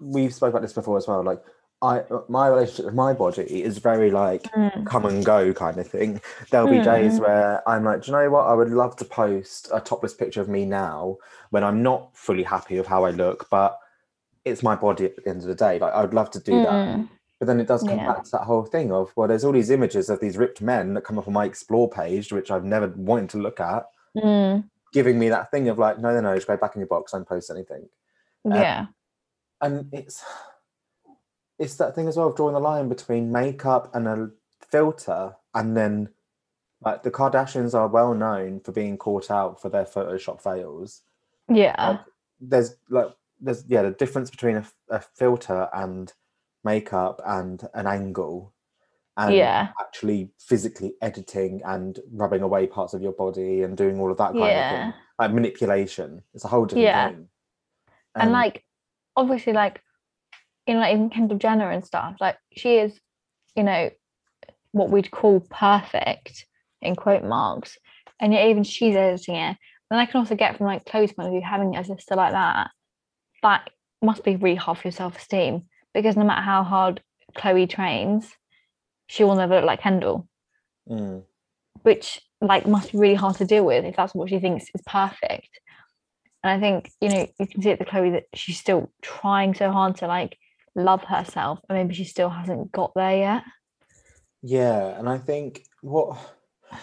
we've 0.00 0.34
spoke 0.34 0.50
about 0.50 0.62
this 0.62 0.72
before 0.72 0.96
as 0.96 1.06
well. 1.06 1.22
Like, 1.22 1.42
I 1.82 2.02
my 2.28 2.48
relationship 2.48 2.86
with 2.86 2.94
my 2.94 3.12
body 3.12 3.62
is 3.62 3.78
very 3.78 4.10
like 4.10 4.50
Mm, 4.54 4.86
come 4.86 5.04
and 5.04 5.24
go 5.24 5.52
kind 5.52 5.78
of 5.78 5.86
thing. 5.86 6.20
There'll 6.50 6.66
be 6.68 6.80
days 6.80 7.18
Mm. 7.18 7.22
where 7.22 7.68
I'm 7.68 7.84
like, 7.84 8.02
do 8.02 8.10
you 8.10 8.16
know 8.16 8.30
what? 8.30 8.46
I 8.46 8.54
would 8.54 8.70
love 8.70 8.96
to 8.96 9.04
post 9.04 9.68
a 9.72 9.80
topless 9.80 10.14
picture 10.14 10.40
of 10.40 10.48
me 10.48 10.64
now 10.64 11.18
when 11.50 11.62
I'm 11.64 11.82
not 11.82 12.16
fully 12.16 12.42
happy 12.42 12.78
with 12.78 12.86
how 12.86 13.04
I 13.04 13.10
look, 13.10 13.48
but 13.50 13.78
it's 14.44 14.62
my 14.62 14.76
body 14.76 15.06
at 15.06 15.16
the 15.16 15.28
end 15.28 15.42
of 15.42 15.48
the 15.48 15.54
day. 15.54 15.78
Like, 15.78 15.92
I 15.92 16.02
would 16.02 16.14
love 16.14 16.30
to 16.32 16.40
do 16.40 16.60
that. 16.60 17.08
But 17.40 17.46
then 17.46 17.60
it 17.60 17.66
does 17.66 17.82
come 17.82 17.98
Yeah. 17.98 18.12
back 18.12 18.24
to 18.24 18.30
that 18.32 18.44
whole 18.44 18.64
thing 18.64 18.92
of 18.92 19.12
well, 19.16 19.28
there's 19.28 19.44
all 19.44 19.52
these 19.52 19.70
images 19.70 20.08
of 20.08 20.20
these 20.20 20.38
ripped 20.38 20.62
men 20.62 20.94
that 20.94 21.04
come 21.04 21.18
up 21.18 21.26
on 21.26 21.34
my 21.34 21.44
explore 21.44 21.88
page, 21.90 22.32
which 22.32 22.50
I've 22.50 22.64
never 22.64 22.88
wanted 22.96 23.30
to 23.30 23.38
look 23.38 23.60
at. 23.60 23.86
mm. 24.16 24.64
giving 24.92 25.18
me 25.18 25.28
that 25.28 25.50
thing 25.50 25.68
of 25.68 25.76
like, 25.76 25.98
no, 25.98 26.14
no, 26.14 26.20
no, 26.20 26.34
just 26.36 26.46
go 26.46 26.56
back 26.56 26.76
in 26.76 26.80
your 26.80 26.86
box, 26.86 27.10
don't 27.10 27.26
post 27.26 27.50
anything. 27.50 27.88
Uh, 28.48 28.54
yeah. 28.54 28.86
And 29.60 29.88
it's 29.92 30.22
it's 31.58 31.74
that 31.76 31.94
thing 31.94 32.08
as 32.08 32.16
well 32.16 32.28
of 32.28 32.36
drawing 32.36 32.54
the 32.54 32.60
line 32.60 32.88
between 32.88 33.32
makeup 33.32 33.90
and 33.94 34.06
a 34.06 34.30
filter, 34.70 35.34
and 35.54 35.76
then 35.76 36.10
like 36.84 37.02
the 37.02 37.10
Kardashians 37.10 37.74
are 37.74 37.88
well 37.88 38.14
known 38.14 38.60
for 38.60 38.72
being 38.72 38.96
caught 38.96 39.30
out 39.30 39.60
for 39.60 39.68
their 39.68 39.84
Photoshop 39.84 40.40
fails. 40.40 41.02
Yeah. 41.48 41.74
Like, 41.78 42.00
there's 42.40 42.76
like 42.90 43.14
there's 43.40 43.64
yeah 43.66 43.82
the 43.82 43.90
difference 43.90 44.30
between 44.30 44.56
a, 44.56 44.66
a 44.90 45.00
filter 45.00 45.68
and 45.72 46.12
makeup 46.64 47.20
and 47.24 47.66
an 47.74 47.86
angle 47.86 48.52
and 49.16 49.34
Yeah. 49.34 49.68
actually 49.80 50.30
physically 50.40 50.94
editing 51.00 51.62
and 51.64 52.00
rubbing 52.12 52.42
away 52.42 52.66
parts 52.66 52.94
of 52.94 53.02
your 53.02 53.12
body 53.12 53.62
and 53.62 53.76
doing 53.76 54.00
all 54.00 54.10
of 54.10 54.18
that 54.18 54.32
kind 54.32 54.58
of 54.58 54.70
thing. 54.70 54.94
Like 55.18 55.32
manipulation. 55.32 56.22
It's 56.34 56.44
a 56.44 56.48
whole 56.48 56.66
different 56.66 56.84
Yeah. 56.84 57.08
and 58.16 58.28
Um, 58.28 58.32
like 58.32 58.64
obviously 59.16 59.52
like 59.52 59.80
you 60.66 60.74
know 60.74 60.80
like 60.80 60.94
even 60.94 61.10
Kendall 61.10 61.38
Jenner 61.38 61.70
and 61.70 61.84
stuff 61.84 62.16
like 62.20 62.36
she 62.56 62.78
is 62.78 62.98
you 63.54 63.62
know 63.62 63.90
what 64.72 64.90
we'd 64.90 65.10
call 65.10 65.40
perfect 65.40 66.46
in 66.82 66.96
quote 66.96 67.22
marks 67.22 67.78
and 68.20 68.32
yet 68.32 68.48
even 68.48 68.64
she's 68.64 68.96
editing 68.96 69.36
it. 69.36 69.56
And 69.90 70.00
I 70.00 70.06
can 70.06 70.18
also 70.18 70.34
get 70.34 70.56
from 70.56 70.66
like 70.66 70.84
point 70.86 71.12
of 71.18 71.30
view 71.30 71.40
having 71.40 71.76
a 71.76 71.84
sister 71.84 72.16
like 72.16 72.32
that 72.32 72.70
that 73.42 73.70
must 74.02 74.24
be 74.24 74.34
really 74.36 74.56
hard 74.56 74.78
for 74.78 74.88
your 74.88 74.92
self-esteem 74.92 75.62
because 75.94 76.16
no 76.16 76.24
matter 76.24 76.42
how 76.42 76.62
hard 76.62 77.00
Khloe 77.36 77.68
trains 77.68 78.30
she 79.06 79.24
will 79.24 79.36
never 79.36 79.56
look 79.56 79.64
like 79.64 79.80
Kendall 79.80 80.28
mm, 80.90 81.22
which 81.82 82.20
like 82.40 82.66
must 82.66 82.92
be 82.92 82.98
really 82.98 83.14
hard 83.14 83.36
to 83.36 83.44
deal 83.46 83.64
with 83.64 83.84
if 83.84 83.96
that's 83.96 84.14
what 84.14 84.28
she 84.28 84.38
thinks 84.38 84.64
is 84.74 84.82
perfect. 84.86 85.48
And 86.42 86.50
I 86.52 86.60
think 86.60 86.90
you 87.00 87.08
know 87.08 87.26
you 87.38 87.46
can 87.46 87.62
see 87.62 87.70
at 87.70 87.78
the 87.78 87.84
Khloe 87.86 88.12
that 88.12 88.24
she's 88.34 88.58
still 88.58 88.90
trying 89.02 89.54
so 89.54 89.70
hard 89.70 89.96
to 89.96 90.06
like 90.06 90.36
love 90.74 91.02
herself, 91.04 91.60
and 91.68 91.78
maybe 91.78 91.94
she 91.94 92.04
still 92.04 92.28
hasn't 92.28 92.70
got 92.72 92.92
there 92.94 93.16
yet. 93.16 93.42
yeah 94.42 94.98
and 94.98 95.08
i 95.08 95.16
think 95.16 95.64
what 95.80 96.18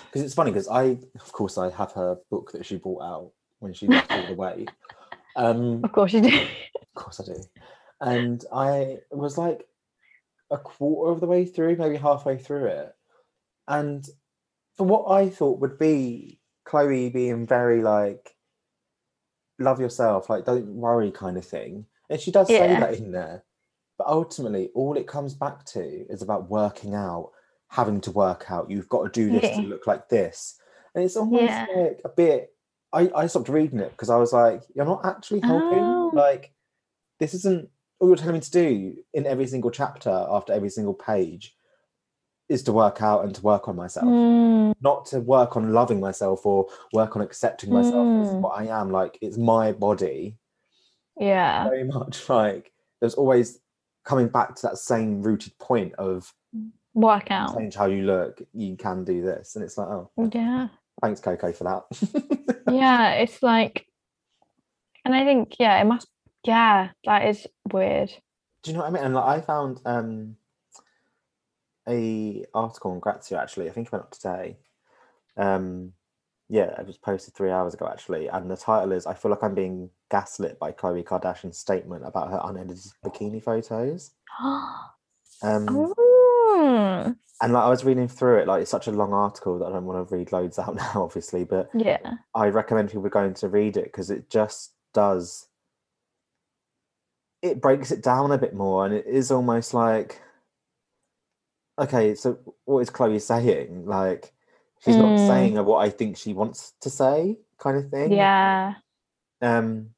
because 0.06 0.24
it's 0.24 0.34
funny 0.34 0.50
because 0.52 0.68
i 0.68 0.98
of 1.20 1.32
course 1.32 1.58
i 1.58 1.70
have 1.70 1.92
her 1.92 2.18
book 2.32 2.52
that 2.54 2.66
she 2.66 2.78
brought 2.78 3.02
out 3.04 3.32
when 3.60 3.74
she 3.74 3.88
lost 3.88 4.12
all 4.12 4.26
the 4.28 4.34
weight 4.34 4.70
um 5.36 5.84
Of 5.84 5.92
course, 5.92 6.14
you 6.14 6.22
do. 6.22 6.30
Of 6.82 6.94
course 6.96 7.20
I 7.22 7.26
do. 7.26 7.44
And 8.02 8.44
I 8.52 8.98
was 9.12 9.38
like 9.38 9.66
a 10.50 10.58
quarter 10.58 11.12
of 11.12 11.22
the 11.22 11.28
way 11.28 11.46
through, 11.46 11.78
maybe 11.78 11.98
halfway 11.98 12.38
through 12.38 12.66
it. 12.66 12.96
And 13.68 14.04
for 14.76 14.86
what 14.86 15.12
I 15.12 15.30
thought 15.30 15.60
would 15.60 15.78
be 15.78 16.40
Khloe 16.68 17.14
being 17.14 17.46
very 17.46 17.82
like, 17.84 18.36
love 19.60 19.80
yourself, 19.80 20.30
like, 20.30 20.46
don't 20.46 20.68
worry 20.68 21.12
kind 21.12 21.38
of 21.38 21.46
thing. 21.46 21.86
And 22.10 22.20
she 22.20 22.32
does 22.32 22.48
say 22.48 22.68
that 22.68 22.96
in 22.96 23.12
there. 23.12 23.44
But 23.98 24.08
ultimately, 24.08 24.72
all 24.74 24.98
it 24.98 25.08
comes 25.08 25.36
back 25.36 25.64
to 25.66 25.82
is 26.10 26.24
about 26.24 26.50
working 26.50 26.96
out, 26.96 27.32
having 27.70 28.02
to 28.02 28.12
work 28.12 28.46
out. 28.50 28.72
You've 28.72 28.90
got 28.90 29.04
to 29.04 29.10
do 29.12 29.32
this 29.32 29.56
to 29.56 29.62
look 29.62 29.86
like 29.86 30.10
this. 30.10 30.58
And 30.96 31.04
it's 31.04 31.16
almost 31.16 31.44
Yeah. 31.44 31.68
like 31.76 32.02
a 32.04 32.10
bit. 32.10 32.50
I, 32.92 33.12
I 33.16 33.28
stopped 33.28 33.48
reading 33.48 33.80
it 33.80 33.92
because 33.92 34.10
I 34.10 34.18
was 34.18 34.34
like, 34.34 34.64
you're 34.76 34.86
not 34.86 35.06
actually 35.06 35.42
helping. 35.42 35.80
Oh. 35.80 36.12
Like, 36.14 36.52
this 37.20 37.34
isn't 37.36 37.70
all 38.02 38.08
you're 38.10 38.18
telling 38.18 38.34
me 38.34 38.40
to 38.42 38.52
do 38.52 38.96
in 39.14 39.26
every 39.28 39.46
single 39.48 39.70
chapter 39.72 40.10
after 40.10 40.52
every 40.52 40.70
single 40.70 40.94
page 40.94 41.56
is 42.50 42.64
to 42.64 42.74
work 42.74 43.02
out 43.02 43.24
and 43.24 43.34
to 43.36 43.42
work 43.44 43.68
on 43.70 43.76
myself, 43.76 44.08
Mm, 44.08 44.74
not 44.82 45.06
to 45.06 45.20
work 45.22 45.56
on 45.56 45.72
loving 45.72 46.00
myself 46.02 46.46
or 46.46 46.68
work 46.94 47.16
on 47.16 47.22
accepting 47.22 47.72
myself 47.72 48.08
as 48.20 48.34
Mm. 48.34 48.40
what 48.42 48.60
I 48.60 48.66
am. 48.68 48.90
Like, 48.92 49.18
it's 49.22 49.38
my 49.38 49.72
body 49.72 50.38
yeah, 51.18 51.64
very 51.70 51.84
much 51.84 52.28
like 52.30 52.74
there's 53.00 53.14
always 53.14 53.60
coming 54.04 54.28
back 54.30 54.56
to 54.56 54.62
that 54.64 54.78
same 54.80 55.22
rooted 55.22 55.56
point 55.60 55.94
of 55.96 56.34
work 56.96 57.30
out. 57.30 57.56
change 57.56 57.76
how 57.76 57.86
you 57.86 58.04
look 58.04 58.42
you 58.54 58.76
can 58.76 59.04
do 59.04 59.22
this 59.22 59.56
and 59.56 59.64
it's 59.64 59.78
like 59.78 59.88
oh 59.88 60.10
Yeah, 60.34 60.70
thanks 61.02 61.22
coco 61.22 61.52
for 61.54 61.64
that 61.66 62.64
yeah. 62.72 63.12
It's 63.14 63.42
like, 63.44 63.86
and 65.06 65.14
I 65.14 65.24
think 65.24 65.56
yeah, 65.60 65.80
it 65.80 65.86
must. 65.86 66.08
Yeah, 66.44 66.90
that 67.06 67.28
is 67.28 67.48
weird. 67.72 68.10
do 68.64 68.72
you 68.72 68.78
know 68.78 68.84
what 68.84 68.90
i 68.90 68.92
mean? 68.92 69.04
And 69.04 69.14
like, 69.16 69.26
i 69.26 69.42
found 69.42 69.80
um 69.86 70.36
a 71.88 72.46
article 72.54 72.92
on 72.92 73.00
grazia 73.00 73.42
actually 73.42 73.68
i 73.68 73.72
think 73.72 73.88
it 73.88 73.92
went 73.92 74.04
up 74.06 74.12
today. 74.12 74.58
Um 75.38 75.94
yeah 76.50 76.80
it 76.80 76.86
was 76.86 76.98
posted 76.98 77.34
three 77.34 77.50
hours 77.50 77.74
ago 77.74 77.88
actually 77.92 78.28
and 78.28 78.52
the 78.52 78.58
title 78.58 78.92
is 78.92 79.06
i 79.06 79.14
feel 79.14 79.32
like 79.32 79.42
i'm 79.42 79.56
being 79.56 79.90
gaslit 80.10 80.60
by 80.60 80.72
khloe 80.72 81.04
kardashian's 81.04 81.58
statement 81.58 82.06
about 82.06 82.30
her 82.30 82.42
unedited 82.44 82.92
bikini 83.06 83.42
photos. 83.44 84.12
Um 85.44 85.94
Mm, 86.62 87.16
and 87.42 87.54
like 87.54 87.64
I 87.64 87.70
was 87.70 87.84
reading 87.84 88.08
through 88.08 88.40
it, 88.40 88.48
like 88.48 88.62
it's 88.62 88.72
such 88.72 88.88
a 88.88 88.92
long 88.92 89.14
article 89.14 89.58
that 89.60 89.66
I 89.66 89.72
don't 89.72 89.86
want 89.86 90.08
to 90.08 90.16
read 90.16 90.32
loads 90.32 90.60
out 90.60 90.76
now, 90.84 90.92
obviously, 90.96 91.44
but 91.44 91.70
yeah, 91.74 91.98
I 92.36 92.48
recommend 92.50 92.92
people 92.92 93.10
going 93.10 93.34
to 93.36 93.48
read 93.48 93.78
it 93.78 93.86
because 93.86 94.12
it 94.12 94.30
just 94.30 94.74
does 94.94 95.48
it 97.42 97.62
breaks 97.62 97.92
it 97.92 98.04
down 98.04 98.32
a 98.32 98.38
bit 98.38 98.54
more 98.54 98.86
and 98.86 98.94
it 98.94 99.06
is 99.06 99.32
almost 99.32 99.74
like 99.74 100.22
okay, 101.80 102.14
so 102.16 102.38
what 102.66 102.80
is 102.80 102.90
Khloe 102.90 103.20
saying? 103.20 103.86
Like 103.86 104.32
she's 104.84 104.96
not 104.96 105.18
Mm. 105.18 105.28
saying 105.28 105.66
what 105.66 105.78
I 105.80 105.90
think 105.90 106.18
she 106.18 106.34
wants 106.34 106.74
to 106.82 106.90
say, 106.90 107.38
kind 107.58 107.78
of 107.78 107.90
thing. 107.90 108.12
yeah. 108.12 108.76
Um 109.42 109.90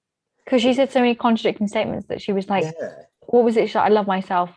Because 0.46 0.62
she 0.62 0.74
said 0.74 0.91
so 0.91 1.00
many 1.00 1.16
contradicting 1.16 1.68
statements 1.68 2.08
that 2.08 2.22
she 2.22 2.32
was 2.32 2.50
like, 2.50 2.64
yeah. 2.80 2.94
what 3.28 3.44
was 3.44 3.58
it? 3.58 3.68
She's 3.68 3.76
like, 3.76 3.89
I 3.91 3.94
love 3.94 4.08
myself, 4.08 4.50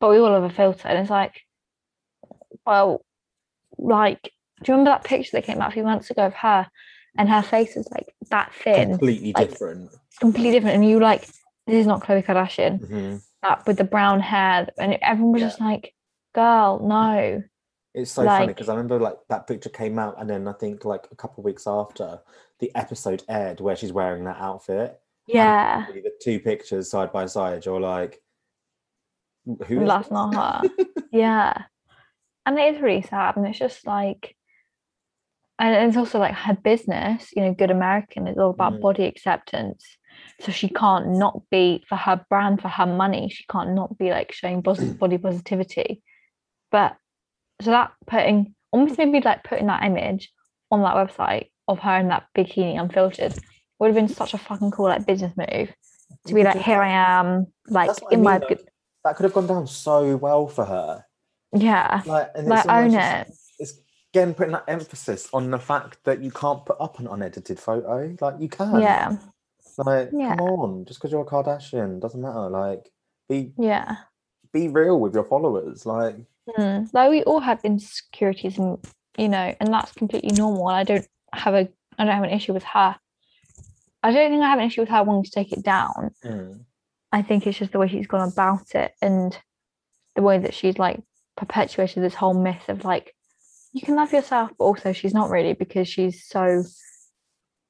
but 0.00 0.10
we 0.10 0.18
all 0.18 0.32
have 0.34 0.42
a 0.42 0.50
filter. 0.50 0.88
And 0.88 0.98
it's 0.98 1.10
like, 1.10 1.40
well, 2.66 3.04
like, 3.78 4.22
do 4.62 4.72
you 4.72 4.74
remember 4.74 4.90
that 4.90 5.04
picture 5.04 5.30
that 5.32 5.44
came 5.44 5.60
out 5.60 5.68
a 5.70 5.74
few 5.74 5.82
months 5.84 6.10
ago 6.10 6.26
of 6.26 6.34
her 6.34 6.66
and 7.18 7.28
her 7.28 7.42
face 7.42 7.76
is 7.76 7.88
like 7.90 8.14
that 8.30 8.52
thin, 8.54 8.90
completely 8.90 9.32
like- 9.32 9.50
different. 9.50 9.90
completely 10.20 10.52
different? 10.52 10.76
And 10.76 10.88
you 10.88 10.98
like, 11.00 11.28
this 11.66 11.76
is 11.76 11.86
not 11.86 12.02
Khloe 12.02 12.24
Kardashian, 12.24 12.78
Mhm. 12.80 13.22
that 13.42 13.66
with 13.66 13.78
the 13.78 13.84
brown 13.84 14.20
hair. 14.20 14.68
And 14.78 14.98
everyone 15.02 15.32
was 15.32 15.42
Yeah. 15.42 15.48
just 15.48 15.60
like, 15.60 15.94
girl, 16.34 16.80
no. 16.80 17.42
It's 17.94 18.10
so 18.10 18.24
funny 18.24 18.48
because 18.48 18.68
I 18.68 18.72
remember 18.74 18.98
like 18.98 19.16
that 19.28 19.46
picture 19.46 19.68
came 19.70 19.98
out, 19.98 20.20
and 20.20 20.28
then 20.28 20.48
I 20.48 20.52
think 20.52 20.84
like 20.84 21.06
a 21.12 21.16
couple 21.16 21.40
of 21.40 21.44
weeks 21.44 21.66
after 21.66 22.20
the 22.58 22.74
episode 22.74 23.22
aired, 23.28 23.60
where 23.60 23.76
she's 23.76 23.92
wearing 23.92 24.24
that 24.24 24.38
outfit. 24.38 25.00
Yeah, 25.26 25.86
The 25.86 26.12
two 26.20 26.38
pictures 26.40 26.90
side 26.90 27.10
by 27.12 27.26
side, 27.26 27.64
you're 27.64 27.80
like, 27.80 28.20
who? 29.66 29.80
is 29.82 29.88
that's 29.88 30.10
not 30.10 30.34
her. 30.34 30.68
yeah. 31.12 31.62
And 32.44 32.58
it 32.58 32.74
is 32.74 32.82
really 32.82 33.00
sad. 33.02 33.36
And 33.36 33.46
it's 33.46 33.58
just 33.58 33.86
like, 33.86 34.36
and 35.58 35.88
it's 35.88 35.96
also 35.96 36.18
like 36.18 36.34
her 36.34 36.52
business, 36.54 37.30
you 37.34 37.42
know, 37.42 37.54
Good 37.54 37.70
American 37.70 38.26
is 38.26 38.36
all 38.36 38.50
about 38.50 38.74
Mhm. 38.74 38.80
body 38.82 39.04
acceptance. 39.04 39.96
So 40.40 40.52
she 40.52 40.68
can't 40.68 41.10
not 41.10 41.42
be 41.50 41.84
for 41.88 41.96
her 41.96 42.24
brand, 42.28 42.60
for 42.60 42.68
her 42.68 42.86
money, 42.86 43.28
she 43.28 43.44
can't 43.50 43.74
not 43.74 43.96
be 43.96 44.10
like 44.10 44.32
showing 44.32 44.62
mm. 44.62 44.98
body 44.98 45.18
positivity. 45.18 46.02
But 46.70 46.96
so 47.60 47.70
that 47.70 47.92
putting 48.06 48.54
almost 48.72 48.98
maybe 48.98 49.20
like 49.20 49.44
putting 49.44 49.68
that 49.68 49.84
image 49.84 50.32
on 50.70 50.82
that 50.82 50.96
website 50.96 51.50
of 51.68 51.78
her 51.78 51.96
in 51.98 52.08
that 52.08 52.26
bikini 52.36 52.78
unfiltered 52.80 53.34
would 53.78 53.86
have 53.86 53.94
been 53.94 54.08
such 54.08 54.34
a 54.34 54.38
fucking 54.38 54.72
cool 54.72 54.86
like 54.86 55.06
business 55.06 55.32
move 55.36 55.72
to 56.26 56.34
be 56.34 56.42
like, 56.42 56.60
here 56.60 56.82
I 56.82 56.90
am, 56.90 57.46
like 57.68 57.90
I 57.90 57.94
in 58.10 58.22
my 58.22 58.38
mean, 58.38 58.48
good, 58.48 58.58
like, 58.58 58.68
that 59.04 59.16
could 59.16 59.24
have 59.24 59.32
gone 59.32 59.46
down 59.46 59.66
so 59.66 60.16
well 60.16 60.48
for 60.48 60.64
her. 60.64 61.04
yeah, 61.52 62.02
Like, 62.06 62.30
and 62.34 62.48
like 62.48 62.68
own 62.68 62.94
it. 62.94 63.30
It's 63.58 63.80
again 64.12 64.34
putting 64.34 64.52
that 64.52 64.64
emphasis 64.68 65.28
on 65.32 65.50
the 65.50 65.58
fact 65.58 65.98
that 66.04 66.22
you 66.22 66.30
can't 66.30 66.64
put 66.64 66.76
up 66.80 66.98
an 66.98 67.06
unedited 67.06 67.58
photo. 67.58 68.16
Like 68.20 68.36
you 68.40 68.48
can. 68.48 68.80
Yeah, 68.80 69.16
Like, 69.78 70.10
Yeah. 70.12 70.36
come 70.36 70.46
on, 70.48 70.84
just 70.84 71.00
because 71.00 71.12
you're 71.12 71.22
a 71.22 71.24
Kardashian 71.24 72.00
doesn't 72.00 72.20
matter. 72.20 72.48
Like, 72.48 72.90
be 73.28 73.52
yeah. 73.58 73.96
be 74.52 74.68
real 74.68 75.00
with 75.00 75.14
your 75.14 75.24
followers. 75.24 75.84
Like, 75.86 76.16
Mm. 76.48 76.90
Though 76.92 77.08
we 77.08 77.22
all 77.22 77.40
have 77.40 77.64
insecurities, 77.64 78.58
and 78.58 78.76
you 79.16 79.28
know, 79.30 79.54
and 79.58 79.72
that's 79.72 79.92
completely 79.92 80.32
normal. 80.36 80.68
I 80.68 80.84
don't 80.84 81.06
have 81.32 81.54
a, 81.54 81.68
I 81.98 82.04
don't 82.04 82.14
have 82.14 82.24
an 82.24 82.30
issue 82.30 82.52
with 82.52 82.64
her. 82.64 82.96
I 84.02 84.12
don't 84.12 84.30
think 84.30 84.42
I 84.42 84.50
have 84.50 84.58
an 84.58 84.66
issue 84.66 84.82
with 84.82 84.90
her 84.90 85.02
wanting 85.02 85.24
to 85.24 85.30
take 85.30 85.52
it 85.52 85.62
down. 85.62 86.10
mm, 86.22 86.60
I 87.12 87.22
think 87.22 87.46
it's 87.46 87.56
just 87.58 87.72
the 87.72 87.78
way 87.78 87.88
she's 87.88 88.06
gone 88.06 88.28
about 88.28 88.74
it 88.74 88.92
and 89.00 89.36
the 90.16 90.20
way 90.22 90.38
that 90.38 90.52
she's 90.52 90.78
like 90.78 91.00
perpetuated 91.36 92.02
this 92.02 92.14
whole 92.14 92.34
myth 92.34 92.68
of 92.68 92.84
like 92.84 93.14
you 93.72 93.80
can 93.80 93.96
love 93.96 94.12
yourself, 94.12 94.50
but 94.58 94.64
also 94.64 94.92
she's 94.92 95.14
not 95.14 95.30
really 95.30 95.54
because 95.54 95.88
she's 95.88 96.24
so, 96.26 96.62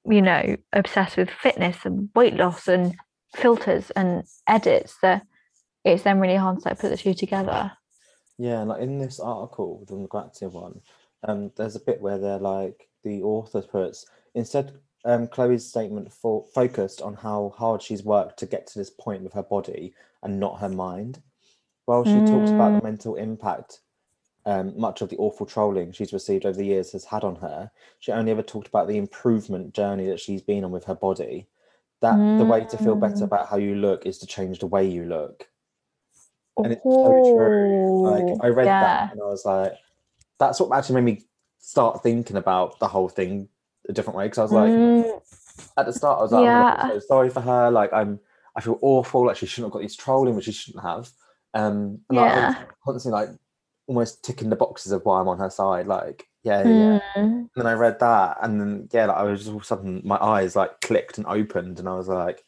you 0.08 0.22
know, 0.22 0.56
obsessed 0.72 1.16
with 1.16 1.30
fitness 1.30 1.78
and 1.84 2.10
weight 2.14 2.34
loss 2.34 2.68
and 2.68 2.94
filters 3.34 3.90
and 3.90 4.24
edits 4.46 4.96
that 5.02 5.26
it's 5.84 6.02
then 6.02 6.20
really 6.20 6.36
hard 6.36 6.60
to 6.60 6.68
like, 6.68 6.78
put 6.78 6.90
the 6.90 6.96
two 6.96 7.14
together. 7.14 7.72
yeah, 8.38 8.62
like 8.62 8.80
in 8.82 8.98
this 8.98 9.20
article, 9.20 9.84
the 9.88 10.06
Grazia 10.08 10.48
one, 10.48 10.80
um, 11.26 11.50
there's 11.56 11.76
a 11.76 11.80
bit 11.80 12.00
where 12.00 12.18
they're 12.18 12.38
like 12.38 12.88
the 13.02 13.22
author 13.22 13.62
puts 13.62 14.06
instead 14.34 14.72
um, 15.04 15.28
Khloe's 15.28 15.68
statement 15.68 16.12
for, 16.12 16.46
focused 16.54 17.02
on 17.02 17.14
how 17.14 17.52
hard 17.56 17.82
she's 17.82 18.02
worked 18.02 18.38
to 18.38 18.46
get 18.46 18.66
to 18.68 18.78
this 18.78 18.90
point 18.90 19.22
with 19.22 19.34
her 19.34 19.42
body 19.42 19.94
and 20.22 20.40
not 20.40 20.60
her 20.60 20.68
mind. 20.68 21.20
While 21.84 22.06
she 22.06 22.22
talks 22.22 22.50
about 22.50 22.72
Mm. 22.72 22.76
the 22.78 22.82
mental 22.82 23.14
impact 23.16 23.80
um, 24.46 24.78
much 24.78 25.00
of 25.00 25.08
the 25.08 25.16
awful 25.16 25.46
trolling 25.46 25.92
she's 25.92 26.12
received 26.12 26.44
over 26.44 26.56
the 26.56 26.66
years 26.66 26.92
has 26.92 27.04
had 27.04 27.24
on 27.24 27.36
her, 27.36 27.70
she 27.98 28.12
only 28.12 28.30
ever 28.30 28.42
talked 28.42 28.68
about 28.68 28.88
the 28.88 28.98
improvement 28.98 29.72
journey 29.74 30.06
that 30.08 30.20
she's 30.20 30.42
been 30.42 30.64
on 30.64 30.70
with 30.70 30.84
her 30.84 30.94
body. 30.94 31.48
That 32.02 32.16
the 32.38 32.44
way 32.44 32.64
to 32.66 32.76
feel 32.76 32.96
better 32.96 33.14
Mm. 33.14 33.22
about 33.22 33.48
how 33.48 33.56
you 33.56 33.76
look 33.76 34.04
is 34.04 34.18
to 34.18 34.26
change 34.26 34.58
the 34.58 34.66
way 34.66 34.84
you 34.86 35.04
look. 35.04 35.48
And 36.58 36.72
it's 36.72 36.82
so 36.82 37.34
true. 37.34 38.02
Like 38.10 38.36
I 38.42 38.48
read 38.48 38.66
yeah. 38.66 38.80
that 38.80 39.12
and 39.12 39.22
I 39.22 39.24
was 39.24 39.44
like, 39.46 39.72
that's 40.38 40.60
what 40.60 40.76
actually 40.76 40.96
made 41.00 41.16
me 41.16 41.22
start 41.58 42.02
thinking 42.02 42.36
about 42.36 42.78
the 42.78 42.88
whole 42.88 43.08
thing 43.08 43.48
a 43.88 43.92
different 43.94 44.18
way. 44.18 44.26
Because 44.26 44.38
I 44.38 44.42
was 44.42 44.52
like, 44.52 44.70
Mm, 44.70 45.20
at 45.78 45.86
the 45.86 45.92
start, 45.94 46.18
I 46.18 46.22
was 46.22 46.32
like, 46.32 46.44
Yeah. 46.44 46.74
I'm 46.78 46.90
so 46.90 46.98
sorry 47.00 47.30
for 47.30 47.40
her. 47.40 47.70
Like, 47.70 47.92
I'm, 47.92 48.20
I 48.54 48.60
feel 48.60 48.78
awful. 48.82 49.26
Like, 49.26 49.36
she 49.36 49.46
shouldn't 49.46 49.68
have 49.68 49.72
got 49.72 49.80
these 49.82 49.96
trolling, 49.96 50.34
which 50.36 50.44
she 50.44 50.52
shouldn't 50.52 50.84
have. 50.84 51.08
Um, 51.54 52.00
and 52.10 52.18
like, 52.18 52.32
I 52.32 52.34
was 52.46 52.54
yeah. 52.56 52.64
constantly 52.84 53.20
like 53.20 53.30
almost 53.86 54.24
ticking 54.24 54.50
the 54.50 54.56
boxes 54.56 54.92
of 54.92 55.04
why 55.04 55.20
I'm 55.20 55.28
on 55.28 55.38
her 55.38 55.50
side. 55.50 55.86
Like, 55.86 56.26
yeah, 56.42 56.62
yeah. 56.62 56.68
yeah. 56.70 56.98
Mm, 57.16 57.24
And 57.38 57.48
then 57.54 57.66
I 57.66 57.72
read 57.74 58.00
that, 58.00 58.38
and 58.42 58.60
then 58.60 58.88
yeah, 58.92 59.06
like, 59.06 59.16
I 59.16 59.22
was 59.24 59.40
just 59.40 59.50
all 59.50 59.56
of 59.56 59.62
a 59.62 59.66
sudden 59.66 60.02
my 60.04 60.18
eyes 60.20 60.56
like 60.56 60.80
clicked 60.80 61.18
and 61.18 61.26
opened, 61.26 61.78
and 61.78 61.88
I 61.88 61.94
was 61.94 62.08
like, 62.08 62.42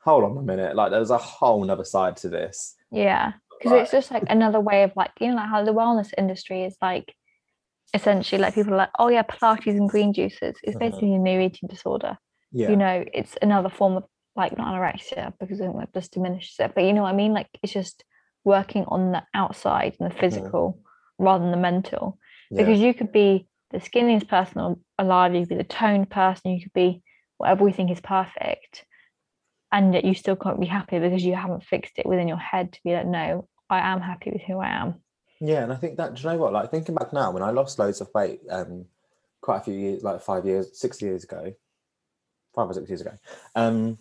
hold 0.00 0.24
on 0.24 0.36
a 0.36 0.42
minute, 0.42 0.76
like 0.76 0.90
there's 0.90 1.10
a 1.10 1.18
whole 1.18 1.62
nother 1.64 1.84
side 1.84 2.16
to 2.18 2.28
this. 2.28 2.74
yeah. 2.90 3.32
Because 3.58 3.72
Like, 3.72 3.82
it's 3.82 3.90
just 3.90 4.10
like 4.12 4.22
another 4.28 4.60
way 4.60 4.84
of 4.84 4.92
like, 4.94 5.10
you 5.20 5.28
know, 5.28 5.34
like 5.34 5.48
how 5.48 5.64
the 5.64 5.72
wellness 5.74 6.12
industry 6.16 6.62
is 6.62 6.76
like 6.80 7.12
essentially 7.92 8.40
like 8.40 8.54
people 8.54 8.72
are 8.74 8.76
like, 8.76 8.90
oh 9.00 9.08
yeah, 9.08 9.22
Pilates 9.24 9.76
and 9.76 9.88
green 9.88 10.12
juices. 10.12 10.56
It's 10.62 10.76
Mhm. 10.76 10.78
basically 10.78 11.14
a 11.14 11.18
new 11.18 11.40
eating 11.40 11.68
disorder. 11.68 12.18
yeah, 12.52 12.70
You 12.70 12.76
know, 12.76 13.04
it's 13.12 13.36
another 13.42 13.68
form 13.68 13.96
of 13.96 14.04
like 14.36 14.56
not 14.56 14.68
anorexia 14.72 15.32
because 15.40 15.60
I 15.60 15.64
think 15.64 15.78
that 15.78 15.92
just 15.92 16.12
diminishes 16.12 16.54
it. 16.60 16.72
But 16.74 16.84
you 16.84 16.92
know 16.92 17.02
what 17.02 17.12
I 17.12 17.16
mean? 17.16 17.32
Like 17.32 17.48
it's 17.62 17.72
just 17.72 18.04
working 18.44 18.84
on 18.88 19.12
the 19.12 19.22
outside 19.34 19.96
and 19.98 20.10
the 20.10 20.14
physical 20.14 20.80
rather 21.18 21.42
than 21.42 21.50
the 21.50 21.56
mental. 21.56 22.18
yeah, 22.50 22.62
because 22.62 22.80
you 22.80 22.94
could 22.94 23.12
be 23.12 23.46
the 23.70 23.78
skinniest 23.78 24.28
person 24.28 24.76
alive, 24.98 25.34
you 25.34 25.40
could 25.40 25.50
be 25.50 25.56
the 25.56 25.64
toned 25.64 26.08
person, 26.10 26.52
you 26.52 26.62
could 26.62 26.72
be 26.72 27.02
whatever 27.36 27.64
we 27.64 27.72
think 27.72 27.90
is 27.90 28.00
perfect, 28.00 28.84
and 29.72 29.92
yet 29.94 30.04
you 30.04 30.14
still 30.14 30.36
can't 30.36 30.60
be 30.60 30.66
happy 30.66 30.98
because 30.98 31.24
you 31.24 31.34
haven't 31.34 31.64
fixed 31.64 31.98
it 31.98 32.06
within 32.06 32.28
your 32.28 32.38
head 32.38 32.72
to 32.72 32.80
be 32.84 32.92
like, 32.92 33.06
no, 33.06 33.48
I 33.68 33.80
am 33.92 34.00
happy 34.00 34.30
with 34.30 34.42
who 34.42 34.58
I 34.58 34.68
am. 34.68 34.94
yeah. 35.40 35.62
And 35.62 35.72
I 35.72 35.76
think 35.76 35.96
that 35.98 36.14
do 36.14 36.22
you 36.22 36.30
know 36.30 36.38
what? 36.38 36.52
Like 36.52 36.70
thinking 36.70 36.94
back 36.94 37.12
now, 37.12 37.30
when 37.30 37.42
I 37.42 37.50
lost 37.50 37.78
loads 37.78 38.00
of 38.00 38.08
weight, 38.14 38.40
um, 38.50 38.86
quite 39.40 39.58
a 39.58 39.60
few 39.60 39.74
years, 39.74 40.02
like 40.02 40.22
five 40.22 40.46
years, 40.46 40.78
six 40.78 41.02
years 41.02 41.24
ago, 41.24 41.52
five 42.54 42.70
or 42.70 42.74
six 42.74 42.88
years 42.88 43.02
ago, 43.02 43.12
um, 43.54 43.98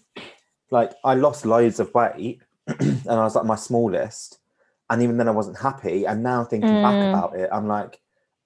like 0.72 0.94
I 1.04 1.16
lost 1.16 1.46
loads 1.46 1.80
of 1.80 1.94
weight, 1.94 2.42
and 2.80 3.10
I 3.10 3.24
was 3.24 3.36
like 3.36 3.46
my 3.46 3.56
smallest, 3.56 4.40
and 4.90 5.02
even 5.02 5.18
then 5.18 5.28
I 5.28 5.32
wasn't 5.32 5.58
happy. 5.60 6.06
And 6.06 6.24
now 6.24 6.44
thinking 6.44 6.78
Mm. 6.78 6.82
back 6.82 7.04
about 7.10 7.36
it, 7.36 7.50
I'm 7.52 7.68
like, 7.68 8.00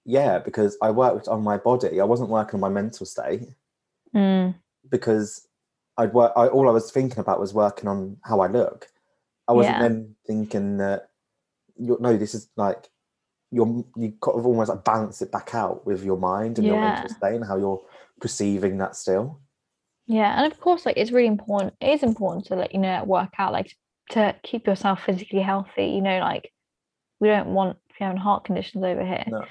yeah, 0.06 0.40
because 0.40 0.78
I 0.82 0.92
worked 0.92 1.28
on 1.28 1.44
my 1.44 1.58
body. 1.58 2.00
I 2.02 2.06
wasn't 2.06 2.30
working 2.30 2.56
on 2.56 2.62
my 2.62 2.70
mental 2.70 3.06
state. 3.06 3.48
Mm, 4.16 4.56
because 4.90 5.48
I'd 5.98 6.14
work. 6.14 6.34
I, 6.36 6.48
all 6.48 6.68
I 6.68 6.72
was 6.72 6.92
thinking 6.92 7.20
about 7.20 7.40
was 7.40 7.54
working 7.54 7.88
on 7.88 8.18
how 8.24 8.40
I 8.42 8.48
look. 8.48 8.88
I 9.48 9.54
wasn't 9.54 9.78
Yeah. 9.78 9.90
then 9.90 10.16
thinking 10.28 10.78
that 10.78 11.10
you 11.78 11.98
no, 12.00 12.18
this 12.18 12.34
is 12.36 12.50
like 12.56 12.90
you're 13.52 13.84
you 13.96 14.14
kind 14.22 14.40
of 14.40 14.46
almost 14.46 14.70
like 14.70 14.84
balance 14.84 15.22
it 15.22 15.32
back 15.32 15.54
out 15.54 15.86
with 15.86 16.04
your 16.04 16.18
mind 16.18 16.58
and 16.58 16.68
your 16.68 16.80
mental 16.80 17.10
state 17.10 17.36
and 17.36 17.46
how 17.46 17.58
you're 17.58 17.82
perceiving 18.20 18.78
that 18.78 18.96
still. 18.96 19.40
yeah, 20.08 20.42
and 20.42 20.52
of 20.52 20.60
course, 20.60 20.86
like 20.86 20.98
it's 20.98 21.12
really 21.12 21.28
important. 21.28 21.74
It 21.82 21.90
is 21.90 22.04
important 22.04 22.46
to 22.48 22.56
like 22.56 22.74
you 22.74 22.80
know 22.80 23.04
work 23.04 23.34
out 23.38 23.52
like 23.54 23.76
to 24.12 24.36
keep 24.44 24.68
yourself 24.68 25.04
physically 25.04 25.42
healthy. 25.42 25.88
You 25.88 26.02
know, 26.02 26.20
like 26.20 26.52
we 27.20 27.28
don't 27.28 27.50
want 27.50 27.78
having 28.00 28.18
heart 28.18 28.46
conditions 28.46 28.84
over 28.84 29.04
here. 29.06 29.26
No. 29.28 29.46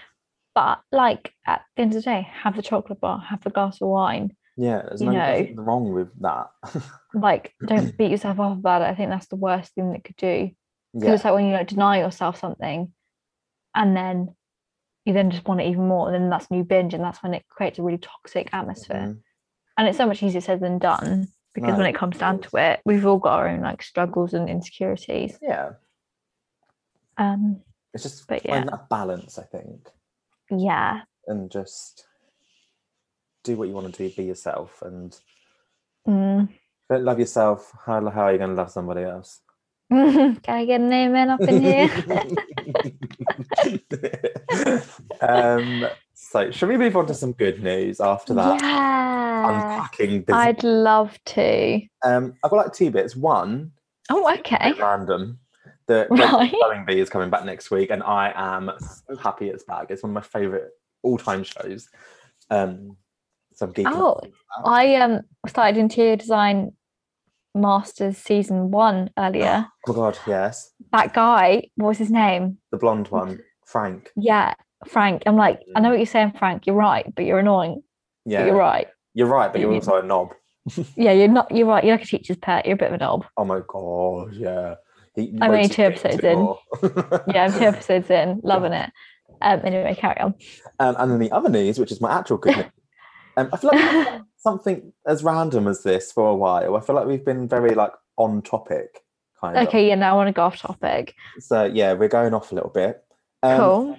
But 0.55 0.81
like 0.91 1.33
at 1.47 1.63
the 1.77 1.83
end 1.83 1.93
of 1.93 2.03
the 2.03 2.11
day, 2.11 2.29
have 2.43 2.57
the 2.57 2.63
chocolate 2.63 3.01
bar, 3.01 3.21
have 3.21 3.43
the 3.43 3.51
glass 3.51 3.81
of 3.81 3.89
wine. 3.89 4.37
Yeah, 4.57 4.83
there's 4.83 5.01
You 5.01 5.07
no, 5.07 5.13
know. 5.13 5.39
nothing 5.39 5.57
wrong 5.57 5.93
with 5.93 6.09
that. 6.21 6.49
like 7.15 7.55
don't 7.67 7.97
beat 7.99 8.11
yourself 8.11 8.39
up 8.39 8.53
about 8.53 8.83
it 8.83 8.89
i 8.89 8.95
think 8.95 9.11
that's 9.11 9.27
the 9.27 9.37
worst 9.37 9.75
thing 9.75 9.93
that 9.93 10.05
could 10.05 10.17
do 10.17 10.51
because 10.93 11.07
yeah, 11.09 11.15
it's 11.15 11.25
like 11.25 11.35
when 11.35 11.47
you 11.47 11.53
like 11.53 11.67
deny 11.67 11.99
yourself 11.99 12.39
something 12.39 12.93
and 13.75 13.97
then 13.97 14.35
you 15.05 15.13
then 15.13 15.31
just 15.31 15.45
want 15.47 15.61
it 15.61 15.67
even 15.67 15.89
more 15.89 16.07
and 16.07 16.15
then 16.15 16.31
that's 16.31 16.51
new 16.51 16.63
binge 16.63 16.95
and 16.95 17.03
that's 17.03 17.23
when 17.23 17.35
it 17.35 17.45
creates 17.49 17.79
a 17.79 17.83
really 17.83 17.99
toxic 17.99 18.49
atmosphere 18.53 19.09
mhm, 19.09 19.19
and 19.77 19.89
it's 19.89 19.99
so 19.99 20.07
much 20.07 20.23
easier 20.23 20.41
said 20.41 20.61
than 20.61 20.79
done 20.79 21.27
because 21.55 21.73
No, 21.73 21.79
when 21.79 21.87
it 21.87 21.95
comes 21.95 22.19
down 22.19 22.41
to 22.41 22.57
it 22.57 22.81
we've 22.85 23.07
all 23.07 23.19
got 23.19 23.39
our 23.39 23.49
own 23.49 23.61
like 23.61 23.83
struggles 23.83 24.35
and 24.35 24.49
insecurities 24.49 25.39
yeah. 25.43 25.71
um 27.19 27.61
It's 27.95 28.05
just 28.05 28.27
But 28.27 28.43
find 28.43 28.65
yeah. 28.65 28.71
that 28.71 28.89
balance, 28.89 29.39
I 29.39 29.45
think, 29.45 29.89
yeah 30.51 31.03
and 31.27 31.51
just 31.51 32.07
do 33.45 33.57
what 33.57 33.69
you 33.69 33.75
want 33.75 33.95
to 33.95 34.09
do. 34.09 34.15
Be 34.15 34.25
yourself, 34.25 34.83
and 34.83 35.17
mm. 36.07 36.49
don't 36.89 37.05
love 37.05 37.19
yourself. 37.19 37.73
How 37.87 38.09
how 38.11 38.23
are 38.23 38.33
you 38.33 38.39
going 38.39 38.51
to 38.51 38.57
love 38.57 38.71
somebody 38.71 39.03
else? 39.03 39.41
can 39.91 40.39
i 40.47 40.65
get 40.65 40.81
an 40.81 40.93
amen 40.93 41.31
up 41.31 41.41
in 41.41 41.61
here 41.61 41.91
um, 45.21 45.85
so, 46.31 46.51
should 46.53 46.68
we 46.68 46.76
move 46.76 46.97
on 46.97 47.07
to 47.07 47.14
some 47.14 47.33
good 47.33 47.62
news 47.62 48.01
after 48.01 48.35
that? 48.35 48.61
yeah 48.62 49.49
Unpacking 49.51 50.20
business. 50.22 50.37
i'd 50.37 50.62
love 50.64 51.18
to 51.26 51.81
Um, 52.05 52.35
I've 52.45 52.51
got 52.51 52.57
like 52.66 52.72
two 52.72 52.91
bits. 52.91 53.16
One, 53.16 53.72
oh 54.11 54.26
a 54.28 54.35
okay 54.39 54.72
random. 54.78 55.39
The 55.87 56.07
Right. 56.11 56.51
Spelling 56.53 56.85
Bee 56.87 57.01
is 57.01 57.11
coming 57.11 57.31
back 57.31 57.45
next 57.45 57.70
week, 57.72 57.91
and 57.91 58.03
I 58.03 58.33
am 58.37 58.70
so 58.78 59.16
happy 59.16 59.49
it's 59.49 59.64
back. 59.64 59.87
It's 59.91 60.03
one 60.05 60.11
of 60.11 60.14
my 60.14 60.20
favorite 60.20 60.70
all-time 61.03 61.43
shows. 61.43 61.89
Um, 62.49 62.97
so 63.55 63.66
I'm 63.66 63.72
geeking. 63.72 63.91
Oh, 63.93 64.20
for. 64.22 64.68
I 64.68 64.95
um 64.97 65.22
started 65.49 65.78
interior 65.78 66.14
design 66.16 66.72
masters 67.55 68.18
season 68.18 68.70
one 68.70 69.11
earlier. 69.18 69.66
Oh 69.89 69.93
my 69.93 69.95
god, 69.95 70.18
yes, 70.26 70.72
That 70.93 71.12
guy, 71.12 71.64
what 71.76 71.89
was 71.89 71.99
his 71.99 72.11
name? 72.11 72.59
the 72.70 72.78
blonde 72.78 73.09
one, 73.09 73.41
Frank. 73.66 74.11
Yeah, 74.16 74.55
Frank. 74.87 75.22
I'm 75.26 75.37
like, 75.37 75.61
I 75.74 75.81
know 75.81 75.91
what 75.91 75.99
you're 75.99 76.07
saying, 76.07 76.35
Frank. 76.39 76.66
You're 76.66 76.76
right, 76.76 77.12
but 77.14 77.24
you're 77.24 77.39
annoying. 77.39 77.83
Yeah, 78.24 78.47
you're 78.47 78.57
right. 78.57 78.89
You're 79.14 79.26
right, 79.26 79.53
but 79.53 79.61
you're 79.61 79.72
also 79.72 79.97
a 79.97 80.03
knob. 80.03 80.31
Yeah, 80.97 81.12
you're 81.12 81.26
not. 81.26 81.51
You're 81.51 81.66
right. 81.66 81.83
You're 81.83 81.95
like 81.95 82.05
a 82.05 82.07
teacher's 82.07 82.37
pet. 82.37 82.66
You're 82.66 82.74
a 82.74 82.78
bit 82.78 82.89
of 82.89 82.95
a 82.95 82.99
knob. 82.99 83.24
Oh 83.37 83.45
my 83.45 83.61
god, 83.66 84.35
yeah. 84.35 84.74
He 85.16 85.37
I'm 85.41 85.51
only 85.51 85.68
two 85.68 85.83
it 85.83 85.87
a 85.87 85.91
bit 85.91 86.05
episodes 86.05 86.24
in. 86.24 87.35
Yeah, 87.35 87.45
I'm 87.45 87.53
two 87.53 87.64
episodes 87.64 88.11
in, 88.11 88.41
loving 88.45 88.72
it. 88.72 88.91
Um, 89.43 89.61
anyway, 89.64 89.97
carry 89.99 90.20
on. 90.20 90.35
Um, 90.78 90.97
and 90.99 91.11
then 91.11 91.18
the 91.18 91.33
other 91.33 91.49
news, 91.49 91.78
which 91.78 91.91
is 91.91 92.01
my 92.01 92.12
actual 92.12 92.37
good 92.37 92.57
news. 92.57 92.66
Um, 93.37 93.49
I 93.53 93.57
feel 93.59 93.70
like 93.72 94.22
something 94.39 94.93
as 95.07 95.22
random 95.22 95.68
as 95.68 95.85
this 95.85 96.11
for 96.11 96.28
a 96.28 96.35
while. 96.35 96.76
I 96.76 96.81
feel 96.81 96.97
like 96.97 97.07
we've 97.07 97.24
been 97.24 97.47
very 97.49 97.76
like 97.76 97.93
on 98.16 98.43
topic, 98.43 98.99
kind 99.41 99.57
of. 99.57 99.68
Okay, 99.68 99.89
yeah. 99.89 99.95
Now 99.95 100.14
I 100.14 100.16
want 100.16 100.26
to 100.26 100.33
go 100.33 100.43
off 100.43 100.59
topic. 100.59 101.14
So 101.39 101.64
yeah, 101.64 101.93
we're 101.93 102.09
going 102.09 102.35
off 102.35 102.51
a 102.51 102.57
little 102.57 102.70
bit. 102.70 103.03
Um, 103.45 103.59
cool. 103.59 103.97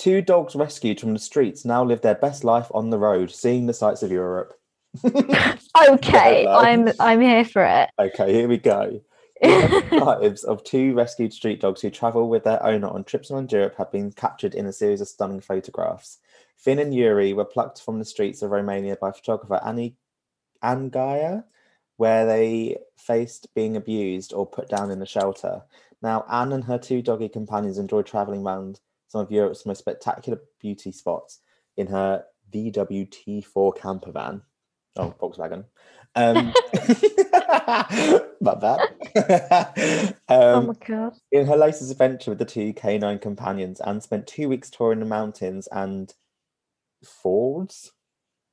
Two 0.00 0.22
dogs 0.22 0.56
rescued 0.56 0.98
from 0.98 1.12
the 1.12 1.18
streets 1.18 1.66
now 1.66 1.84
live 1.84 2.00
their 2.00 2.14
best 2.14 2.42
life 2.42 2.68
on 2.72 2.88
the 2.88 2.98
road, 2.98 3.30
seeing 3.30 3.66
the 3.66 3.74
sights 3.74 4.02
of 4.02 4.10
Europe. 4.10 4.58
Okay. 5.88 6.46
I'm 6.46 6.90
I'm 6.98 7.20
here 7.20 7.44
for 7.44 7.62
it. 7.62 7.90
Okay, 7.98 8.32
here 8.32 8.48
we 8.48 8.58
go. 8.58 9.00
Lives 9.42 10.42
of 10.42 10.64
two 10.64 10.94
rescued 10.94 11.32
street 11.32 11.60
dogs 11.60 11.80
who 11.80 11.90
travel 11.90 12.28
with 12.28 12.44
their 12.44 12.62
owner 12.64 12.88
on 12.88 13.04
trips 13.04 13.30
around 13.30 13.52
Europe 13.52 13.76
have 13.76 13.92
been 13.92 14.10
captured 14.10 14.54
in 14.54 14.66
a 14.66 14.72
series 14.72 15.00
of 15.00 15.08
stunning 15.08 15.40
photographs. 15.40 16.18
Finn 16.56 16.78
and 16.78 16.92
Yuri 16.94 17.32
were 17.32 17.44
plucked 17.44 17.80
from 17.80 17.98
the 17.98 18.04
streets 18.04 18.42
of 18.42 18.50
Romania 18.50 18.96
by 19.00 19.12
photographer 19.12 19.60
Annie 19.64 19.96
Angaya, 20.62 21.44
where 21.98 22.26
they 22.26 22.78
faced 22.96 23.54
being 23.54 23.76
abused 23.76 24.32
or 24.32 24.46
put 24.46 24.68
down 24.68 24.90
in 24.90 25.00
a 25.00 25.06
shelter. 25.06 25.62
Now, 26.02 26.24
Anne 26.28 26.52
and 26.52 26.64
her 26.64 26.78
two 26.78 27.00
doggy 27.00 27.28
companions 27.28 27.78
enjoy 27.78 28.02
traveling 28.02 28.44
around 28.44 28.80
some 29.10 29.20
of 29.20 29.32
Europe's 29.32 29.66
most 29.66 29.80
spectacular 29.80 30.40
beauty 30.60 30.92
spots 30.92 31.40
in 31.76 31.88
her 31.88 32.24
VWT4 32.54 33.76
camper 33.76 34.12
van. 34.12 34.42
Oh, 34.96 35.12
Volkswagen. 35.20 35.64
Um, 36.14 36.54
my 38.40 38.54
bad. 38.54 38.80
oh 40.28 40.58
um, 40.58 40.66
my 40.68 40.74
god. 40.86 41.14
in 41.32 41.46
her 41.46 41.56
latest 41.56 41.90
adventure 41.90 42.30
with 42.30 42.38
the 42.38 42.44
two 42.44 42.72
canine 42.72 43.18
companions, 43.18 43.80
Anne 43.80 44.00
spent 44.00 44.28
two 44.28 44.48
weeks 44.48 44.70
touring 44.70 45.00
the 45.00 45.06
mountains 45.06 45.68
and 45.72 46.14
fords 47.04 47.92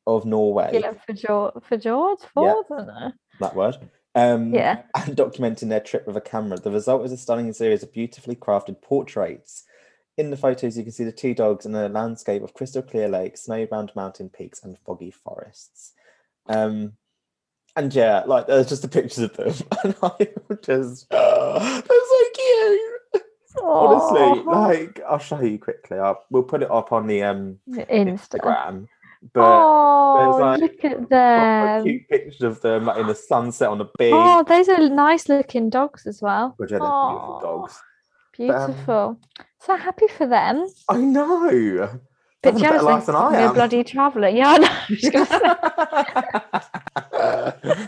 of 0.07 0.25
Norway. 0.25 0.79
Yeah, 0.81 0.93
for 1.05 1.13
George. 1.13 1.53
For 1.67 1.77
George. 1.77 2.19
Yeah. 2.35 2.61
For 2.67 2.75
I 2.75 2.77
don't 2.77 2.87
know. 2.87 3.11
That 3.39 3.55
word. 3.55 3.77
Um, 4.15 4.53
Yeah. 4.55 4.81
and 4.95 5.15
documenting 5.15 5.69
their 5.69 5.79
trip 5.79 6.07
with 6.07 6.17
a 6.17 6.21
camera. 6.21 6.57
The 6.57 6.71
result 6.71 7.05
is 7.05 7.11
a 7.11 7.17
stunning 7.17 7.53
series 7.53 7.83
of 7.83 7.93
beautifully 7.93 8.35
crafted 8.35 8.81
portraits. 8.81 9.66
In 10.17 10.31
the 10.31 10.37
photos, 10.37 10.75
you 10.77 10.83
can 10.83 10.91
see 10.91 11.03
the 11.03 11.11
two 11.11 11.33
dogs 11.35 11.65
in 11.65 11.75
a 11.75 11.89
landscape 11.89 12.41
of 12.41 12.53
crystal 12.53 12.81
clear 12.81 13.07
lakes, 13.07 13.43
snow-bound 13.43 13.91
mountain 13.95 14.29
peaks, 14.29 14.63
and 14.63 14.77
foggy 14.85 15.11
forests. 15.11 15.93
Um, 16.47 16.93
and 17.75 17.93
yeah, 17.93 18.23
like 18.25 18.47
there's 18.47 18.67
just 18.69 18.81
the 18.81 18.87
pictures 18.87 19.19
of 19.19 19.37
them, 19.37 19.53
and 19.83 19.95
I 20.01 20.27
just 20.63 21.09
they're 21.11 21.81
so 21.81 22.23
cute. 22.33 23.23
Honestly, 23.61 24.43
like 24.43 24.99
I'll 25.07 25.19
show 25.19 25.39
you 25.41 25.59
quickly. 25.59 25.99
I'll, 25.99 26.23
we'll 26.31 26.43
put 26.43 26.63
it 26.63 26.71
up 26.71 26.91
on 26.91 27.05
the 27.07 27.23
um 27.23 27.57
Insta. 27.69 28.39
Instagram. 28.39 28.87
But 29.33 29.41
Oh, 29.41 30.37
like, 30.39 30.61
look 30.61 30.85
at 30.85 31.09
them. 31.09 31.83
cute 31.83 32.07
pictures 32.07 32.41
of 32.41 32.61
them 32.61 32.85
like 32.85 32.97
in 32.97 33.07
the 33.07 33.15
sunset 33.15 33.69
on 33.69 33.79
the 33.79 33.85
beach. 33.97 34.13
Oh, 34.13 34.43
those 34.47 34.69
are 34.69 34.89
nice 34.89 35.27
looking 35.27 35.69
dogs 35.69 36.05
as 36.05 36.21
well. 36.21 36.53
Which 36.57 36.71
are 36.71 36.79
beautiful 36.79 37.39
Aw, 37.43 37.67
dogs. 38.37 38.63
um, 38.63 38.71
Beautiful. 38.71 39.19
so 39.59 39.75
happy 39.75 40.07
for 40.07 40.27
them. 40.27 40.67
I 40.89 40.97
know. 40.97 41.99
Bit 42.43 42.53
having 42.53 42.65
a 42.65 42.69
better 42.69 42.83
life 42.83 43.05
than 43.07 43.15
I 43.15 43.31
you're 43.31 43.49
am. 43.49 43.53
bloody 43.55 43.83
traveller. 43.83 44.27
Yeah, 44.29 44.49
I 44.51 44.57
know. 44.59 44.67
I 44.69 44.85
was 44.89 45.09
gonna 45.09 45.25
say. 45.25 45.39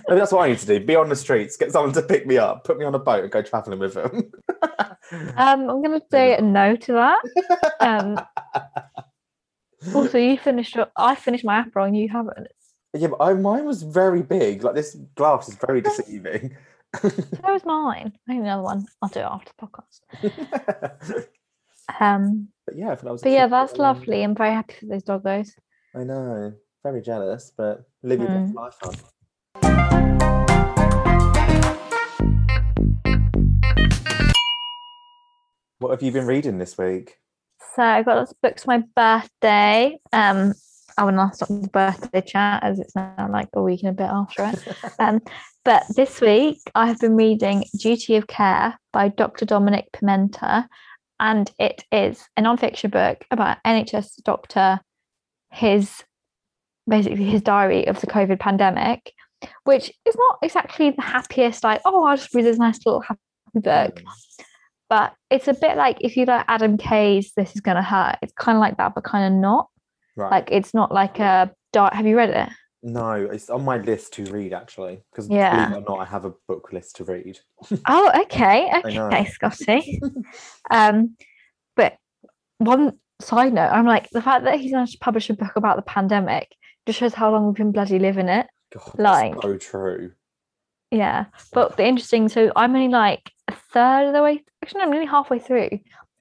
Maybe 0.08 0.20
that's 0.20 0.32
what 0.32 0.46
I 0.46 0.50
need 0.50 0.58
to 0.60 0.66
do. 0.66 0.80
Be 0.84 0.96
on 0.96 1.10
the 1.10 1.16
streets, 1.16 1.56
get 1.56 1.72
someone 1.72 1.94
to 1.94 2.02
pick 2.02 2.26
me 2.26 2.38
up, 2.38 2.64
put 2.64 2.78
me 2.80 2.86
on 2.86 2.96
a 2.96 3.00
boat, 3.00 3.24
and 3.24 3.32
go 3.32 3.42
traveling 3.42 3.80
with 3.80 3.94
them. 3.94 4.32
Um, 5.12 5.68
I'm 5.68 5.82
gonna 5.82 6.02
say 6.12 6.38
no 6.40 6.76
to 6.76 6.94
that. 6.94 7.20
Um, 7.80 8.20
also, 9.96 10.20
you 10.20 10.38
finished. 10.38 10.76
Your, 10.76 10.86
I 10.96 11.16
finished 11.16 11.44
my 11.44 11.64
Aperol 11.64 11.88
and 11.88 11.98
you 11.98 12.08
haven't. 12.10 12.46
yeah, 12.94 13.08
but 13.08 13.20
I, 13.20 13.34
mine 13.34 13.66
was 13.66 13.82
very 13.82 14.22
big. 14.22 14.64
Like 14.64 14.76
this 14.76 14.96
glass 15.16 15.50
is 15.50 15.56
very 15.56 15.82
deceiving. 15.82 16.56
So 16.96 17.54
was 17.54 17.66
mine. 17.66 18.14
I 18.28 18.32
think 18.32 18.44
another 18.44 18.64
one. 18.64 18.86
I'll 19.02 19.10
do 19.10 19.20
it 19.20 19.24
after 19.24 19.52
the 19.58 19.68
podcast. 19.68 21.26
Um, 22.00 22.50
but 22.68 22.78
yeah, 22.78 22.92
if 22.94 23.04
I 23.04 23.12
was 23.12 23.24
but 23.24 23.32
yeah, 23.32 23.48
that's 23.48 23.74
um, 23.74 23.80
lovely. 23.80 24.22
I'm 24.22 24.36
very 24.36 24.52
happy 24.52 24.76
for 24.80 24.86
those 24.86 25.04
doggos. 25.04 25.50
I 25.96 26.04
know, 26.04 26.54
very 26.84 27.02
jealous, 27.02 27.52
but 27.58 27.84
live 28.04 28.20
your 28.20 28.30
Mm. 28.30 28.54
life, 28.54 28.76
hon. 28.80 30.00
What 35.80 35.92
have 35.92 36.02
you 36.04 36.12
been 36.12 36.26
reading 36.28 36.58
this 36.58 36.78
week? 36.78 37.18
So 37.76 37.82
I 37.84 38.04
got 38.04 38.18
lots 38.18 38.32
of 38.32 38.42
books 38.42 38.64
for 38.64 38.78
my 38.78 38.84
birthday. 38.96 39.98
Um, 40.12 40.54
I 40.98 41.04
will 41.04 41.12
not 41.12 41.36
stop 41.36 41.50
the 41.50 41.70
birthday 41.72 42.22
chat 42.22 42.64
as 42.64 42.80
it's 42.80 42.96
now 42.96 43.28
like 43.32 43.50
a 43.54 43.62
week 43.62 43.84
and 43.84 43.90
a 43.90 43.94
bit 43.94 44.10
after 44.10 44.46
it. 44.46 44.76
Um, 45.00 45.22
but 45.66 45.84
this 45.96 46.22
week 46.22 46.60
I 46.76 46.88
have 46.88 47.00
been 47.00 47.16
reading 47.16 47.64
Duty 47.78 48.16
of 48.16 48.28
Care 48.28 48.78
by 48.92 49.10
Dr. 49.10 49.46
Dominic 49.46 49.88
Pimenta, 49.94 50.68
and 51.20 51.52
it 51.60 51.84
is 51.92 52.26
a 52.38 52.42
non-fiction 52.42 52.90
book 52.90 53.26
about 53.30 53.58
NHS 53.66 54.24
doctor, 54.24 54.80
his 55.52 56.04
basically 56.88 57.26
his 57.26 57.42
diary 57.42 57.88
of 57.88 58.02
the 58.02 58.08
COVID 58.08 58.40
pandemic, 58.40 59.14
which 59.66 59.92
is 60.06 60.16
not 60.16 60.40
exactly 60.42 60.92
the 60.92 61.02
happiest. 61.02 61.64
Like, 61.64 61.82
oh, 61.86 62.04
I'll 62.06 62.18
just 62.18 62.34
read 62.34 62.46
this 62.46 62.58
nice 62.58 62.80
little 62.86 63.02
happy 63.02 63.20
book 63.56 64.02
but 64.90 65.14
it's 65.30 65.48
a 65.48 65.54
bit 65.54 65.78
like 65.78 65.98
if 66.02 66.18
you 66.18 66.26
like 66.26 66.46
Adam 66.48 66.78
Kay's 66.78 67.32
This 67.36 67.56
Is 67.56 67.62
Gonna 67.62 67.84
Hurt, 67.84 68.18
it's 68.22 68.34
kind 68.34 68.58
of 68.58 68.60
like 68.60 68.78
that, 68.78 68.96
but 68.96 69.04
kind 69.04 69.34
of 69.34 69.40
not. 69.40 69.70
Right. 70.20 70.32
Like 70.32 70.50
it's 70.52 70.74
not 70.74 70.92
like 70.92 71.20
a 71.20 71.52
dark. 71.74 71.94
Have 71.94 72.06
you 72.06 72.18
read 72.18 72.30
it? 72.32 72.50
no, 72.82 73.12
it's 73.14 73.50
on 73.50 73.66
my 73.66 73.78
list 73.78 74.14
to 74.14 74.24
read 74.32 74.54
actually. 74.54 75.02
Because 75.12 75.30
Yeah. 75.30 75.68
believe 75.68 75.78
it 75.84 75.90
or 75.90 75.96
not, 75.98 76.02
I 76.02 76.10
have 76.10 76.26
a 76.26 76.34
book 76.48 76.70
list 76.72 76.96
to 76.98 77.04
read. 77.04 77.40
Oh, 77.88 78.12
okay, 78.24 78.70
okay, 78.86 79.26
Scotty. 79.32 80.00
um, 80.72 81.16
but 81.76 81.98
one 82.58 82.98
side 83.22 83.54
note, 83.54 83.70
I'm 83.72 83.86
like 83.86 84.10
the 84.12 84.22
fact 84.22 84.46
that 84.46 84.60
he's 84.60 84.72
managed 84.72 84.94
to 84.94 85.00
publish 85.00 85.30
a 85.30 85.34
book 85.34 85.56
about 85.56 85.76
the 85.76 85.82
pandemic 85.82 86.56
just 86.86 87.00
shows 87.00 87.14
how 87.14 87.32
long 87.32 87.48
we've 87.48 87.56
been 87.56 87.72
bloody 87.74 88.00
living 88.00 88.30
it. 88.30 88.48
God, 88.74 88.96
Like- 89.00 89.42
so 89.42 89.58
true. 89.58 90.12
Yeah, 90.92 91.26
but 91.54 91.78
the 91.78 91.86
interesting. 91.86 92.30
So 92.30 92.52
I'm 92.56 92.74
only 92.76 92.88
like 92.88 93.32
a 93.48 93.54
third 93.74 94.08
of 94.08 94.14
the 94.14 94.24
way. 94.24 94.44
Actually, 94.64 94.82
I'm 94.82 94.90
nearly 94.92 95.06
halfway 95.06 95.38
through, 95.38 95.70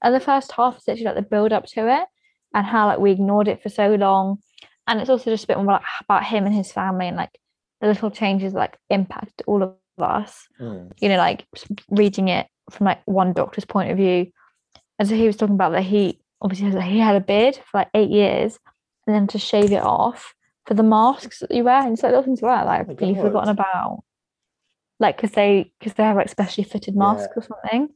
and 0.03 0.13
the 0.13 0.19
first 0.19 0.51
half 0.51 0.77
is 0.77 0.87
actually 0.87 1.05
like 1.05 1.15
the 1.15 1.21
build 1.23 1.51
up 1.53 1.65
to 1.67 1.87
it, 2.01 2.07
and 2.53 2.65
how 2.65 2.87
like 2.87 2.99
we 2.99 3.11
ignored 3.11 3.47
it 3.47 3.61
for 3.61 3.69
so 3.69 3.95
long, 3.95 4.39
and 4.87 4.99
it's 4.99 5.09
also 5.09 5.29
just 5.31 5.43
a 5.43 5.47
bit 5.47 5.57
more 5.57 5.65
like 5.65 5.81
about 6.01 6.23
him 6.25 6.45
and 6.45 6.55
his 6.55 6.71
family 6.71 7.07
and 7.07 7.17
like 7.17 7.37
the 7.81 7.87
little 7.87 8.11
changes 8.11 8.53
like 8.53 8.77
impact 8.89 9.41
all 9.47 9.63
of 9.63 9.75
us. 9.99 10.47
Mm. 10.59 10.91
You 10.99 11.09
know, 11.09 11.17
like 11.17 11.45
reading 11.89 12.27
it 12.27 12.47
from 12.71 12.85
like 12.85 13.01
one 13.05 13.33
doctor's 13.33 13.65
point 13.65 13.91
of 13.91 13.97
view, 13.97 14.31
and 14.97 15.07
so 15.07 15.15
he 15.15 15.27
was 15.27 15.35
talking 15.37 15.55
about 15.55 15.71
that 15.73 15.83
he 15.83 16.19
obviously 16.41 16.71
has, 16.71 16.83
he 16.83 16.99
had 16.99 17.15
a 17.15 17.19
beard 17.21 17.55
for 17.55 17.79
like 17.79 17.89
eight 17.93 18.09
years, 18.09 18.57
and 19.05 19.15
then 19.15 19.27
to 19.27 19.37
shave 19.39 19.71
it 19.71 19.83
off 19.83 20.33
for 20.65 20.73
the 20.73 20.83
masks 20.83 21.39
that 21.39 21.51
you 21.51 21.63
wear, 21.63 21.81
and 21.81 21.93
it's 21.93 22.03
like 22.03 22.11
little 22.11 22.23
things 22.23 22.41
like 22.41 22.51
that 22.51 22.65
that 22.65 22.71
Oh 22.71 22.79
I've 22.81 22.87
my 22.87 22.93
really 22.99 23.13
God. 23.15 23.21
forgotten 23.23 23.49
about 23.49 24.03
like 24.99 25.15
because 25.17 25.31
they 25.31 25.71
because 25.79 25.93
they 25.93 26.03
have 26.03 26.17
like 26.17 26.29
specially 26.29 26.63
fitted 26.65 26.95
masks 26.95 27.29
Yeah. 27.35 27.39
or 27.39 27.41
something 27.41 27.89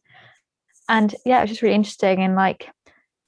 and 0.88 1.14
yeah 1.26 1.42
it's 1.42 1.50
just 1.50 1.62
really 1.62 1.76
interesting 1.76 2.24
and 2.24 2.36
like 2.36 2.70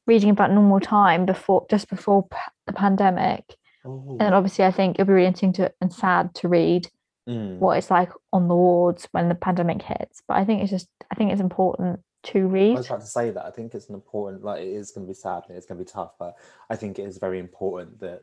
reading 0.07 0.29
about 0.29 0.51
normal 0.51 0.79
time 0.79 1.25
before 1.25 1.65
just 1.69 1.89
before 1.89 2.27
p- 2.27 2.37
the 2.67 2.73
pandemic 2.73 3.43
Oh. 3.87 4.17
and 4.19 4.33
obviously 4.33 4.65
i 4.65 4.71
think 4.71 4.95
it'll 4.95 5.05
be 5.07 5.13
really 5.13 5.27
interesting 5.27 5.53
to 5.53 5.71
and 5.81 5.91
sad 5.93 6.33
to 6.35 6.47
read 6.47 6.87
Mm. 7.27 7.57
what 7.57 7.79
it's 7.79 7.89
like 7.89 8.11
on 8.31 8.47
the 8.47 8.55
wards 8.55 9.07
when 9.11 9.29
the 9.29 9.33
pandemic 9.35 9.81
hits 9.81 10.21
but 10.27 10.37
i 10.37 10.45
think 10.45 10.61
it's 10.61 10.69
just 10.69 10.87
i 11.11 11.15
think 11.15 11.31
it's 11.31 11.41
important 11.41 11.99
to 12.23 12.45
read 12.47 12.73
I 12.73 12.77
was 12.77 12.85
about 12.87 13.01
to 13.01 13.07
say 13.07 13.31
that. 13.31 13.45
I 13.45 13.49
think 13.51 13.73
it's 13.75 13.87
an 13.89 13.93
important, 13.95 14.43
like, 14.43 14.61
it 14.61 14.67
is 14.67 14.91
going 14.91 15.05
to 15.05 15.09
be 15.09 15.13
sad 15.15 15.43
and 15.47 15.55
it's 15.57 15.65
going 15.67 15.77
to 15.77 15.83
be 15.85 15.89
tough, 15.91 16.13
but 16.19 16.35
I 16.71 16.75
think 16.75 16.97
it 16.97 17.03
is 17.03 17.19
very 17.19 17.37
important 17.39 17.99
that 17.99 18.21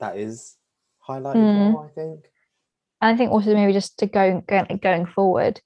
that 0.00 0.16
is 0.18 0.56
highlighted 1.08 1.36
Mm. 1.36 1.72
more, 1.72 1.86
I 1.86 1.88
think. 1.90 2.30
and 3.02 3.14
i 3.14 3.16
think 3.16 3.30
also 3.30 3.52
maybe 3.54 3.72
just 3.74 3.98
to 4.00 4.06
go 4.06 4.42
going, 4.46 4.78
going 4.82 5.06
forward 5.06 5.60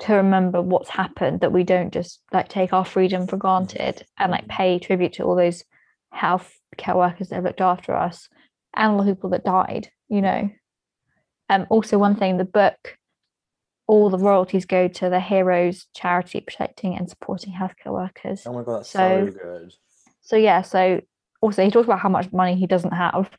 to 0.00 0.14
remember 0.14 0.60
what's 0.60 0.90
happened 0.90 1.40
that 1.40 1.52
we 1.52 1.64
don't 1.64 1.92
just 1.92 2.20
like 2.32 2.48
take 2.48 2.72
our 2.72 2.84
freedom 2.84 3.26
for 3.26 3.36
granted 3.36 4.04
and 4.18 4.30
like 4.30 4.46
pay 4.48 4.78
tribute 4.78 5.14
to 5.14 5.22
all 5.24 5.36
those 5.36 5.64
health 6.12 6.52
care 6.76 6.96
workers 6.96 7.28
that 7.28 7.36
have 7.36 7.44
looked 7.44 7.60
after 7.60 7.94
us 7.94 8.28
and 8.74 8.92
all 8.92 9.04
the 9.04 9.14
people 9.14 9.30
that 9.30 9.44
died 9.44 9.88
you 10.08 10.20
know? 10.20 10.50
Um 11.48 11.66
also 11.70 11.98
one 11.98 12.16
thing 12.16 12.36
the 12.36 12.44
book 12.44 12.96
all 13.88 14.10
the 14.10 14.18
royalties 14.18 14.66
go 14.66 14.88
to 14.88 15.08
the 15.08 15.20
heroes 15.20 15.86
charity 15.94 16.40
protecting 16.40 16.96
and 16.96 17.08
supporting 17.08 17.52
healthcare 17.52 17.92
workers. 17.92 18.42
Oh 18.44 18.52
my 18.52 18.62
God, 18.64 18.78
that's 18.78 18.90
so, 18.90 19.26
So- 19.26 19.32
good. 19.32 19.72
so 20.20 20.36
yeah 20.36 20.62
so 20.62 21.00
also 21.40 21.64
he 21.64 21.70
talks 21.70 21.86
about 21.86 22.00
how 22.00 22.08
much 22.08 22.32
money 22.32 22.54
he 22.56 22.66
doesn't 22.66 22.92
have 22.92 23.30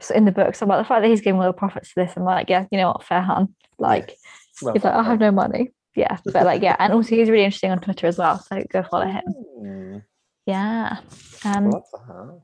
so 0.00 0.14
in 0.14 0.24
the 0.24 0.32
book 0.32 0.54
so 0.54 0.64
about 0.64 0.78
the 0.78 0.84
fact 0.88 1.02
that 1.02 1.08
he's 1.08 1.20
giving 1.20 1.40
all 1.40 1.46
the 1.46 1.52
profits 1.52 1.88
to 1.90 1.94
this 1.96 2.14
i'm 2.16 2.24
like 2.24 2.48
yeah 2.50 2.64
you 2.72 2.78
know 2.78 2.88
what 2.88 3.04
fair 3.04 3.20
hun 3.22 3.54
like 3.78 4.16
Well 4.62 4.72
he's 4.72 4.84
like, 4.84 4.94
I 4.94 5.02
have 5.02 5.20
no 5.20 5.30
money. 5.30 5.70
Yeah, 5.94 6.18
but 6.24 6.44
like, 6.44 6.62
yeah, 6.62 6.76
and 6.78 6.92
also 6.92 7.14
he's 7.14 7.30
really 7.30 7.44
interesting 7.44 7.70
on 7.70 7.80
Twitter 7.80 8.06
as 8.06 8.18
well. 8.18 8.38
So 8.38 8.62
go 8.70 8.82
follow 8.82 9.06
him. 9.06 9.22
Mm, 9.60 10.02
Yeah, 10.46 10.98
um, 11.44 11.70
that. 11.70 12.40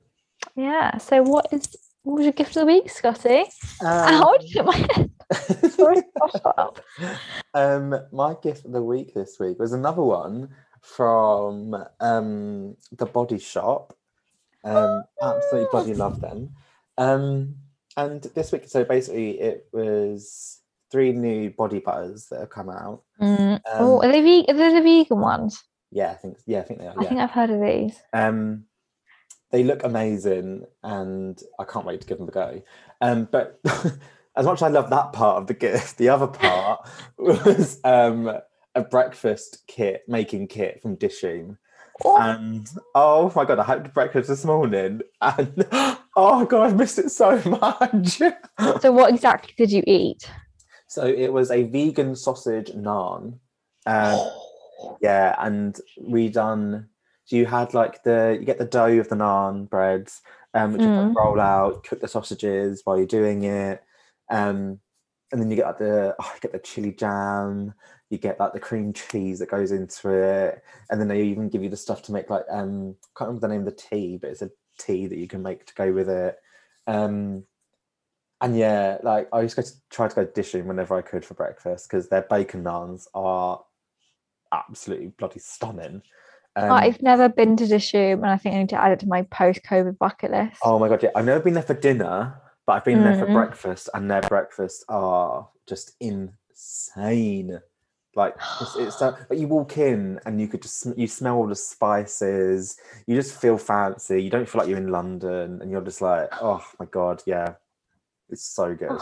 yeah. 0.54 0.98
So 0.98 1.22
what 1.22 1.46
is 1.52 1.76
what 2.02 2.16
was 2.16 2.24
your 2.24 2.32
gift 2.32 2.56
of 2.56 2.60
the 2.60 2.66
week, 2.66 2.88
Scotty? 2.88 3.40
Um, 3.80 4.22
Ow! 4.22 4.34
I 4.34 4.38
just 4.38 4.54
hit 4.54 4.64
my. 4.64 5.68
Sorry, 5.68 6.02
up. 6.44 6.80
um, 7.54 7.94
my 8.12 8.36
gift 8.42 8.64
of 8.64 8.72
the 8.72 8.82
week 8.82 9.14
this 9.14 9.38
week 9.38 9.58
was 9.58 9.72
another 9.72 10.02
one 10.02 10.50
from 10.80 11.74
um, 12.00 12.76
the 12.92 13.06
Body 13.06 13.38
Shop. 13.38 13.96
Um, 14.64 15.02
absolutely 15.22 15.68
bloody 15.70 15.94
love 15.94 16.20
them. 16.20 16.50
Um, 16.96 17.56
and 17.96 18.22
this 18.34 18.52
week, 18.52 18.68
so 18.68 18.84
basically, 18.84 19.40
it 19.40 19.66
was 19.72 20.59
three 20.90 21.12
new 21.12 21.50
body 21.50 21.78
butters 21.78 22.26
that 22.26 22.40
have 22.40 22.50
come 22.50 22.68
out. 22.70 23.02
Mm, 23.20 23.60
oh, 23.78 24.02
Um, 24.02 24.08
are 24.08 24.12
they 24.12 24.20
ve- 24.22 24.46
are 24.48 24.54
they 24.54 24.74
the 24.74 24.82
vegan 24.82 25.20
ones? 25.20 25.62
Yeah, 25.90 26.10
I 26.10 26.14
think 26.14 26.38
yeah, 26.46 26.60
I 26.60 26.62
think 26.62 26.80
they 26.80 26.86
are. 26.86 26.94
I 26.96 27.02
Yeah. 27.02 27.08
think 27.08 27.20
I've 27.20 27.30
heard 27.30 27.50
of 27.50 27.60
these. 27.60 27.98
Um, 28.12 28.64
they 29.50 29.64
look 29.64 29.82
amazing, 29.84 30.64
and 30.82 31.40
I 31.58 31.64
can't 31.64 31.86
wait 31.86 32.00
to 32.00 32.06
give 32.06 32.18
them 32.18 32.28
a 32.28 32.32
go. 32.32 32.62
Um, 33.00 33.28
but 33.30 33.60
as 34.36 34.46
much 34.46 34.58
as 34.58 34.62
I 34.62 34.68
love 34.68 34.90
that 34.90 35.12
part 35.12 35.38
of 35.38 35.46
the 35.46 35.54
gift, 35.54 35.98
the 35.98 36.08
other 36.08 36.26
part 36.26 36.88
was 37.18 37.80
um, 37.84 38.30
a 38.74 38.82
breakfast 38.82 39.64
kit 39.66 40.02
making 40.08 40.48
kit 40.48 40.80
from 40.82 40.96
Dishoom. 40.96 41.56
Oh, 42.04 42.16
And 42.18 42.66
oh 42.94 43.30
my 43.36 43.44
god, 43.44 43.58
I 43.58 43.64
had 43.64 43.92
breakfast 43.92 44.28
this 44.28 44.44
morning, 44.44 45.02
and 45.20 45.66
oh 46.16 46.46
god, 46.46 46.66
I've 46.70 46.76
missed 46.76 46.98
it 46.98 47.10
so 47.10 47.36
much. 47.44 48.20
so 48.80 48.92
what 48.92 49.12
exactly 49.12 49.52
did 49.58 49.70
you 49.70 49.82
eat? 49.86 50.30
So 50.90 51.06
it 51.06 51.32
was 51.32 51.50
a 51.52 51.62
vegan 51.62 52.16
sausage 52.16 52.70
naan. 52.72 53.38
Um, 53.86 54.18
Yeah, 55.00 55.36
and 55.38 55.78
we 56.00 56.28
done. 56.30 56.88
So 57.26 57.36
you 57.36 57.46
had 57.46 57.74
like 57.74 58.02
the 58.02 58.36
you 58.40 58.44
get 58.46 58.58
the 58.58 58.64
dough 58.64 58.98
of 58.98 59.08
the 59.08 59.16
naan 59.16 59.68
breads, 59.70 60.20
um, 60.54 60.72
which 60.72 60.84
you 60.84 60.90
Mm. 60.90 60.96
put 61.14 61.14
roll 61.22 61.40
out, 61.40 61.84
cook 61.84 62.00
the 62.00 62.08
sausages 62.08 62.82
while 62.84 62.96
you're 62.98 63.06
doing 63.06 63.44
it, 63.44 63.82
um, 64.30 64.80
and 65.32 65.40
then 65.40 65.50
you 65.50 65.56
get 65.56 65.66
like 65.66 65.78
the 65.78 66.16
oh, 66.18 66.32
you 66.34 66.40
get 66.40 66.52
the 66.52 66.58
chili 66.58 66.92
jam, 66.92 67.72
you 68.10 68.18
get 68.18 68.40
like 68.40 68.52
the 68.52 68.60
cream 68.60 68.92
cheese 68.92 69.38
that 69.38 69.50
goes 69.50 69.70
into 69.70 70.10
it, 70.10 70.62
and 70.90 71.00
then 71.00 71.08
they 71.08 71.22
even 71.22 71.48
give 71.48 71.62
you 71.62 71.70
the 71.70 71.76
stuff 71.76 72.02
to 72.02 72.12
make 72.12 72.30
like 72.30 72.46
um, 72.50 72.96
can't 73.16 73.28
remember 73.28 73.46
the 73.46 73.52
name 73.54 73.66
of 73.66 73.66
the 73.66 73.82
tea, 73.90 74.18
but 74.18 74.30
it's 74.30 74.42
a 74.42 74.50
tea 74.78 75.06
that 75.06 75.18
you 75.18 75.28
can 75.28 75.42
make 75.42 75.66
to 75.66 75.74
go 75.74 75.92
with 75.92 76.08
it. 76.08 76.36
Um, 76.86 77.44
and 78.40 78.56
yeah, 78.56 78.98
like 79.02 79.28
I 79.32 79.42
used 79.42 79.56
to 79.56 79.62
go 79.62 79.68
to, 79.68 79.74
try 79.90 80.08
to 80.08 80.14
go 80.14 80.26
Dishoom 80.26 80.64
whenever 80.64 80.94
I 80.96 81.02
could 81.02 81.24
for 81.24 81.34
breakfast 81.34 81.88
because 81.88 82.08
their 82.08 82.22
bacon 82.22 82.64
naans 82.64 83.06
are 83.14 83.62
absolutely 84.52 85.08
bloody 85.08 85.40
stunning. 85.40 86.02
Um, 86.56 86.72
I've 86.72 87.00
never 87.02 87.28
been 87.28 87.56
to 87.56 87.64
Dishoom, 87.64 88.14
and 88.14 88.26
I 88.26 88.36
think 88.36 88.54
I 88.54 88.58
need 88.58 88.68
to 88.70 88.82
add 88.82 88.92
it 88.92 89.00
to 89.00 89.08
my 89.08 89.22
post-COVID 89.22 89.98
bucket 89.98 90.30
list. 90.30 90.60
oh 90.64 90.78
my 90.78 90.88
god, 90.88 91.02
yeah, 91.02 91.10
I've 91.14 91.24
never 91.24 91.40
been 91.40 91.54
there 91.54 91.62
for 91.62 91.74
dinner, 91.74 92.40
but 92.66 92.72
I've 92.72 92.84
been 92.84 93.02
there 93.04 93.14
for 93.14 93.26
Mhm. 93.26 93.32
breakfast, 93.32 93.88
and 93.94 94.10
their 94.10 94.22
breakfasts 94.22 94.84
are 94.88 95.48
just 95.68 95.94
insane. 96.00 97.60
Like 98.16 98.34
it's, 98.60 98.74
it's 98.74 98.96
so, 98.96 99.16
like 99.30 99.38
you 99.38 99.46
walk 99.46 99.78
in 99.78 100.18
and 100.26 100.40
you 100.40 100.48
could 100.48 100.62
just 100.62 100.86
you 100.96 101.06
smell 101.06 101.36
all 101.36 101.46
the 101.46 101.54
spices. 101.54 102.76
You 103.06 103.14
just 103.14 103.40
feel 103.40 103.56
fancy. 103.56 104.20
You 104.20 104.30
don't 104.30 104.48
feel 104.48 104.58
like 104.60 104.68
you're 104.68 104.78
in 104.78 104.90
London, 104.90 105.62
and 105.62 105.70
you're 105.70 105.80
just 105.80 106.02
like, 106.02 106.28
oh 106.42 106.64
my 106.80 106.86
god, 106.86 107.22
yeah, 107.26 107.54
it's 108.32 108.44
so 108.46 108.74
good. 108.74 108.98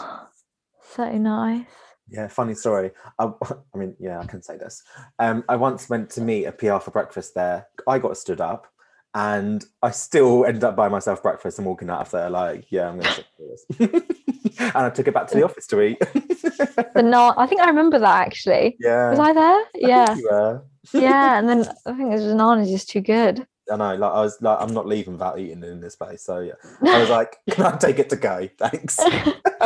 so 0.93 1.11
nice. 1.11 1.65
Yeah, 2.09 2.27
funny 2.27 2.55
story. 2.55 2.91
I, 3.19 3.25
I 3.73 3.77
mean, 3.77 3.95
yeah, 3.99 4.19
I 4.19 4.25
can 4.25 4.41
say 4.41 4.57
this. 4.57 4.83
Um, 5.19 5.43
I 5.47 5.55
once 5.55 5.89
went 5.89 6.09
to 6.11 6.21
meet 6.21 6.45
a 6.45 6.51
PR 6.51 6.77
for 6.77 6.91
breakfast 6.91 7.35
there. 7.35 7.67
I 7.87 7.99
got 7.99 8.17
stood 8.17 8.41
up, 8.41 8.67
and 9.13 9.63
I 9.81 9.91
still 9.91 10.45
ended 10.45 10.63
up 10.63 10.75
buying 10.75 10.91
myself 10.91 11.21
breakfast 11.23 11.57
and 11.59 11.67
walking 11.67 11.89
out 11.89 12.01
of 12.01 12.11
there 12.11 12.29
like, 12.29 12.71
yeah, 12.71 12.89
I'm 12.89 12.99
going 12.99 13.13
to 13.13 13.23
to 13.23 13.89
this. 13.89 14.59
and 14.59 14.77
I 14.77 14.89
took 14.89 15.07
it 15.07 15.13
back 15.13 15.27
to 15.27 15.35
the 15.35 15.43
office 15.43 15.67
to 15.67 15.81
eat. 15.81 15.99
The 15.99 17.01
naan. 17.01 17.33
I 17.37 17.47
think 17.47 17.61
I 17.61 17.67
remember 17.67 17.99
that 17.99 18.27
actually. 18.27 18.75
yeah, 18.79 19.09
Was 19.11 19.19
I 19.19 19.33
there? 19.33 19.63
Yeah, 19.75 20.15
you 20.15 20.27
were. 20.29 20.63
yeah. 20.93 21.39
And 21.39 21.47
then 21.49 21.59
I 21.85 21.93
think 21.93 22.11
the 22.11 22.35
naan 22.35 22.61
is 22.61 22.69
just 22.69 22.89
too 22.89 23.01
good. 23.01 23.45
I 23.71 23.75
know. 23.75 23.95
Like 23.95 24.11
I 24.11 24.21
was 24.21 24.41
like, 24.41 24.57
I'm 24.59 24.73
not 24.73 24.87
leaving 24.87 25.13
without 25.13 25.39
eating 25.39 25.63
in 25.63 25.79
this 25.81 25.95
place. 25.95 26.23
So 26.23 26.39
yeah, 26.39 26.53
I 26.83 26.99
was 26.99 27.09
like, 27.09 27.37
can 27.49 27.65
I 27.65 27.77
take 27.77 27.99
it 27.99 28.09
to 28.09 28.15
go? 28.15 28.47
Thanks. 28.57 28.97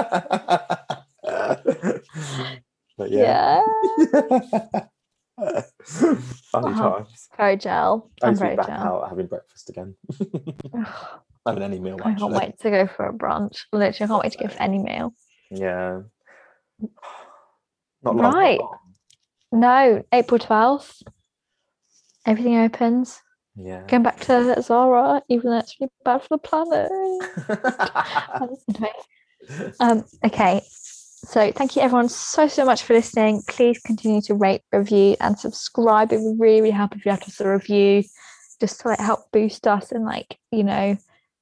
but 1.23 3.09
yeah. 3.09 3.61
yeah. 3.61 3.61
Funny 5.85 6.73
Wow. 6.73 6.97
times. 6.97 7.29
Very 7.37 7.57
gel. 7.57 8.09
I'm 8.21 8.31
need 8.31 8.35
to 8.37 8.41
be 8.41 8.45
very 8.47 8.55
back 8.55 8.67
gel. 8.67 8.75
out 8.77 9.09
having 9.09 9.27
breakfast 9.27 9.69
again. 9.69 9.95
having 11.45 11.63
any 11.63 11.79
meal. 11.79 11.97
I 12.03 12.13
can't 12.13 12.33
wait 12.33 12.59
to 12.59 12.69
go 12.69 12.87
for 12.87 13.07
a 13.07 13.13
brunch. 13.13 13.61
Literally, 13.71 14.05
I 14.05 14.07
can't 14.07 14.23
wait 14.23 14.31
to 14.33 14.37
go 14.37 14.47
for 14.47 14.61
any 14.61 14.79
meal. 14.79 15.13
Yeah. 15.49 16.01
Not 18.03 18.15
Right. 18.15 18.59
long. 18.59 18.77
No, 19.51 20.03
April 20.11 20.39
12th. 20.39 21.03
Everything 22.25 22.57
opens. 22.57 23.21
Yeah. 23.55 23.83
Going 23.87 24.03
back 24.03 24.19
to 24.21 24.61
Zara, 24.61 25.21
even 25.29 25.51
though 25.51 25.59
it's 25.59 25.75
really 25.79 25.91
bad 26.03 26.21
for 26.23 26.29
the 26.29 26.37
planet. 26.39 26.91
Um, 28.33 28.55
anyway, 28.69 28.91
um, 29.79 30.05
okay. 30.25 30.61
So 31.25 31.51
thank 31.51 31.75
you 31.75 31.81
everyone 31.81 32.09
so 32.09 32.47
so 32.47 32.65
much 32.65 32.83
for 32.83 32.93
listening. 32.93 33.43
Please 33.47 33.79
continue 33.85 34.21
to 34.23 34.33
rate, 34.33 34.61
review, 34.71 35.15
and 35.21 35.37
subscribe. 35.37 36.11
It 36.11 36.19
would 36.19 36.39
really, 36.39 36.61
really 36.61 36.71
help 36.71 36.95
if 36.95 37.05
you 37.05 37.11
left 37.11 37.27
us 37.27 37.39
a 37.39 37.49
review, 37.49 38.03
just 38.59 38.81
to 38.81 38.89
like 38.89 38.99
help 38.99 39.31
boost 39.31 39.67
us 39.67 39.91
and 39.91 40.03
like 40.03 40.37
you 40.51 40.63
know 40.63 40.97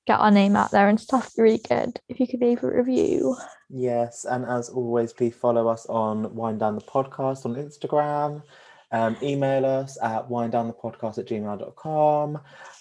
get 0.05 0.19
our 0.19 0.31
name 0.31 0.55
out 0.55 0.71
there 0.71 0.89
and 0.89 0.99
stuff. 0.99 1.31
Be 1.35 1.43
really 1.43 1.61
good 1.67 1.99
if 2.09 2.19
you 2.19 2.27
could 2.27 2.41
leave 2.41 2.63
a 2.63 2.69
review. 2.69 3.37
Yes, 3.69 4.25
and 4.25 4.45
as 4.45 4.69
always, 4.69 5.13
please 5.13 5.35
follow 5.35 5.67
us 5.67 5.85
on 5.87 6.35
Wind 6.35 6.59
Down 6.59 6.75
the 6.75 6.81
Podcast 6.81 7.45
on 7.45 7.55
Instagram. 7.55 8.43
Um, 8.91 9.15
email 9.21 9.65
us 9.65 9.97
at 10.01 10.27
winddownthepodcast 10.27 11.17
at 11.17 11.27
gmail.com 11.27 12.39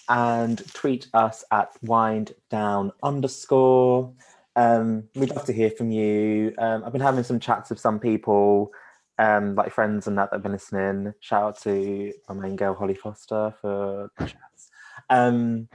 and 0.09 0.73
tweet 0.73 1.07
us 1.13 1.43
at 1.51 1.71
wind 1.81 2.33
down 2.49 2.91
underscore. 3.01 4.13
Um, 4.55 5.05
we'd 5.15 5.29
love 5.29 5.45
to 5.45 5.53
hear 5.53 5.71
from 5.71 5.91
you. 5.91 6.53
Um, 6.57 6.83
I've 6.83 6.91
been 6.91 7.01
having 7.01 7.23
some 7.23 7.39
chats 7.39 7.69
with 7.69 7.79
some 7.79 7.99
people, 7.99 8.71
um, 9.17 9.55
like 9.55 9.71
friends 9.71 10.07
and 10.07 10.17
that 10.17 10.31
that 10.31 10.37
have 10.37 10.43
been 10.43 10.51
listening. 10.51 11.13
Shout 11.21 11.43
out 11.43 11.61
to 11.61 12.13
my 12.27 12.35
main 12.35 12.55
girl, 12.57 12.73
Holly 12.73 12.95
Foster, 12.95 13.53
for 13.61 14.11
the 14.17 14.25
chats. 14.25 14.69
Um, 15.09 15.69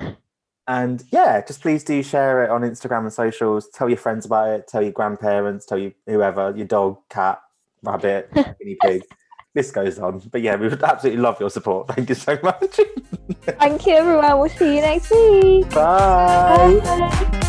and 0.68 1.02
yeah, 1.10 1.40
just 1.46 1.62
please 1.62 1.84
do 1.84 2.02
share 2.02 2.44
it 2.44 2.50
on 2.50 2.62
Instagram 2.62 3.04
and 3.04 3.12
socials. 3.12 3.68
Tell 3.68 3.88
your 3.88 3.98
friends 3.98 4.26
about 4.26 4.48
it. 4.50 4.68
Tell 4.68 4.82
your 4.82 4.92
grandparents. 4.92 5.64
Tell 5.64 5.78
you 5.78 5.94
whoever, 6.06 6.52
your 6.56 6.66
dog, 6.66 6.98
cat, 7.08 7.40
rabbit, 7.82 8.28
guinea 8.34 8.76
pig. 8.82 9.02
This 9.56 9.70
goes 9.70 9.98
on. 9.98 10.18
But 10.30 10.42
yeah, 10.42 10.56
we 10.56 10.68
would 10.68 10.82
absolutely 10.82 11.22
love 11.22 11.40
your 11.40 11.48
support. 11.48 11.88
Thank 11.94 12.10
you 12.10 12.14
so 12.14 12.38
much. 12.42 12.78
Thank 13.58 13.86
you 13.86 13.94
everyone. 13.94 14.38
We'll 14.38 14.50
see 14.50 14.74
you 14.74 14.82
next 14.82 15.10
week. 15.10 15.70
Bye. 15.70 16.78
Bye. 16.84 17.42